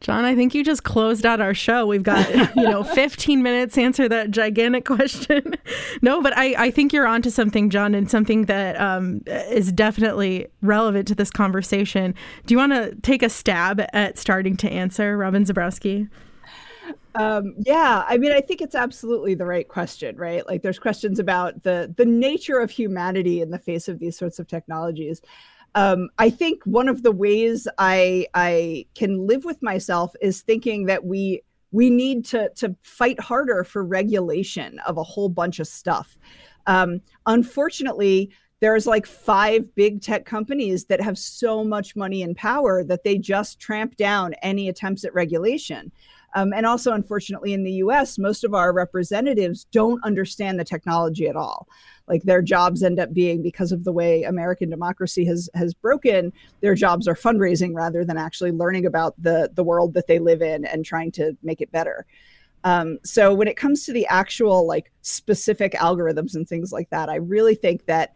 John, 0.00 0.24
I 0.24 0.34
think 0.34 0.52
you 0.52 0.64
just 0.64 0.82
closed 0.82 1.24
out 1.24 1.40
our 1.40 1.54
show. 1.54 1.86
We've 1.86 2.02
got, 2.02 2.28
you 2.56 2.64
know, 2.64 2.82
15 2.94 3.40
minutes 3.40 3.76
to 3.76 3.82
answer 3.82 4.08
that 4.08 4.32
gigantic 4.32 4.84
question. 4.84 5.54
no, 6.02 6.20
but 6.20 6.36
I, 6.36 6.54
I 6.58 6.70
think 6.72 6.92
you're 6.92 7.06
onto 7.06 7.30
something, 7.30 7.70
John, 7.70 7.94
and 7.94 8.10
something 8.10 8.46
that 8.46 8.78
um, 8.80 9.22
is 9.28 9.72
definitely 9.72 10.48
relevant 10.60 11.06
to 11.08 11.14
this 11.14 11.30
conversation. 11.30 12.16
Do 12.46 12.52
you 12.52 12.58
want 12.58 12.72
to 12.72 12.96
take 13.02 13.22
a 13.22 13.28
stab 13.28 13.80
at 13.92 14.18
starting 14.18 14.56
to 14.58 14.70
answer, 14.70 15.16
Robin 15.16 15.44
Zebrowski? 15.44 16.08
Um, 17.14 17.54
yeah, 17.58 18.04
I 18.08 18.16
mean, 18.16 18.32
I 18.32 18.40
think 18.40 18.60
it's 18.60 18.74
absolutely 18.74 19.34
the 19.34 19.44
right 19.46 19.68
question, 19.68 20.16
right? 20.16 20.46
Like, 20.46 20.62
there's 20.62 20.78
questions 20.78 21.18
about 21.18 21.62
the 21.62 21.92
the 21.96 22.06
nature 22.06 22.58
of 22.58 22.70
humanity 22.70 23.40
in 23.40 23.50
the 23.50 23.58
face 23.58 23.88
of 23.88 23.98
these 23.98 24.16
sorts 24.16 24.38
of 24.38 24.46
technologies. 24.46 25.20
Um, 25.74 26.10
I 26.18 26.30
think 26.30 26.62
one 26.64 26.88
of 26.88 27.02
the 27.02 27.12
ways 27.12 27.68
I 27.78 28.26
I 28.34 28.86
can 28.94 29.26
live 29.26 29.44
with 29.44 29.62
myself 29.62 30.14
is 30.20 30.42
thinking 30.42 30.86
that 30.86 31.04
we 31.04 31.42
we 31.70 31.90
need 31.90 32.24
to 32.26 32.50
to 32.56 32.74
fight 32.82 33.20
harder 33.20 33.64
for 33.64 33.84
regulation 33.84 34.78
of 34.80 34.98
a 34.98 35.02
whole 35.02 35.28
bunch 35.28 35.58
of 35.60 35.66
stuff. 35.66 36.18
Um, 36.66 37.00
unfortunately, 37.26 38.30
there's 38.60 38.86
like 38.86 39.06
five 39.06 39.74
big 39.74 40.00
tech 40.00 40.24
companies 40.24 40.84
that 40.84 41.00
have 41.00 41.18
so 41.18 41.64
much 41.64 41.96
money 41.96 42.22
and 42.22 42.36
power 42.36 42.84
that 42.84 43.02
they 43.02 43.18
just 43.18 43.58
tramp 43.58 43.96
down 43.96 44.34
any 44.34 44.68
attempts 44.68 45.04
at 45.04 45.12
regulation. 45.14 45.90
Um, 46.34 46.52
and 46.52 46.64
also, 46.64 46.92
unfortunately, 46.92 47.52
in 47.52 47.62
the 47.62 47.72
US, 47.72 48.18
most 48.18 48.44
of 48.44 48.54
our 48.54 48.72
representatives 48.72 49.64
don't 49.70 50.02
understand 50.04 50.58
the 50.58 50.64
technology 50.64 51.28
at 51.28 51.36
all. 51.36 51.68
Like 52.08 52.22
their 52.22 52.42
jobs 52.42 52.82
end 52.82 52.98
up 52.98 53.12
being 53.12 53.42
because 53.42 53.72
of 53.72 53.84
the 53.84 53.92
way 53.92 54.22
American 54.22 54.70
democracy 54.70 55.24
has 55.26 55.48
has 55.54 55.74
broken, 55.74 56.32
their 56.60 56.74
jobs 56.74 57.06
are 57.06 57.14
fundraising 57.14 57.74
rather 57.74 58.04
than 58.04 58.16
actually 58.16 58.52
learning 58.52 58.86
about 58.86 59.14
the, 59.22 59.50
the 59.54 59.64
world 59.64 59.94
that 59.94 60.06
they 60.06 60.18
live 60.18 60.42
in 60.42 60.64
and 60.64 60.84
trying 60.84 61.12
to 61.12 61.36
make 61.42 61.60
it 61.60 61.70
better. 61.70 62.06
Um, 62.64 62.98
so 63.04 63.34
when 63.34 63.48
it 63.48 63.56
comes 63.56 63.84
to 63.86 63.92
the 63.92 64.06
actual 64.06 64.66
like 64.66 64.92
specific 65.02 65.72
algorithms 65.72 66.34
and 66.34 66.48
things 66.48 66.72
like 66.72 66.90
that, 66.90 67.08
I 67.08 67.16
really 67.16 67.54
think 67.54 67.86
that 67.86 68.14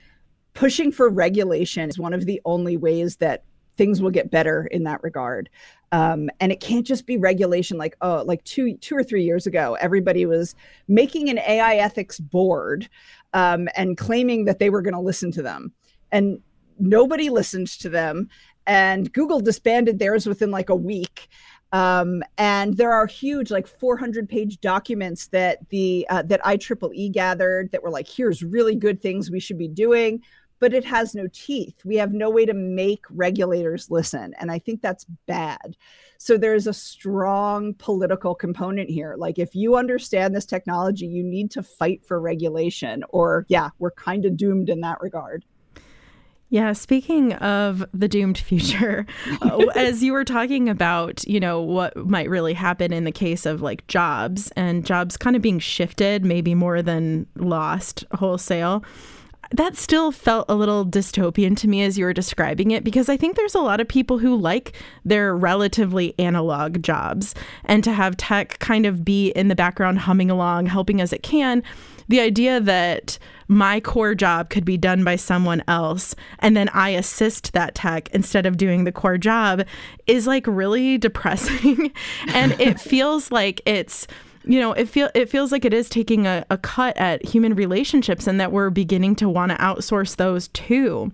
pushing 0.54 0.90
for 0.90 1.08
regulation 1.08 1.88
is 1.88 1.98
one 1.98 2.12
of 2.14 2.26
the 2.26 2.40
only 2.44 2.76
ways 2.76 3.16
that 3.16 3.44
things 3.76 4.00
will 4.00 4.10
get 4.10 4.30
better 4.30 4.66
in 4.70 4.84
that 4.84 5.02
regard. 5.02 5.50
Um, 5.92 6.30
and 6.40 6.50
it 6.50 6.60
can't 6.60 6.86
just 6.86 7.06
be 7.06 7.16
regulation 7.16 7.78
like 7.78 7.96
oh 8.00 8.24
like 8.26 8.42
two 8.44 8.76
two 8.78 8.96
or 8.96 9.04
three 9.04 9.22
years 9.22 9.46
ago 9.46 9.76
everybody 9.80 10.26
was 10.26 10.56
making 10.88 11.30
an 11.30 11.38
ai 11.38 11.76
ethics 11.76 12.18
board 12.18 12.88
um, 13.34 13.68
and 13.76 13.96
claiming 13.96 14.46
that 14.46 14.58
they 14.58 14.70
were 14.70 14.82
going 14.82 14.94
to 14.94 15.00
listen 15.00 15.30
to 15.32 15.42
them. 15.42 15.72
And 16.10 16.40
nobody 16.78 17.30
listened 17.30 17.68
to 17.68 17.88
them 17.88 18.28
and 18.66 19.12
google 19.12 19.40
disbanded 19.40 19.98
theirs 19.98 20.26
within 20.26 20.50
like 20.50 20.68
a 20.68 20.76
week. 20.76 21.28
Um, 21.72 22.22
and 22.38 22.76
there 22.76 22.92
are 22.92 23.06
huge 23.06 23.50
like 23.50 23.66
400 23.66 24.28
page 24.28 24.60
documents 24.60 25.28
that 25.28 25.68
the 25.68 26.06
uh, 26.08 26.22
that 26.22 26.42
IEEE 26.42 27.12
gathered 27.12 27.70
that 27.72 27.82
were 27.82 27.90
like 27.90 28.08
here's 28.08 28.42
really 28.42 28.74
good 28.74 29.02
things 29.02 29.30
we 29.30 29.40
should 29.40 29.58
be 29.58 29.68
doing 29.68 30.22
but 30.58 30.72
it 30.72 30.84
has 30.84 31.14
no 31.14 31.26
teeth. 31.32 31.84
We 31.84 31.96
have 31.96 32.12
no 32.12 32.30
way 32.30 32.46
to 32.46 32.54
make 32.54 33.04
regulators 33.10 33.90
listen. 33.90 34.34
And 34.38 34.50
I 34.50 34.58
think 34.58 34.82
that's 34.82 35.06
bad. 35.26 35.76
So 36.18 36.38
there's 36.38 36.66
a 36.66 36.72
strong 36.72 37.74
political 37.74 38.34
component 38.34 38.88
here. 38.88 39.14
Like, 39.18 39.38
if 39.38 39.54
you 39.54 39.76
understand 39.76 40.34
this 40.34 40.46
technology, 40.46 41.06
you 41.06 41.22
need 41.22 41.50
to 41.52 41.62
fight 41.62 42.04
for 42.04 42.20
regulation, 42.20 43.04
or 43.10 43.44
yeah, 43.48 43.70
we're 43.78 43.90
kind 43.90 44.24
of 44.24 44.36
doomed 44.36 44.68
in 44.68 44.80
that 44.80 45.00
regard. 45.00 45.44
Yeah, 46.48 46.74
speaking 46.74 47.32
of 47.34 47.84
the 47.92 48.06
doomed 48.06 48.38
future, 48.38 49.04
uh, 49.42 49.66
as 49.74 50.02
you 50.02 50.12
were 50.12 50.24
talking 50.24 50.68
about, 50.68 51.26
you 51.26 51.40
know, 51.40 51.60
what 51.60 51.96
might 51.96 52.30
really 52.30 52.54
happen 52.54 52.92
in 52.92 53.04
the 53.04 53.12
case 53.12 53.46
of 53.46 53.62
like 53.62 53.86
jobs 53.88 54.52
and 54.54 54.86
jobs 54.86 55.16
kind 55.16 55.34
of 55.34 55.42
being 55.42 55.58
shifted, 55.58 56.24
maybe 56.24 56.54
more 56.54 56.82
than 56.82 57.26
lost 57.34 58.04
wholesale 58.12 58.84
that 59.52 59.76
still 59.76 60.12
felt 60.12 60.46
a 60.48 60.54
little 60.54 60.84
dystopian 60.84 61.56
to 61.56 61.68
me 61.68 61.82
as 61.82 61.98
you 61.98 62.04
were 62.04 62.12
describing 62.12 62.70
it 62.70 62.84
because 62.84 63.08
I 63.08 63.16
think 63.16 63.36
there's 63.36 63.54
a 63.54 63.60
lot 63.60 63.80
of 63.80 63.88
people 63.88 64.18
who 64.18 64.36
like 64.36 64.72
their 65.04 65.36
relatively 65.36 66.14
analog 66.18 66.82
jobs 66.82 67.34
and 67.64 67.82
to 67.84 67.92
have 67.92 68.16
tech 68.16 68.58
kind 68.58 68.86
of 68.86 69.04
be 69.04 69.28
in 69.30 69.48
the 69.48 69.54
background 69.54 70.00
humming 70.00 70.30
along, 70.30 70.66
helping 70.66 71.00
as 71.00 71.12
it 71.12 71.22
can 71.22 71.62
the 72.08 72.20
idea 72.20 72.60
that 72.60 73.18
my 73.48 73.80
core 73.80 74.14
job 74.14 74.50
could 74.50 74.64
be 74.64 74.76
done 74.76 75.04
by 75.04 75.16
someone 75.16 75.62
else 75.68 76.14
and 76.40 76.56
then 76.56 76.68
I 76.70 76.90
assist 76.90 77.52
that 77.52 77.74
tech 77.74 78.08
instead 78.12 78.46
of 78.46 78.56
doing 78.56 78.84
the 78.84 78.92
core 78.92 79.18
job 79.18 79.64
is 80.06 80.26
like 80.26 80.46
really 80.46 80.98
depressing. 81.06 81.92
and 82.28 82.52
it 82.60 82.80
feels 82.80 83.30
like 83.30 83.60
it's 83.64 84.06
you 84.46 84.60
know, 84.60 84.72
it 84.72 84.88
feel 84.88 85.10
it 85.14 85.28
feels 85.28 85.52
like 85.52 85.64
it 85.64 85.74
is 85.74 85.88
taking 85.88 86.26
a, 86.26 86.44
a 86.50 86.58
cut 86.58 86.96
at 86.96 87.24
human 87.24 87.54
relationships 87.54 88.26
and 88.26 88.40
that 88.40 88.52
we're 88.52 88.70
beginning 88.70 89.16
to 89.16 89.28
want 89.28 89.52
to 89.52 89.58
outsource 89.58 90.16
those 90.16 90.48
too. 90.48 91.12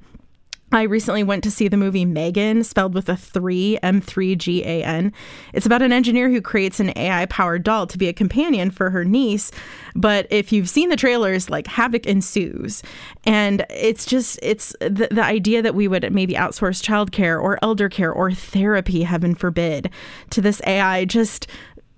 I 0.72 0.84
recently 0.84 1.22
went 1.22 1.44
to 1.44 1.50
see 1.50 1.68
the 1.68 1.76
movie 1.76 2.06
Megan, 2.06 2.64
spelled 2.64 2.94
with 2.94 3.08
a 3.10 3.16
3, 3.16 3.78
M3G-A-N. 3.82 5.12
It's 5.52 5.66
about 5.66 5.82
an 5.82 5.92
engineer 5.92 6.30
who 6.30 6.40
creates 6.40 6.80
an 6.80 6.96
AI-powered 6.96 7.62
doll 7.62 7.86
to 7.88 7.98
be 7.98 8.08
a 8.08 8.14
companion 8.14 8.70
for 8.70 8.88
her 8.88 9.04
niece, 9.04 9.50
but 9.94 10.26
if 10.30 10.50
you've 10.50 10.70
seen 10.70 10.88
the 10.88 10.96
trailers, 10.96 11.50
like 11.50 11.66
havoc 11.66 12.06
ensues. 12.06 12.82
And 13.24 13.66
it's 13.68 14.06
just 14.06 14.38
it's 14.42 14.74
the, 14.80 15.08
the 15.10 15.22
idea 15.22 15.60
that 15.60 15.74
we 15.74 15.88
would 15.88 16.10
maybe 16.10 16.34
outsource 16.34 16.82
childcare 16.82 17.40
or 17.40 17.58
elder 17.60 17.90
care 17.90 18.12
or 18.12 18.32
therapy, 18.32 19.02
heaven 19.02 19.34
forbid, 19.34 19.90
to 20.30 20.40
this 20.40 20.62
AI 20.66 21.04
just 21.04 21.46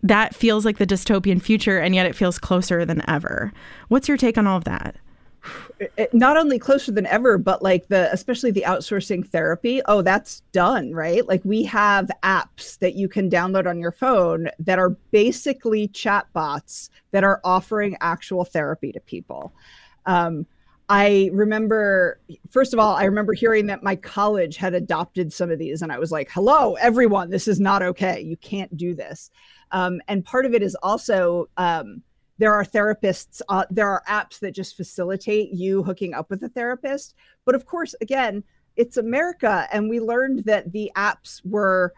that 0.04 0.34
feels 0.34 0.64
like 0.64 0.78
the 0.78 0.86
dystopian 0.86 1.42
future 1.42 1.78
and 1.78 1.94
yet 1.94 2.06
it 2.06 2.14
feels 2.14 2.38
closer 2.38 2.84
than 2.84 3.02
ever. 3.10 3.52
What's 3.88 4.06
your 4.06 4.18
take 4.18 4.38
on 4.38 4.46
all 4.46 4.58
of 4.58 4.64
that? 4.64 4.96
not 6.14 6.38
only 6.38 6.58
closer 6.58 6.90
than 6.90 7.04
ever 7.04 7.36
but 7.36 7.62
like 7.62 7.88
the 7.88 8.10
especially 8.14 8.50
the 8.50 8.64
outsourcing 8.66 9.28
therapy 9.28 9.82
oh 9.88 10.00
that's 10.00 10.40
done 10.52 10.90
right 10.92 11.28
like 11.28 11.44
we 11.44 11.62
have 11.62 12.10
apps 12.22 12.78
that 12.78 12.94
you 12.94 13.10
can 13.10 13.28
download 13.28 13.66
on 13.66 13.78
your 13.78 13.92
phone 13.92 14.48
that 14.58 14.78
are 14.78 14.90
basically 15.10 15.86
chatbots 15.88 16.88
that 17.10 17.24
are 17.24 17.42
offering 17.44 17.94
actual 18.00 18.42
therapy 18.42 18.90
to 18.90 19.00
people 19.00 19.52
um, 20.06 20.46
I 20.88 21.30
remember, 21.32 22.20
first 22.50 22.74
of 22.74 22.78
all, 22.78 22.94
I 22.94 23.04
remember 23.04 23.32
hearing 23.32 23.66
that 23.66 23.82
my 23.82 23.96
college 23.96 24.58
had 24.58 24.74
adopted 24.74 25.32
some 25.32 25.50
of 25.50 25.58
these, 25.58 25.80
and 25.80 25.90
I 25.90 25.98
was 25.98 26.12
like, 26.12 26.30
hello, 26.30 26.74
everyone, 26.74 27.30
this 27.30 27.48
is 27.48 27.58
not 27.58 27.82
okay. 27.82 28.20
You 28.20 28.36
can't 28.36 28.76
do 28.76 28.94
this. 28.94 29.30
Um, 29.74 30.00
and 30.08 30.24
part 30.24 30.46
of 30.46 30.54
it 30.54 30.62
is 30.62 30.76
also 30.76 31.50
um, 31.58 32.00
there 32.38 32.54
are 32.54 32.64
therapists 32.64 33.42
uh, 33.48 33.64
there 33.70 33.90
are 33.90 34.02
apps 34.08 34.38
that 34.38 34.54
just 34.54 34.76
facilitate 34.76 35.50
you 35.52 35.82
hooking 35.82 36.14
up 36.14 36.30
with 36.30 36.42
a 36.44 36.48
therapist. 36.48 37.14
But 37.44 37.54
of 37.54 37.66
course 37.66 37.94
again 38.00 38.42
it's 38.76 38.96
america 38.96 39.68
and 39.72 39.88
we 39.88 40.00
learned 40.00 40.44
that 40.44 40.72
the 40.72 40.90
apps 40.96 41.40
were 41.44 41.92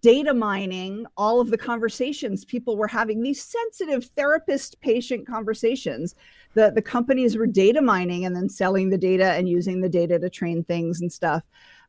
data 0.00 0.34
mining 0.34 1.06
all 1.16 1.40
of 1.40 1.50
the 1.50 1.56
conversations. 1.56 2.44
People 2.44 2.76
were 2.76 2.86
having 2.86 3.22
these 3.22 3.42
sensitive 3.42 4.04
therapist 4.04 4.78
patient 4.82 5.26
conversations. 5.26 6.14
The 6.52 6.72
the 6.74 6.82
companies 6.82 7.38
were 7.38 7.46
data 7.46 7.80
mining 7.80 8.26
and 8.26 8.36
then 8.36 8.50
selling 8.50 8.90
the 8.90 8.98
data 8.98 9.32
and 9.32 9.48
using 9.48 9.80
the 9.80 9.88
data 9.88 10.18
to 10.18 10.28
train 10.28 10.62
things 10.62 11.00
and 11.00 11.10
stuff. 11.10 11.42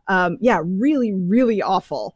Um, 0.07 0.38
yeah 0.39 0.61
really 0.63 1.13
really 1.13 1.61
awful. 1.61 2.15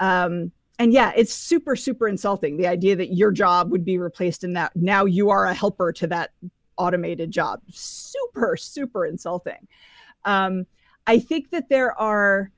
Um, 0.00 0.52
and 0.78 0.92
yeah, 0.92 1.12
it's 1.16 1.32
super, 1.32 1.74
super 1.74 2.06
insulting. 2.06 2.56
The 2.56 2.66
idea 2.66 2.94
that 2.96 3.14
your 3.14 3.32
job 3.32 3.70
would 3.72 3.84
be 3.84 3.98
replaced 3.98 4.44
in 4.44 4.52
that 4.52 4.74
now 4.76 5.04
you 5.04 5.30
are 5.30 5.46
a 5.46 5.54
helper 5.54 5.92
to 5.92 6.06
that 6.08 6.30
automated 6.76 7.30
job. 7.30 7.60
Super, 7.70 8.56
super 8.56 9.04
insulting. 9.04 9.66
Um, 10.24 10.66
I 11.06 11.18
think 11.18 11.50
that 11.50 11.68
there 11.68 11.98
are 12.00 12.52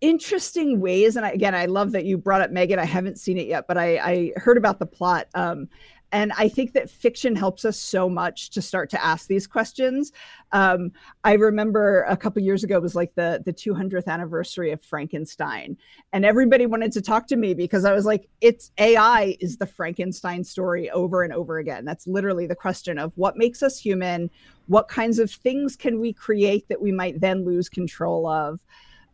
interesting 0.00 0.80
ways, 0.80 1.16
and 1.16 1.24
I, 1.24 1.30
again, 1.30 1.54
I 1.54 1.66
love 1.66 1.92
that 1.92 2.04
you 2.04 2.18
brought 2.18 2.40
up 2.40 2.50
Megan. 2.50 2.80
I 2.80 2.84
haven't 2.84 3.18
seen 3.18 3.38
it 3.38 3.46
yet, 3.46 3.66
but 3.68 3.78
I, 3.78 3.98
I 3.98 4.32
heard 4.36 4.56
about 4.56 4.80
the 4.80 4.86
plot. 4.86 5.28
Um, 5.34 5.68
and 6.12 6.30
I 6.36 6.48
think 6.48 6.74
that 6.74 6.90
fiction 6.90 7.34
helps 7.34 7.64
us 7.64 7.78
so 7.78 8.08
much 8.08 8.50
to 8.50 8.62
start 8.62 8.90
to 8.90 9.02
ask 9.02 9.26
these 9.26 9.46
questions. 9.46 10.12
Um, 10.52 10.92
I 11.24 11.32
remember 11.32 12.02
a 12.02 12.16
couple 12.16 12.42
years 12.42 12.62
ago 12.62 12.76
it 12.76 12.82
was 12.82 12.94
like 12.94 13.14
the 13.14 13.42
the 13.44 13.52
200th 13.52 14.06
anniversary 14.06 14.70
of 14.72 14.82
Frankenstein, 14.82 15.78
and 16.12 16.24
everybody 16.24 16.66
wanted 16.66 16.92
to 16.92 17.02
talk 17.02 17.26
to 17.28 17.36
me 17.36 17.54
because 17.54 17.86
I 17.86 17.92
was 17.92 18.04
like, 18.04 18.28
"It's 18.42 18.70
AI 18.78 19.36
is 19.40 19.56
the 19.56 19.66
Frankenstein 19.66 20.44
story 20.44 20.90
over 20.90 21.22
and 21.22 21.32
over 21.32 21.58
again." 21.58 21.86
That's 21.86 22.06
literally 22.06 22.46
the 22.46 22.54
question 22.54 22.98
of 22.98 23.12
what 23.16 23.38
makes 23.38 23.62
us 23.62 23.78
human. 23.78 24.30
What 24.66 24.88
kinds 24.88 25.18
of 25.18 25.30
things 25.30 25.76
can 25.76 25.98
we 25.98 26.12
create 26.12 26.68
that 26.68 26.80
we 26.80 26.92
might 26.92 27.20
then 27.20 27.44
lose 27.44 27.68
control 27.68 28.26
of? 28.26 28.60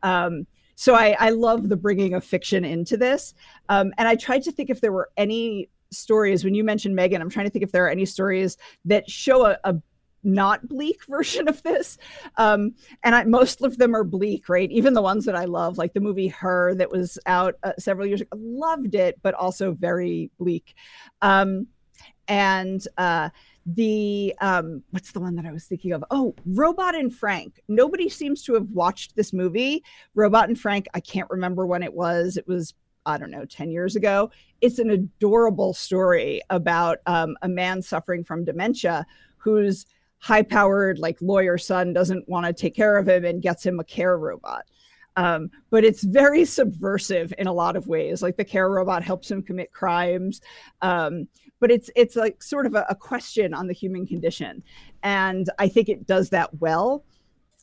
Um, 0.02 0.46
so 0.74 0.94
I, 0.94 1.16
I, 1.18 1.30
love 1.30 1.68
the 1.68 1.76
bringing 1.76 2.14
of 2.14 2.22
fiction 2.22 2.64
into 2.64 2.96
this. 2.96 3.34
Um, 3.68 3.92
and 3.98 4.06
I 4.06 4.14
tried 4.14 4.44
to 4.44 4.52
think 4.52 4.70
if 4.70 4.80
there 4.80 4.92
were 4.92 5.10
any 5.16 5.68
stories 5.90 6.44
when 6.44 6.54
you 6.54 6.62
mentioned 6.64 6.94
megan 6.94 7.22
i'm 7.22 7.30
trying 7.30 7.46
to 7.46 7.50
think 7.50 7.62
if 7.62 7.72
there 7.72 7.84
are 7.86 7.90
any 7.90 8.04
stories 8.04 8.56
that 8.84 9.08
show 9.10 9.46
a, 9.46 9.58
a 9.64 9.74
not 10.24 10.68
bleak 10.68 11.04
version 11.08 11.48
of 11.48 11.62
this. 11.62 11.98
Um, 12.36 12.74
and 13.02 13.14
I, 13.14 13.24
most 13.24 13.62
of 13.62 13.78
them 13.78 13.94
are 13.94 14.04
bleak 14.04 14.48
right? 14.48 14.70
Even 14.70 14.94
the 14.94 15.02
ones 15.02 15.24
that 15.24 15.36
i 15.36 15.44
love 15.44 15.78
like 15.78 15.94
the 15.94 16.00
movie 16.00 16.28
her 16.28 16.74
that 16.74 16.90
was 16.90 17.18
out 17.26 17.54
uh, 17.62 17.72
several 17.78 18.06
years 18.06 18.20
ago 18.20 18.36
loved 18.36 18.94
it 18.94 19.18
but 19.22 19.34
also 19.34 19.72
very 19.72 20.30
bleak. 20.38 20.74
Um, 21.22 21.66
and 22.28 22.86
uh, 22.98 23.30
the 23.64 24.34
um, 24.40 24.82
what's 24.90 25.12
the 25.12 25.20
one 25.20 25.34
that 25.36 25.46
i 25.46 25.52
was 25.52 25.64
thinking 25.64 25.92
of? 25.92 26.04
Oh 26.10 26.34
robot 26.46 26.94
and 26.94 27.14
frank. 27.14 27.60
Nobody 27.68 28.08
seems 28.08 28.42
to 28.44 28.54
have 28.54 28.68
watched 28.70 29.16
this 29.16 29.32
movie. 29.32 29.84
Robot 30.14 30.48
and 30.48 30.58
frank 30.58 30.86
i 30.94 31.00
can't 31.00 31.30
remember 31.30 31.66
when 31.66 31.82
it 31.82 31.94
was. 31.94 32.36
It 32.36 32.46
was 32.46 32.74
I 33.06 33.18
don't 33.18 33.30
know, 33.30 33.44
10 33.44 33.70
years 33.70 33.96
ago. 33.96 34.30
It's 34.60 34.78
an 34.78 34.90
adorable 34.90 35.74
story 35.74 36.40
about 36.50 36.98
um, 37.06 37.36
a 37.42 37.48
man 37.48 37.82
suffering 37.82 38.24
from 38.24 38.44
dementia 38.44 39.06
whose 39.36 39.86
high 40.18 40.42
powered, 40.42 40.98
like 40.98 41.16
lawyer 41.22 41.58
son 41.58 41.92
doesn't 41.92 42.28
want 42.28 42.46
to 42.46 42.52
take 42.52 42.74
care 42.74 42.96
of 42.96 43.08
him 43.08 43.24
and 43.24 43.42
gets 43.42 43.64
him 43.64 43.80
a 43.80 43.84
care 43.84 44.18
robot. 44.18 44.64
Um, 45.16 45.50
but 45.70 45.84
it's 45.84 46.04
very 46.04 46.44
subversive 46.44 47.34
in 47.38 47.48
a 47.48 47.52
lot 47.52 47.76
of 47.76 47.88
ways. 47.88 48.22
Like 48.22 48.36
the 48.36 48.44
care 48.44 48.70
robot 48.70 49.02
helps 49.02 49.30
him 49.30 49.42
commit 49.42 49.72
crimes. 49.72 50.40
Um, 50.80 51.26
but 51.60 51.72
it's 51.72 51.90
it's 51.96 52.14
like 52.14 52.40
sort 52.40 52.66
of 52.66 52.74
a, 52.74 52.86
a, 52.88 52.94
question 52.94 53.52
on 53.52 53.66
the 53.66 53.74
human 53.74 54.06
condition, 54.06 54.62
and 55.02 55.50
I 55.58 55.68
think 55.68 55.88
it 55.88 56.06
does 56.06 56.30
that 56.30 56.60
well. 56.60 57.04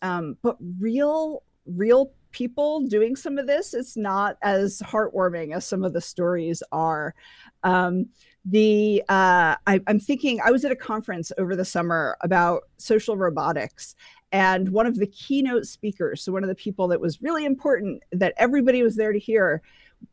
Um, 0.01 0.37
but 0.41 0.57
real 0.79 1.43
real 1.65 2.11
people 2.35 2.81
doing 2.81 3.15
some 3.15 3.37
of 3.37 3.47
this, 3.47 3.73
it's 3.73 3.95
not 3.95 4.37
as 4.41 4.81
heartwarming 4.81 5.55
as 5.55 5.65
some 5.65 5.85
of 5.85 5.93
the 5.93 6.01
stories 6.01 6.61
are. 6.73 7.15
Um, 7.63 8.07
the 8.43 9.01
uh, 9.07 9.55
I, 9.65 9.79
I'm 9.87 10.01
thinking 10.01 10.41
I 10.43 10.51
was 10.51 10.65
at 10.65 10.71
a 10.71 10.75
conference 10.75 11.31
over 11.37 11.55
the 11.55 11.63
summer 11.63 12.17
about 12.19 12.63
social 12.77 13.15
robotics, 13.15 13.95
and 14.33 14.67
one 14.67 14.85
of 14.85 14.97
the 14.97 15.07
keynote 15.07 15.65
speakers, 15.65 16.21
so 16.21 16.33
one 16.33 16.43
of 16.43 16.49
the 16.49 16.55
people 16.55 16.89
that 16.89 16.99
was 16.99 17.21
really 17.21 17.45
important 17.45 18.03
that 18.11 18.33
everybody 18.35 18.83
was 18.83 18.97
there 18.97 19.13
to 19.13 19.19
hear, 19.19 19.61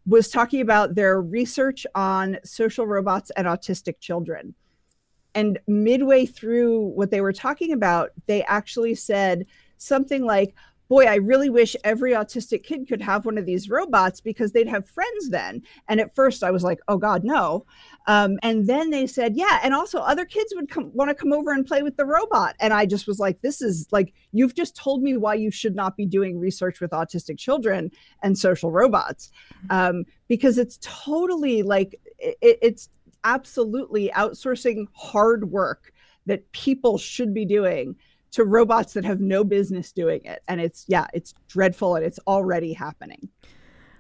was 0.07 0.31
talking 0.31 0.61
about 0.61 0.95
their 0.95 1.21
research 1.21 1.87
on 1.97 2.39
social 2.45 2.87
robots 2.87 3.33
and 3.37 3.49
autistic 3.49 3.99
children. 3.99 4.55
And 5.35 5.59
midway 5.67 6.25
through 6.27 6.87
what 6.95 7.11
they 7.11 7.21
were 7.21 7.33
talking 7.33 7.73
about, 7.73 8.11
they 8.27 8.45
actually 8.45 8.95
said 8.95 9.45
something 9.79 10.25
like, 10.25 10.55
boy, 10.93 11.07
I 11.07 11.15
really 11.15 11.49
wish 11.49 11.75
every 11.85 12.13
autistic 12.13 12.65
kid 12.65 12.87
could 12.87 13.01
have 13.01 13.25
one 13.25 13.39
of 13.39 13.47
these 13.47 13.71
robots 13.71 14.21
because 14.21 14.53
they'd 14.53 14.69
have 14.69 14.87
friends 14.87 15.31
then. 15.31 15.63
And 15.89 16.01
at 16.01 16.15
first 16.15 16.45
I 16.45 16.51
was 16.51 16.63
like, 16.63 16.81
oh 16.87 16.99
God, 16.99 17.25
no. 17.25 17.65
Um, 18.07 18.39
and 18.43 18.67
then 18.67 18.91
they 18.91 19.07
said, 19.07 19.35
yeah. 19.35 19.59
And 19.63 19.73
also 19.73 20.01
other 20.01 20.27
kids 20.27 20.53
would 20.55 20.69
come, 20.69 20.91
want 20.93 21.09
to 21.09 21.15
come 21.15 21.33
over 21.33 21.51
and 21.51 21.67
play 21.67 21.83
with 21.83 21.97
the 21.97 22.05
robot. 22.05 22.57
And 22.61 22.75
I 22.75 22.85
just 22.85 23.07
was 23.07 23.19
like, 23.19 23.41
this 23.41 23.63
is 23.63 23.89
like, 23.91 24.13
you've 24.33 24.55
just 24.55 24.77
told 24.77 25.03
me 25.03 25.17
why 25.17 25.33
you 25.33 25.51
should 25.51 25.75
not 25.75 25.97
be 25.97 26.05
doing 26.05 26.39
research 26.39 26.79
with 26.79 26.91
autistic 26.91 27.39
children 27.39 27.91
and 28.23 28.37
social 28.37 28.71
robots. 28.71 29.31
Um, 29.71 30.05
because 30.29 30.59
it's 30.59 30.79
totally 30.83 31.63
like, 31.63 31.99
it, 32.19 32.59
it's 32.61 32.91
absolutely 33.25 34.11
outsourcing 34.15 34.89
hard 34.93 35.51
work 35.51 35.91
that 36.27 36.53
people 36.53 36.99
should 36.99 37.33
be 37.33 37.47
doing 37.47 37.97
to 38.33 38.45
robots 38.45 38.95
that 38.95 39.05
have 39.05 39.21
no 39.21 39.45
business 39.45 39.93
doing 39.93 40.23
it. 40.25 40.43
And 40.49 40.61
it's, 40.61 40.85
yeah, 40.89 41.07
it's 41.15 41.35
dreadful 41.49 41.95
and 41.97 42.05
it's 42.05 42.19
already 42.27 42.73
happening. 42.73 43.29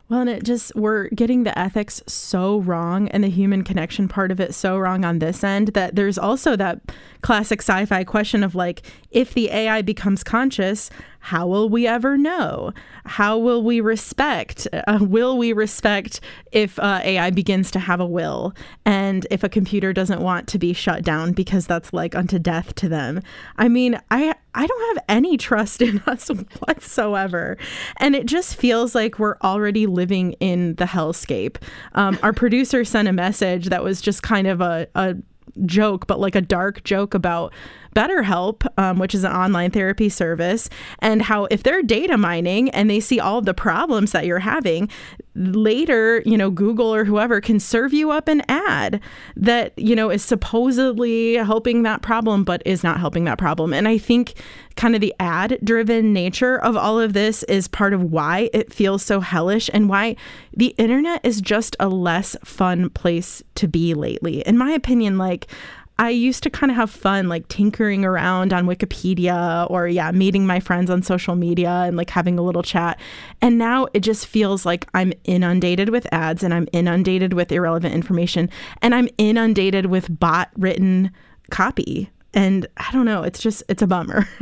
Well, 0.08 0.20
and 0.20 0.28
it 0.28 0.42
just, 0.42 0.74
we're 0.74 1.08
getting 1.08 1.44
the 1.44 1.58
ethics 1.58 2.02
so 2.06 2.58
wrong 2.58 3.08
and 3.08 3.24
the 3.24 3.30
human 3.30 3.64
connection 3.64 4.08
part 4.08 4.30
of 4.30 4.40
it 4.40 4.54
so 4.54 4.76
wrong 4.76 5.06
on 5.06 5.20
this 5.20 5.42
end 5.42 5.68
that 5.68 5.96
there's 5.96 6.18
also 6.18 6.54
that 6.56 6.80
classic 7.22 7.60
sci 7.62 7.86
fi 7.86 8.04
question 8.04 8.42
of 8.44 8.54
like, 8.54 8.82
if 9.10 9.32
the 9.32 9.48
AI 9.48 9.80
becomes 9.80 10.22
conscious, 10.22 10.90
how 11.22 11.46
will 11.46 11.68
we 11.68 11.86
ever 11.86 12.18
know? 12.18 12.72
How 13.06 13.38
will 13.38 13.62
we 13.62 13.80
respect? 13.80 14.66
Uh, 14.72 14.98
will 15.00 15.38
we 15.38 15.52
respect 15.52 16.20
if 16.50 16.80
uh, 16.80 17.00
AI 17.04 17.30
begins 17.30 17.70
to 17.70 17.78
have 17.78 18.00
a 18.00 18.06
will 18.06 18.54
and 18.84 19.24
if 19.30 19.44
a 19.44 19.48
computer 19.48 19.92
doesn't 19.92 20.20
want 20.20 20.48
to 20.48 20.58
be 20.58 20.72
shut 20.72 21.04
down 21.04 21.32
because 21.32 21.68
that's 21.68 21.92
like 21.92 22.16
unto 22.16 22.40
death 22.40 22.74
to 22.74 22.88
them? 22.88 23.22
I 23.56 23.68
mean, 23.68 24.00
I 24.10 24.34
I 24.54 24.66
don't 24.66 24.96
have 24.96 25.04
any 25.08 25.36
trust 25.36 25.80
in 25.80 26.00
us 26.08 26.28
whatsoever, 26.58 27.56
and 27.98 28.16
it 28.16 28.26
just 28.26 28.56
feels 28.56 28.92
like 28.92 29.20
we're 29.20 29.38
already 29.44 29.86
living 29.86 30.32
in 30.40 30.74
the 30.74 30.86
hellscape. 30.86 31.56
Um, 31.94 32.18
our 32.24 32.32
producer 32.32 32.84
sent 32.84 33.06
a 33.06 33.12
message 33.12 33.66
that 33.66 33.84
was 33.84 34.00
just 34.00 34.24
kind 34.24 34.48
of 34.48 34.60
a, 34.60 34.88
a 34.96 35.14
joke, 35.66 36.06
but 36.06 36.20
like 36.20 36.34
a 36.34 36.40
dark 36.40 36.82
joke 36.84 37.14
about 37.14 37.52
BetterHelp, 37.94 38.66
um, 38.78 38.98
which 38.98 39.14
is 39.14 39.22
an 39.24 39.32
online 39.32 39.70
therapy 39.70 40.08
service, 40.08 40.70
and 41.00 41.22
how 41.22 41.44
if 41.50 41.62
they're 41.62 41.82
data 41.82 42.16
mining 42.16 42.70
and 42.70 42.88
they 42.88 43.00
see 43.00 43.20
all 43.20 43.42
the 43.42 43.54
problems 43.54 44.12
that 44.12 44.24
you're 44.24 44.38
having, 44.38 44.88
later, 45.34 46.22
you 46.24 46.36
know, 46.36 46.50
Google 46.50 46.94
or 46.94 47.04
whoever 47.04 47.40
can 47.40 47.58
serve 47.60 47.92
you 47.92 48.10
up 48.10 48.28
an 48.28 48.42
ad 48.48 49.00
that, 49.36 49.78
you 49.78 49.96
know, 49.96 50.10
is 50.10 50.22
supposedly 50.22 51.34
helping 51.34 51.82
that 51.82 52.02
problem, 52.02 52.44
but 52.44 52.62
is 52.66 52.82
not 52.82 52.98
helping 52.98 53.24
that 53.24 53.38
problem. 53.38 53.72
And 53.72 53.88
I 53.88 53.98
think 53.98 54.34
kind 54.76 54.94
of 54.94 55.00
the 55.00 55.14
ad 55.20 55.58
driven 55.62 56.12
nature 56.12 56.58
of 56.60 56.76
all 56.76 57.00
of 57.00 57.12
this 57.12 57.42
is 57.44 57.68
part 57.68 57.92
of 57.92 58.10
why 58.10 58.50
it 58.52 58.72
feels 58.72 59.02
so 59.02 59.20
hellish 59.20 59.70
and 59.72 59.88
why 59.88 60.16
the 60.56 60.74
internet 60.78 61.20
is 61.24 61.40
just 61.40 61.76
a 61.80 61.88
less 61.88 62.36
fun 62.44 62.90
place 62.90 63.42
to 63.56 63.68
be 63.68 63.94
lately. 63.94 64.40
In 64.40 64.58
my 64.58 64.70
opinion, 64.70 65.18
like, 65.18 65.48
I 65.98 66.08
used 66.10 66.42
to 66.42 66.50
kind 66.50 66.70
of 66.70 66.76
have 66.76 66.90
fun 66.90 67.28
like 67.28 67.46
tinkering 67.48 68.04
around 68.04 68.52
on 68.52 68.66
Wikipedia 68.66 69.70
or 69.70 69.86
yeah, 69.86 70.10
meeting 70.10 70.46
my 70.46 70.58
friends 70.58 70.90
on 70.90 71.02
social 71.02 71.36
media 71.36 71.70
and 71.86 71.96
like 71.96 72.10
having 72.10 72.38
a 72.38 72.42
little 72.42 72.62
chat. 72.62 72.98
And 73.40 73.58
now 73.58 73.86
it 73.92 74.00
just 74.00 74.26
feels 74.26 74.64
like 74.64 74.88
I'm 74.94 75.12
inundated 75.24 75.90
with 75.90 76.12
ads 76.12 76.42
and 76.42 76.54
I'm 76.54 76.66
inundated 76.72 77.34
with 77.34 77.52
irrelevant 77.52 77.94
information 77.94 78.50
and 78.80 78.94
I'm 78.94 79.08
inundated 79.18 79.86
with 79.86 80.18
bot 80.18 80.50
written 80.56 81.12
copy 81.50 82.10
and 82.34 82.66
I 82.76 82.90
don't 82.92 83.04
know, 83.04 83.22
it's 83.22 83.40
just 83.40 83.62
it's 83.68 83.82
a 83.82 83.86
bummer. 83.86 84.26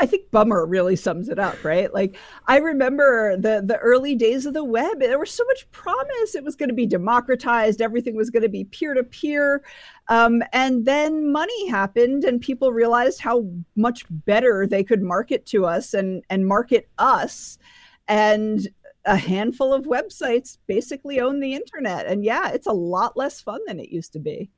I 0.00 0.06
think 0.06 0.30
bummer 0.30 0.66
really 0.66 0.96
sums 0.96 1.28
it 1.28 1.38
up, 1.38 1.62
right? 1.64 1.92
Like 1.92 2.16
I 2.46 2.58
remember 2.58 3.36
the 3.36 3.62
the 3.64 3.78
early 3.78 4.16
days 4.16 4.44
of 4.44 4.54
the 4.54 4.64
web, 4.64 4.98
there 4.98 5.18
was 5.18 5.30
so 5.30 5.44
much 5.44 5.70
promise. 5.70 6.34
It 6.34 6.44
was 6.44 6.56
going 6.56 6.70
to 6.70 6.74
be 6.74 6.86
democratized, 6.86 7.80
everything 7.80 8.16
was 8.16 8.30
going 8.30 8.42
to 8.42 8.48
be 8.48 8.64
peer 8.64 8.94
to 8.94 9.04
peer. 9.04 9.62
and 10.08 10.84
then 10.84 11.30
money 11.30 11.68
happened 11.68 12.24
and 12.24 12.40
people 12.40 12.72
realized 12.72 13.20
how 13.20 13.48
much 13.76 14.04
better 14.10 14.66
they 14.66 14.82
could 14.82 15.02
market 15.02 15.46
to 15.46 15.66
us 15.66 15.94
and 15.94 16.24
and 16.30 16.46
market 16.46 16.88
us 16.98 17.58
and 18.08 18.68
a 19.04 19.16
handful 19.16 19.72
of 19.72 19.86
websites 19.86 20.58
basically 20.66 21.20
own 21.20 21.40
the 21.40 21.54
internet 21.54 22.06
and 22.06 22.24
yeah 22.24 22.50
it's 22.50 22.66
a 22.66 22.72
lot 22.72 23.16
less 23.16 23.40
fun 23.40 23.60
than 23.66 23.78
it 23.80 23.90
used 23.90 24.12
to 24.12 24.18
be 24.18 24.50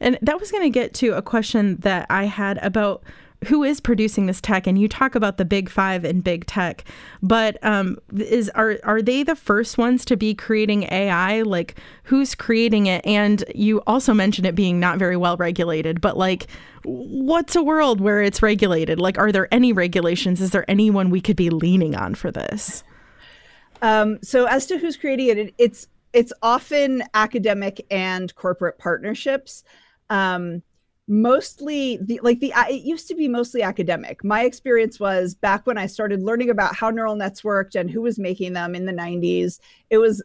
and 0.00 0.18
that 0.22 0.38
was 0.38 0.50
going 0.50 0.62
to 0.62 0.70
get 0.70 0.94
to 0.94 1.12
a 1.12 1.22
question 1.22 1.76
that 1.76 2.06
I 2.10 2.24
had 2.24 2.58
about 2.58 3.02
who 3.44 3.62
is 3.62 3.80
producing 3.80 4.26
this 4.26 4.40
tech 4.40 4.66
and 4.66 4.78
you 4.78 4.88
talk 4.88 5.14
about 5.14 5.36
the 5.36 5.44
big 5.44 5.68
five 5.68 6.04
in 6.04 6.20
big 6.20 6.46
tech 6.46 6.84
but 7.22 7.62
um, 7.62 7.96
is 8.16 8.50
are 8.50 8.78
are 8.82 9.02
they 9.02 9.22
the 9.22 9.36
first 9.36 9.78
ones 9.78 10.04
to 10.04 10.16
be 10.16 10.34
creating 10.34 10.84
ai 10.84 11.42
like 11.42 11.76
who's 12.04 12.34
creating 12.34 12.86
it? 12.86 13.04
And 13.06 13.44
you 13.54 13.80
also 13.86 14.12
mentioned 14.12 14.46
it 14.46 14.54
being 14.54 14.80
not 14.80 14.98
very 14.98 15.16
well 15.16 15.36
regulated 15.36 16.00
but 16.00 16.16
like 16.16 16.46
what's 16.84 17.56
a 17.56 17.62
world 17.62 18.00
where 18.00 18.22
it's 18.22 18.42
regulated? 18.42 18.98
Like 18.98 19.18
are 19.18 19.32
there 19.32 19.48
any 19.52 19.72
regulations? 19.72 20.40
Is 20.40 20.50
there 20.50 20.68
anyone 20.68 21.10
we 21.10 21.20
could 21.20 21.36
be 21.36 21.50
leaning 21.50 21.94
on 21.94 22.14
for 22.14 22.30
this? 22.30 22.84
Um, 23.82 24.18
so 24.22 24.46
as 24.46 24.66
to 24.66 24.78
who's 24.78 24.96
creating 24.96 25.38
it 25.38 25.54
it's 25.58 25.86
it's 26.12 26.32
often 26.42 27.02
academic 27.12 27.84
and 27.90 28.34
corporate 28.36 28.78
partnerships 28.78 29.64
um, 30.10 30.62
mostly 31.06 31.98
the 31.98 32.20
like 32.22 32.40
the 32.40 32.52
it 32.68 32.82
used 32.82 33.08
to 33.08 33.14
be 33.14 33.28
mostly 33.28 33.62
academic. 33.62 34.24
My 34.24 34.44
experience 34.44 34.98
was 34.98 35.34
back 35.34 35.66
when 35.66 35.76
i 35.76 35.86
started 35.86 36.22
learning 36.22 36.50
about 36.50 36.74
how 36.74 36.90
neural 36.90 37.16
nets 37.16 37.44
worked 37.44 37.74
and 37.74 37.90
who 37.90 38.00
was 38.00 38.18
making 38.18 38.54
them 38.54 38.74
in 38.74 38.86
the 38.86 38.92
90s 38.92 39.60
it 39.90 39.98
was 39.98 40.22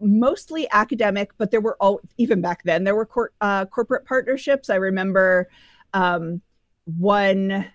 mostly 0.00 0.68
academic 0.72 1.30
but 1.38 1.50
there 1.50 1.60
were 1.60 1.76
all 1.80 2.00
even 2.18 2.40
back 2.40 2.62
then 2.64 2.84
there 2.84 2.94
were 2.94 3.06
cor- 3.06 3.32
uh, 3.40 3.64
corporate 3.66 4.04
partnerships. 4.04 4.70
I 4.70 4.76
remember 4.76 5.48
um, 5.94 6.40
one 6.84 7.66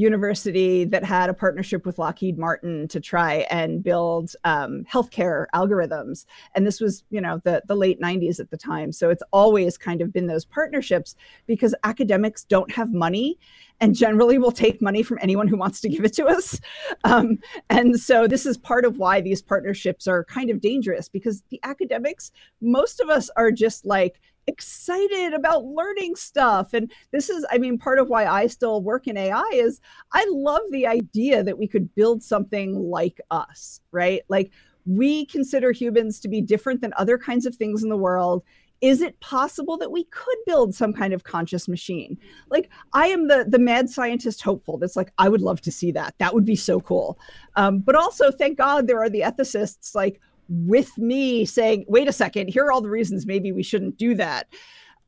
university 0.00 0.84
that 0.84 1.04
had 1.04 1.28
a 1.28 1.34
partnership 1.34 1.84
with 1.84 1.98
Lockheed 1.98 2.38
Martin 2.38 2.88
to 2.88 3.00
try 3.00 3.46
and 3.50 3.82
build 3.82 4.34
um, 4.44 4.84
healthcare 4.90 5.46
algorithms. 5.54 6.24
And 6.54 6.66
this 6.66 6.80
was, 6.80 7.04
you 7.10 7.20
know, 7.20 7.40
the, 7.44 7.62
the 7.66 7.76
late 7.76 8.00
90s 8.00 8.40
at 8.40 8.50
the 8.50 8.56
time. 8.56 8.92
So 8.92 9.10
it's 9.10 9.22
always 9.30 9.76
kind 9.76 10.00
of 10.00 10.12
been 10.12 10.26
those 10.26 10.44
partnerships 10.44 11.14
because 11.46 11.74
academics 11.84 12.44
don't 12.44 12.70
have 12.72 12.92
money 12.92 13.38
and 13.80 13.94
generally 13.94 14.38
will 14.38 14.52
take 14.52 14.82
money 14.82 15.02
from 15.02 15.18
anyone 15.20 15.48
who 15.48 15.56
wants 15.56 15.80
to 15.80 15.88
give 15.88 16.04
it 16.04 16.14
to 16.14 16.26
us. 16.26 16.60
Um, 17.04 17.38
and 17.70 17.98
so 17.98 18.26
this 18.26 18.44
is 18.44 18.58
part 18.58 18.84
of 18.84 18.98
why 18.98 19.20
these 19.20 19.40
partnerships 19.40 20.06
are 20.06 20.24
kind 20.24 20.50
of 20.50 20.60
dangerous 20.60 21.08
because 21.08 21.42
the 21.50 21.58
academics, 21.62 22.30
most 22.60 23.00
of 23.00 23.08
us 23.08 23.30
are 23.36 23.50
just 23.50 23.86
like, 23.86 24.20
excited 24.46 25.34
about 25.34 25.64
learning 25.64 26.16
stuff. 26.16 26.72
And 26.74 26.90
this 27.12 27.30
is, 27.30 27.46
I 27.50 27.58
mean, 27.58 27.78
part 27.78 27.98
of 27.98 28.08
why 28.08 28.26
I 28.26 28.46
still 28.46 28.82
work 28.82 29.06
in 29.06 29.16
AI 29.16 29.48
is 29.52 29.80
I 30.12 30.26
love 30.30 30.62
the 30.70 30.86
idea 30.86 31.42
that 31.42 31.58
we 31.58 31.66
could 31.66 31.94
build 31.94 32.22
something 32.22 32.74
like 32.74 33.20
us, 33.30 33.80
right? 33.92 34.22
Like 34.28 34.50
we 34.86 35.26
consider 35.26 35.72
humans 35.72 36.20
to 36.20 36.28
be 36.28 36.40
different 36.40 36.80
than 36.80 36.92
other 36.96 37.18
kinds 37.18 37.46
of 37.46 37.56
things 37.56 37.82
in 37.82 37.88
the 37.88 37.96
world. 37.96 38.42
Is 38.80 39.02
it 39.02 39.20
possible 39.20 39.76
that 39.76 39.92
we 39.92 40.04
could 40.04 40.38
build 40.46 40.74
some 40.74 40.94
kind 40.94 41.12
of 41.12 41.24
conscious 41.24 41.68
machine? 41.68 42.16
Like 42.50 42.70
I 42.94 43.08
am 43.08 43.28
the 43.28 43.44
the 43.46 43.58
mad 43.58 43.90
scientist 43.90 44.40
hopeful. 44.40 44.78
That's 44.78 44.96
like 44.96 45.12
I 45.18 45.28
would 45.28 45.42
love 45.42 45.60
to 45.62 45.72
see 45.72 45.92
that. 45.92 46.14
That 46.18 46.32
would 46.32 46.46
be 46.46 46.56
so 46.56 46.80
cool. 46.80 47.18
Um, 47.56 47.80
but 47.80 47.94
also, 47.94 48.30
thank 48.30 48.56
God 48.56 48.86
there 48.86 49.02
are 49.02 49.10
the 49.10 49.20
ethicists 49.20 49.94
like 49.94 50.18
with 50.50 50.98
me 50.98 51.44
saying, 51.44 51.84
wait 51.88 52.08
a 52.08 52.12
second, 52.12 52.48
here 52.48 52.64
are 52.64 52.72
all 52.72 52.82
the 52.82 52.90
reasons 52.90 53.24
maybe 53.24 53.52
we 53.52 53.62
shouldn't 53.62 53.96
do 53.96 54.14
that. 54.16 54.48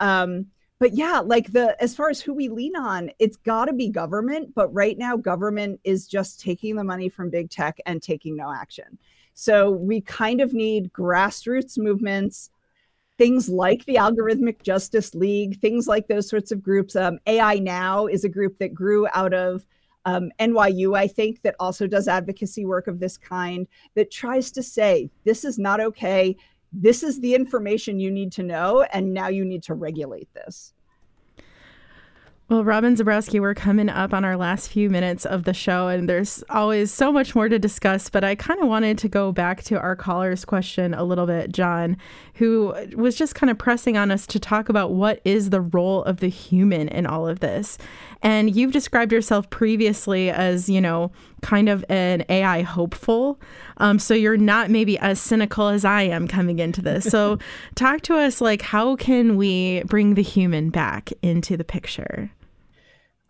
Um, 0.01 0.47
but 0.79 0.95
yeah, 0.95 1.21
like 1.21 1.53
the 1.53 1.81
as 1.81 1.95
far 1.95 2.11
as 2.11 2.21
who 2.21 2.33
we 2.33 2.49
lean 2.49 2.75
on, 2.77 3.11
it's 3.19 3.37
got 3.37 3.67
to 3.67 3.73
be 3.73 3.89
government. 3.89 4.53
But 4.55 4.73
right 4.75 4.99
now, 4.99 5.17
government 5.17 5.79
is 5.85 6.09
just 6.09 6.41
taking 6.41 6.75
the 6.75 6.83
money 6.83 7.09
from 7.09 7.31
big 7.31 7.51
tech 7.51 7.79
and 7.87 8.03
taking 8.03 8.35
no 8.35 8.53
action. 8.53 8.99
So 9.35 9.71
we 9.71 10.01
kind 10.01 10.41
of 10.41 10.53
need 10.53 10.93
grassroots 10.93 11.79
movements, 11.79 12.51
things 13.17 13.49
like 13.49 13.85
the 13.85 13.95
Algorithmic 13.95 14.63
Justice 14.63 15.15
League, 15.15 15.61
things 15.61 15.87
like 15.87 16.09
those 16.09 16.29
sorts 16.29 16.51
of 16.51 16.63
groups. 16.63 16.97
Um, 16.97 17.21
AI 17.27 17.61
Now 17.61 18.07
is 18.07 18.25
a 18.25 18.29
group 18.29 18.59
that 18.59 18.75
grew 18.75 19.07
out 19.15 19.33
of 19.33 19.65
um, 20.05 20.31
NYU, 20.41 20.97
I 20.97 21.07
think, 21.07 21.43
that 21.43 21.57
also 21.61 21.87
does 21.87 22.09
advocacy 22.09 22.65
work 22.65 22.87
of 22.87 23.01
this 23.01 23.17
kind 23.17 23.67
that 23.95 24.11
tries 24.11 24.51
to 24.53 24.63
say, 24.63 25.11
this 25.25 25.45
is 25.45 25.59
not 25.59 25.81
okay. 25.81 26.37
This 26.73 27.03
is 27.03 27.21
the 27.21 27.35
information 27.35 28.01
you 28.01 28.11
need 28.11 28.33
to 28.33 28.43
know, 28.43 28.83
and 28.93 29.13
now 29.13 29.29
you 29.29 29.45
need 29.45 29.63
to 29.65 29.75
regulate 29.75 30.33
this. 30.35 30.73
Well, 32.53 32.65
Robin 32.65 32.95
Zebrowski, 32.95 33.41
we're 33.41 33.55
coming 33.55 33.89
up 33.89 34.13
on 34.13 34.27
our 34.27 34.37
last 34.37 34.69
few 34.69 34.91
minutes 34.91 35.25
of 35.25 35.45
the 35.45 35.55
show, 35.55 35.89
and 35.89 36.07
there's 36.07 36.45
always 36.51 36.93
so 36.93 37.11
much 37.11 37.35
more 37.35 37.49
to 37.49 37.59
discuss. 37.59 38.11
But 38.11 38.25
I 38.25 38.35
kind 38.35 38.61
of 38.61 38.69
wanted 38.69 38.99
to 38.99 39.09
go 39.09 39.33
back 39.33 39.63
to 39.63 39.81
our 39.81 39.97
caller's 39.97 40.45
question 40.45 40.93
a 40.93 41.03
little 41.03 41.25
bit, 41.25 41.51
John, 41.51 41.97
who 42.35 42.75
was 42.95 43.17
just 43.17 43.35
kind 43.35 43.51
of 43.51 43.57
pressing 43.57 43.97
on 43.97 44.11
us 44.11 44.27
to 44.27 44.39
talk 44.39 44.69
about 44.69 44.91
what 44.91 45.23
is 45.25 45.49
the 45.49 45.63
role 45.63 46.05
of 46.05 46.19
the 46.19 46.29
human 46.29 46.89
in 46.89 47.07
all 47.07 47.27
of 47.27 47.41
this. 47.41 47.79
And 48.21 48.55
you've 48.55 48.73
described 48.73 49.13
yourself 49.13 49.49
previously 49.49 50.29
as, 50.29 50.69
you 50.69 50.83
know, 50.83 51.11
kind 51.41 51.71
of 51.71 51.87
an 51.89 52.23
AI 52.29 52.61
hopeful. 52.61 53.41
Um, 53.79 53.99
so 53.99 54.13
you're 54.13 54.37
not 54.37 54.69
maybe 54.69 54.99
as 54.99 55.19
cynical 55.19 55.69
as 55.69 55.87
I 55.87 56.03
am 56.03 56.29
coming 56.29 56.59
into 56.59 56.83
this. 56.83 57.07
So 57.07 57.39
talk 57.77 58.03
to 58.03 58.17
us 58.19 58.43
like, 58.43 58.61
how 58.61 58.95
can 58.97 59.39
we 59.39 59.85
bring 59.85 60.17
the 60.17 60.23
human 60.23 60.69
back 60.69 61.13
into 61.23 61.57
the 61.57 61.65
picture? 61.65 62.31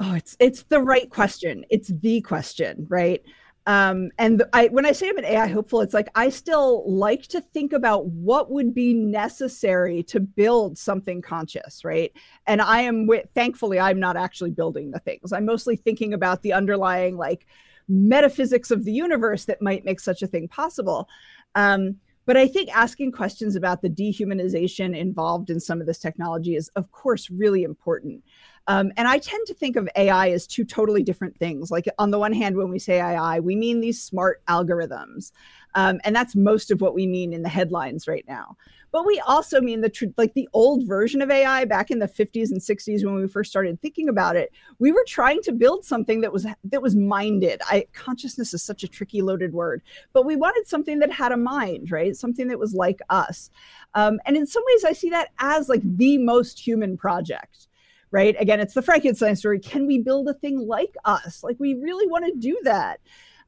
Oh, 0.05 0.14
it's 0.14 0.36
it's 0.40 0.64
the 0.64 0.80
right 0.80 1.09
question. 1.09 1.64
It's 1.70 1.88
the 1.88 2.20
question, 2.22 2.86
right? 2.88 3.22
Um, 3.66 4.11
and 4.18 4.42
I, 4.53 4.66
when 4.66 4.84
I 4.84 4.90
say 4.90 5.09
I'm 5.09 5.18
an 5.18 5.24
AI 5.24 5.46
hopeful, 5.46 5.80
it's 5.80 5.94
like 5.94 6.09
I 6.16 6.28
still 6.30 6.82
like 6.90 7.22
to 7.28 7.40
think 7.40 7.72
about 7.72 8.07
what 8.07 8.50
would 8.50 8.74
be 8.74 8.94
necessary 8.94 10.03
to 10.05 10.18
build 10.18 10.76
something 10.76 11.22
conscious, 11.22 11.84
right? 11.84 12.12
And 12.48 12.61
I 12.61 12.80
am, 12.80 13.09
thankfully, 13.36 13.78
I'm 13.78 14.00
not 14.00 14.16
actually 14.16 14.50
building 14.50 14.90
the 14.90 14.98
things. 14.98 15.32
I'm 15.32 15.44
mostly 15.44 15.76
thinking 15.76 16.12
about 16.12 16.42
the 16.42 16.53
underlying 16.53 17.16
like 17.16 17.46
metaphysics 17.86 18.72
of 18.72 18.84
the 18.84 18.92
universe 18.92 19.44
that 19.44 19.62
might 19.62 19.84
make 19.84 20.00
such 20.00 20.22
a 20.22 20.26
thing 20.26 20.48
possible. 20.48 21.09
Um, 21.55 21.98
but 22.24 22.36
I 22.36 22.46
think 22.46 22.74
asking 22.74 23.12
questions 23.12 23.56
about 23.56 23.82
the 23.82 23.90
dehumanization 23.90 24.96
involved 24.96 25.50
in 25.50 25.60
some 25.60 25.80
of 25.80 25.86
this 25.86 25.98
technology 25.98 26.56
is, 26.56 26.68
of 26.76 26.90
course, 26.92 27.30
really 27.30 27.62
important. 27.62 28.22
Um, 28.68 28.92
and 28.96 29.08
I 29.08 29.18
tend 29.18 29.46
to 29.48 29.54
think 29.54 29.74
of 29.74 29.88
AI 29.96 30.30
as 30.30 30.46
two 30.46 30.64
totally 30.64 31.02
different 31.02 31.36
things. 31.36 31.70
Like, 31.70 31.86
on 31.98 32.12
the 32.12 32.18
one 32.18 32.32
hand, 32.32 32.56
when 32.56 32.70
we 32.70 32.78
say 32.78 33.00
AI, 33.00 33.40
we 33.40 33.56
mean 33.56 33.80
these 33.80 34.00
smart 34.00 34.40
algorithms. 34.46 35.32
Um, 35.74 36.00
and 36.04 36.14
that's 36.14 36.36
most 36.36 36.70
of 36.70 36.80
what 36.80 36.94
we 36.94 37.06
mean 37.06 37.32
in 37.32 37.42
the 37.42 37.48
headlines 37.48 38.06
right 38.06 38.24
now. 38.28 38.56
But 38.93 39.07
we 39.07 39.18
also 39.26 39.61
mean 39.61 39.80
the 39.80 39.88
tr- 39.88 40.05
like 40.16 40.34
the 40.34 40.49
old 40.53 40.86
version 40.86 41.22
of 41.22 41.30
AI 41.30 41.64
back 41.64 41.90
in 41.90 41.99
the 41.99 42.07
50s 42.07 42.51
and 42.51 42.61
60s 42.61 43.05
when 43.05 43.14
we 43.14 43.26
first 43.26 43.51
started 43.51 43.80
thinking 43.80 44.09
about 44.09 44.36
it. 44.36 44.53
We 44.78 44.93
were 44.93 45.05
trying 45.09 45.43
to 45.43 45.53
build 45.53 45.84
something 45.84 46.20
that 46.20 46.32
was 46.32 46.47
that 46.64 46.82
was 46.82 46.95
minded. 46.95 47.61
I 47.66 47.86
consciousness 47.95 48.55
is 48.55 48.62
such 48.62 48.84
a 48.84 48.88
tricky 48.88 49.22
loaded 49.22 49.53
word, 49.53 49.82
but 50.12 50.26
we 50.26 50.36
wanted 50.36 50.68
something 50.68 50.99
that 51.01 51.11
had 51.11 51.32
a 51.32 51.36
mind, 51.36 51.90
right? 51.90 52.14
Something 52.14 52.49
that 52.49 52.59
was 52.59 52.74
like 52.74 53.01
us. 53.09 53.51
Um, 53.95 54.20
and 54.26 54.36
in 54.36 54.47
some 54.47 54.62
ways, 54.66 54.84
I 54.84 54.93
see 54.93 55.11
that 55.11 55.30
as 55.38 55.68
like 55.68 55.82
the 55.84 56.18
most 56.18 56.59
human 56.59 56.97
project 56.97 57.68
right? 58.12 58.36
Again, 58.38 58.61
it's 58.61 58.74
the 58.74 58.82
Frankenstein 58.82 59.34
story. 59.36 59.59
Can 59.59 59.86
we 59.86 59.99
build 59.99 60.28
a 60.28 60.34
thing 60.34 60.68
like 60.68 60.95
us? 61.07 61.43
Like 61.43 61.57
we 61.59 61.74
really 61.74 62.07
want 62.07 62.26
to 62.26 62.38
do 62.38 62.61
that. 62.64 63.01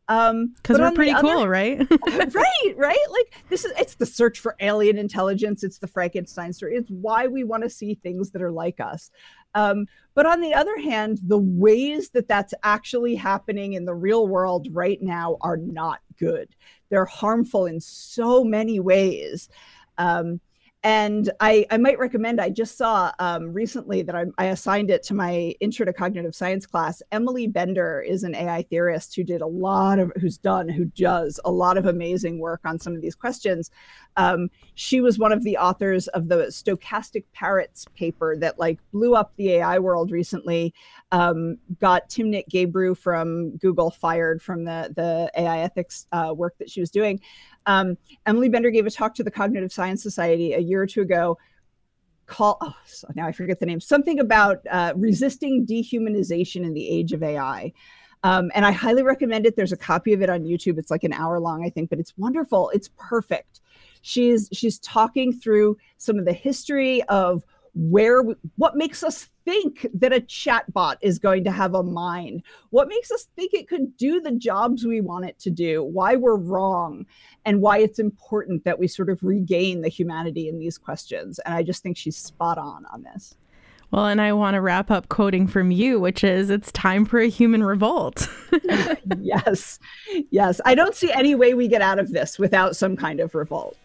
Um, 0.09 0.55
because 0.57 0.79
we're 0.79 0.91
pretty 0.93 1.13
other, 1.13 1.23
cool, 1.23 1.49
right? 1.49 1.79
right, 2.07 2.75
right. 2.77 3.07
Like 3.11 3.35
this 3.49 3.65
is 3.65 3.73
it's 3.79 3.95
the 3.95 4.07
search 4.07 4.39
for 4.39 4.55
alien 4.61 4.99
intelligence. 4.99 5.65
It's 5.65 5.79
the 5.79 5.87
Frankenstein 5.87 6.53
story. 6.53 6.77
It's 6.77 6.91
why 6.91 7.27
we 7.27 7.43
want 7.43 7.63
to 7.63 7.71
see 7.71 7.95
things 7.95 8.31
that 8.33 8.43
are 8.43 8.53
like 8.53 8.81
us. 8.81 9.11
Um, 9.55 9.87
but 10.15 10.27
on 10.27 10.41
the 10.41 10.53
other 10.53 10.77
hand, 10.79 11.21
the 11.23 11.39
ways 11.39 12.11
that 12.11 12.29
that's 12.29 12.53
actually 12.63 13.15
happening 13.15 13.75
in 13.75 13.85
the 13.85 13.95
real 13.95 14.27
world 14.29 14.69
right 14.73 15.01
now 15.01 15.39
are 15.41 15.57
not 15.57 16.01
good. 16.19 16.55
They're 16.91 17.05
harmful 17.05 17.67
in 17.67 17.81
so 17.81 18.45
many 18.45 18.81
ways. 18.81 19.49
Um, 19.97 20.41
and 20.85 21.31
I, 21.41 21.65
I 21.71 21.79
might 21.79 21.99
recommend, 21.99 22.43
I 22.43 22.51
just 22.51 22.77
saw 22.77 23.11
um, 23.19 23.55
recently 23.55 24.03
that 24.03 24.15
I, 24.15 24.25
I, 24.37 24.45
assigned 24.49 24.91
it 24.91 25.03
to 25.05 25.15
my 25.15 25.55
Intro 25.61 25.87
to 25.87 25.95
Cognitive 25.95 26.35
Science 26.35 26.67
class. 26.67 27.01
Emily 27.11 27.47
Bender 27.47 28.03
is 28.03 28.23
an 28.23 28.35
AI 28.35 28.65
theorist 28.65 29.17
who 29.17 29.25
did 29.25 29.41
a 29.41 29.47
lot 29.47 29.99
of, 29.99 30.13
who's 30.21 30.37
done, 30.37 30.69
who 30.69 30.85
does 30.85 31.41
a 31.47 31.51
lot 31.51 31.79
of 31.79 31.87
amazing 31.87 32.39
work 32.39 32.61
on 32.67 32.79
some 32.79 32.95
of 32.95 33.01
these 33.01 33.15
questions. 33.15 33.71
Um, 34.19 34.51
she 34.75 35.01
was 35.01 35.19
one 35.19 35.33
of 35.33 35.43
the 35.43 35.57
authors 35.57 36.07
of 36.09 36.29
the 36.29 36.49
Stochastic 36.49 37.25
Parrots 37.33 37.87
paper 37.97 38.37
that 38.37 38.59
like 38.59 38.79
blew 38.93 39.15
up 39.15 39.33
the 39.37 39.53
AI 39.53 39.79
world 39.79 40.11
recently, 40.11 40.75
um, 41.13 41.57
got 41.81 42.11
Timnit 42.11 42.45
Gebru 42.53 42.95
from 42.95 43.57
Google 43.57 43.91
fired 43.91 44.43
from 44.43 44.65
the, 44.65 44.93
the 44.95 45.31
AI 45.41 45.61
ethics 45.61 46.07
uh, 46.13 46.35
work 46.37 46.59
that 46.59 46.69
she 46.69 46.81
was 46.81 46.91
doing. 46.91 47.21
Um, 47.67 47.97
Emily 48.27 48.49
Bender 48.49 48.71
gave 48.71 48.87
a 48.87 48.91
talk 48.91 49.15
to 49.15 49.25
the 49.25 49.31
Cognitive 49.31 49.73
Science 49.73 50.03
Society 50.03 50.53
a 50.53 50.59
year 50.59 50.83
or 50.83 50.87
two 50.87 51.03
ago. 51.03 51.39
Call 52.27 52.57
oh, 52.63 52.75
so 52.87 53.09
now 53.15 53.27
I 53.27 53.33
forget 53.33 53.61
the 53.61 53.67
name. 53.67 53.81
Something 53.81 54.19
about 54.19 54.67
uh, 54.71 54.95
resisting 54.97 55.67
dehumanization 55.67 56.65
in 56.65 56.73
the 56.73 56.89
age 56.89 57.13
of 57.13 57.23
AI. 57.23 57.73
Um, 58.23 58.51
and 58.55 58.65
I 58.65 58.73
highly 58.73 59.03
recommend 59.03 59.45
it. 59.45 59.55
There's 59.55 59.73
a 59.73 59.77
copy 59.77 60.15
of 60.15 60.23
it 60.23 60.31
on 60.31 60.45
YouTube. 60.45 60.79
It's 60.79 60.91
like 60.91 61.05
an 61.05 61.13
hour 61.13 61.39
long, 61.39 61.65
I 61.65 61.69
think, 61.69 61.91
but 61.91 61.99
it's 61.99 62.17
wonderful. 62.17 62.71
It's 62.71 62.89
perfect. 62.97 63.61
She's 64.01 64.49
she's 64.53 64.79
talking 64.79 65.33
through 65.33 65.77
some 65.99 66.19
of 66.19 66.25
the 66.25 66.33
history 66.33 67.03
of 67.05 67.45
where 67.75 68.23
what 68.57 68.77
makes 68.77 69.03
us 69.03 69.31
think 69.45 69.87
that 69.93 70.13
a 70.13 70.21
chatbot 70.21 70.97
is 71.03 71.19
going 71.19 71.45
to 71.45 71.51
have 71.51 71.75
a 71.75 71.83
mind 71.83 72.43
what 72.71 72.89
makes 72.89 73.11
us 73.11 73.27
think 73.37 73.53
it 73.53 73.69
could 73.69 73.97
do 73.97 74.21
the 74.21 74.33
jobs 74.33 74.85
we 74.85 75.01
want 75.01 75.25
it 75.25 75.39
to 75.39 75.51
do 75.51 75.83
why 75.83 76.15
we're 76.15 76.37
wrong 76.37 77.05
and 77.45 77.61
why 77.61 77.79
it's 77.79 77.99
important 77.99 78.65
that 78.65 78.79
we 78.79 78.87
sort 78.87 79.11
of 79.11 79.23
regain 79.23 79.81
the 79.81 79.89
humanity 79.89 80.49
in 80.49 80.59
these 80.59 80.79
questions 80.79 81.39
and 81.41 81.55
i 81.55 81.63
just 81.63 81.83
think 81.83 81.97
she's 81.97 82.17
spot 82.17 82.59
on 82.59 82.85
on 82.93 83.03
this 83.03 83.35
well, 83.95 84.07
and 84.07 84.21
I 84.21 84.33
want 84.33 84.55
to 84.55 84.61
wrap 84.61 84.91
up 84.91 85.09
quoting 85.09 85.47
from 85.47 85.71
you, 85.71 86.01
which 86.01 86.25
is 86.25 86.51
it's 86.51 86.73
time 86.73 87.05
for 87.05 87.21
a 87.21 87.29
human 87.29 87.63
revolt. 87.63 88.29
yes. 89.21 89.79
Yes. 90.33 90.61
I 90.65 90.75
don't 90.75 90.97
see 90.97 91.13
any 91.13 91.37
way 91.37 91.55
we 91.55 91.69
get 91.69 91.81
out 91.81 92.01
of 92.01 92.11
this 92.11 92.37
without 92.37 92.75
some 92.75 92.97
kind 92.97 93.21
of 93.21 93.37
revolt. 93.37 93.77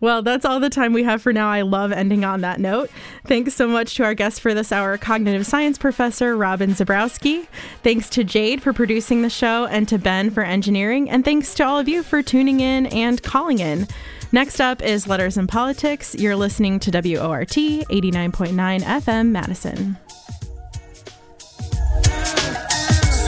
Well, 0.00 0.22
that's 0.22 0.44
all 0.44 0.60
the 0.60 0.70
time 0.70 0.92
we 0.92 1.02
have 1.02 1.22
for 1.22 1.32
now. 1.32 1.50
I 1.50 1.62
love 1.62 1.90
ending 1.90 2.24
on 2.24 2.40
that 2.42 2.60
note. 2.60 2.88
Thanks 3.26 3.54
so 3.54 3.66
much 3.66 3.94
to 3.96 4.04
our 4.04 4.14
guest 4.14 4.40
for 4.40 4.54
this 4.54 4.70
hour, 4.70 4.96
cognitive 4.96 5.44
science 5.44 5.76
professor 5.76 6.36
Robin 6.36 6.70
Zebrowski. 6.70 7.48
Thanks 7.82 8.08
to 8.10 8.22
Jade 8.22 8.62
for 8.62 8.72
producing 8.72 9.22
the 9.22 9.30
show 9.30 9.66
and 9.66 9.88
to 9.88 9.98
Ben 9.98 10.30
for 10.30 10.44
engineering. 10.44 11.10
And 11.10 11.24
thanks 11.24 11.52
to 11.54 11.64
all 11.64 11.78
of 11.78 11.88
you 11.88 12.02
for 12.02 12.22
tuning 12.22 12.60
in 12.60 12.86
and 12.86 13.22
calling 13.22 13.58
in. 13.58 13.88
Next 14.30 14.60
up 14.60 14.82
is 14.82 15.08
Letters 15.08 15.36
and 15.36 15.48
Politics. 15.48 16.14
You're 16.14 16.36
listening 16.36 16.78
to 16.80 16.90
WORT 16.90 17.48
89.9 17.48 18.82
FM 18.82 19.30
Madison. 19.30 19.96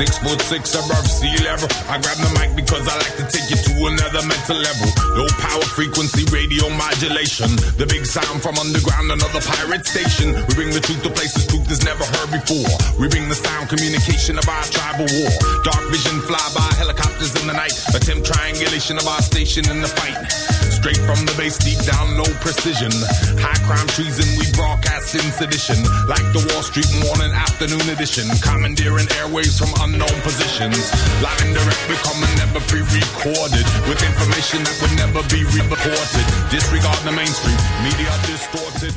Six 0.00 0.16
foot 0.16 0.40
six 0.40 0.72
above 0.72 1.04
sea 1.04 1.36
level. 1.44 1.68
I 1.84 2.00
grab 2.00 2.16
the 2.24 2.32
mic 2.40 2.56
because 2.56 2.88
I 2.88 2.96
like 2.96 3.20
to 3.20 3.26
take 3.28 3.44
you 3.52 3.60
to 3.60 3.72
another 3.84 4.24
mental 4.24 4.56
level. 4.56 4.88
Low 5.12 5.28
power 5.36 5.60
frequency 5.76 6.24
radio 6.32 6.72
modulation. 6.72 7.52
The 7.76 7.84
big 7.84 8.08
sound 8.08 8.40
from 8.40 8.56
underground, 8.56 9.12
another 9.12 9.44
pirate 9.44 9.84
station. 9.84 10.32
We 10.48 10.52
bring 10.56 10.72
the 10.72 10.80
truth 10.80 11.04
to 11.04 11.12
places 11.12 11.44
truth 11.44 11.68
is 11.68 11.84
never 11.84 12.00
heard 12.16 12.32
before. 12.32 12.72
We 12.96 13.12
bring 13.12 13.28
the 13.28 13.36
sound 13.36 13.68
communication 13.68 14.40
of 14.40 14.48
our 14.48 14.64
tribal 14.72 15.04
war. 15.04 15.36
Dark 15.68 15.84
vision 15.92 16.16
fly 16.24 16.48
by 16.56 16.64
helicopters 16.80 17.36
in 17.36 17.44
the 17.44 17.52
night. 17.52 17.76
Attempt 17.92 18.24
triangulation 18.24 18.96
of 18.96 19.04
our 19.04 19.20
station 19.20 19.68
in 19.68 19.84
the 19.84 19.88
fight. 20.00 20.59
Straight 20.80 20.96
from 21.04 21.20
the 21.28 21.34
base, 21.36 21.60
deep 21.60 21.76
down, 21.84 22.16
no 22.16 22.24
precision. 22.40 22.88
High 23.36 23.60
crime 23.68 23.84
treason, 23.92 24.24
we 24.40 24.48
broadcast 24.56 25.12
in 25.12 25.20
sedition. 25.28 25.76
Like 26.08 26.24
the 26.32 26.40
Wall 26.40 26.64
Street 26.64 26.88
morning 27.04 27.28
afternoon 27.36 27.84
edition. 27.92 28.24
Commandeering 28.40 29.04
airwaves 29.20 29.60
from 29.60 29.68
unknown 29.84 30.16
positions. 30.24 30.80
Live 31.20 31.36
and 31.44 31.52
direct, 31.52 31.84
we 31.84 32.00
come 32.00 32.16
and 32.24 32.32
never 32.40 32.64
pre 32.64 32.80
recorded. 32.80 33.68
With 33.92 34.00
information 34.00 34.64
that 34.64 34.76
would 34.80 34.96
never 34.96 35.20
be 35.28 35.44
reported. 35.52 36.24
Disregard 36.48 36.96
the 37.04 37.12
mainstream, 37.12 37.60
media 37.84 38.08
distorted. 38.24 38.96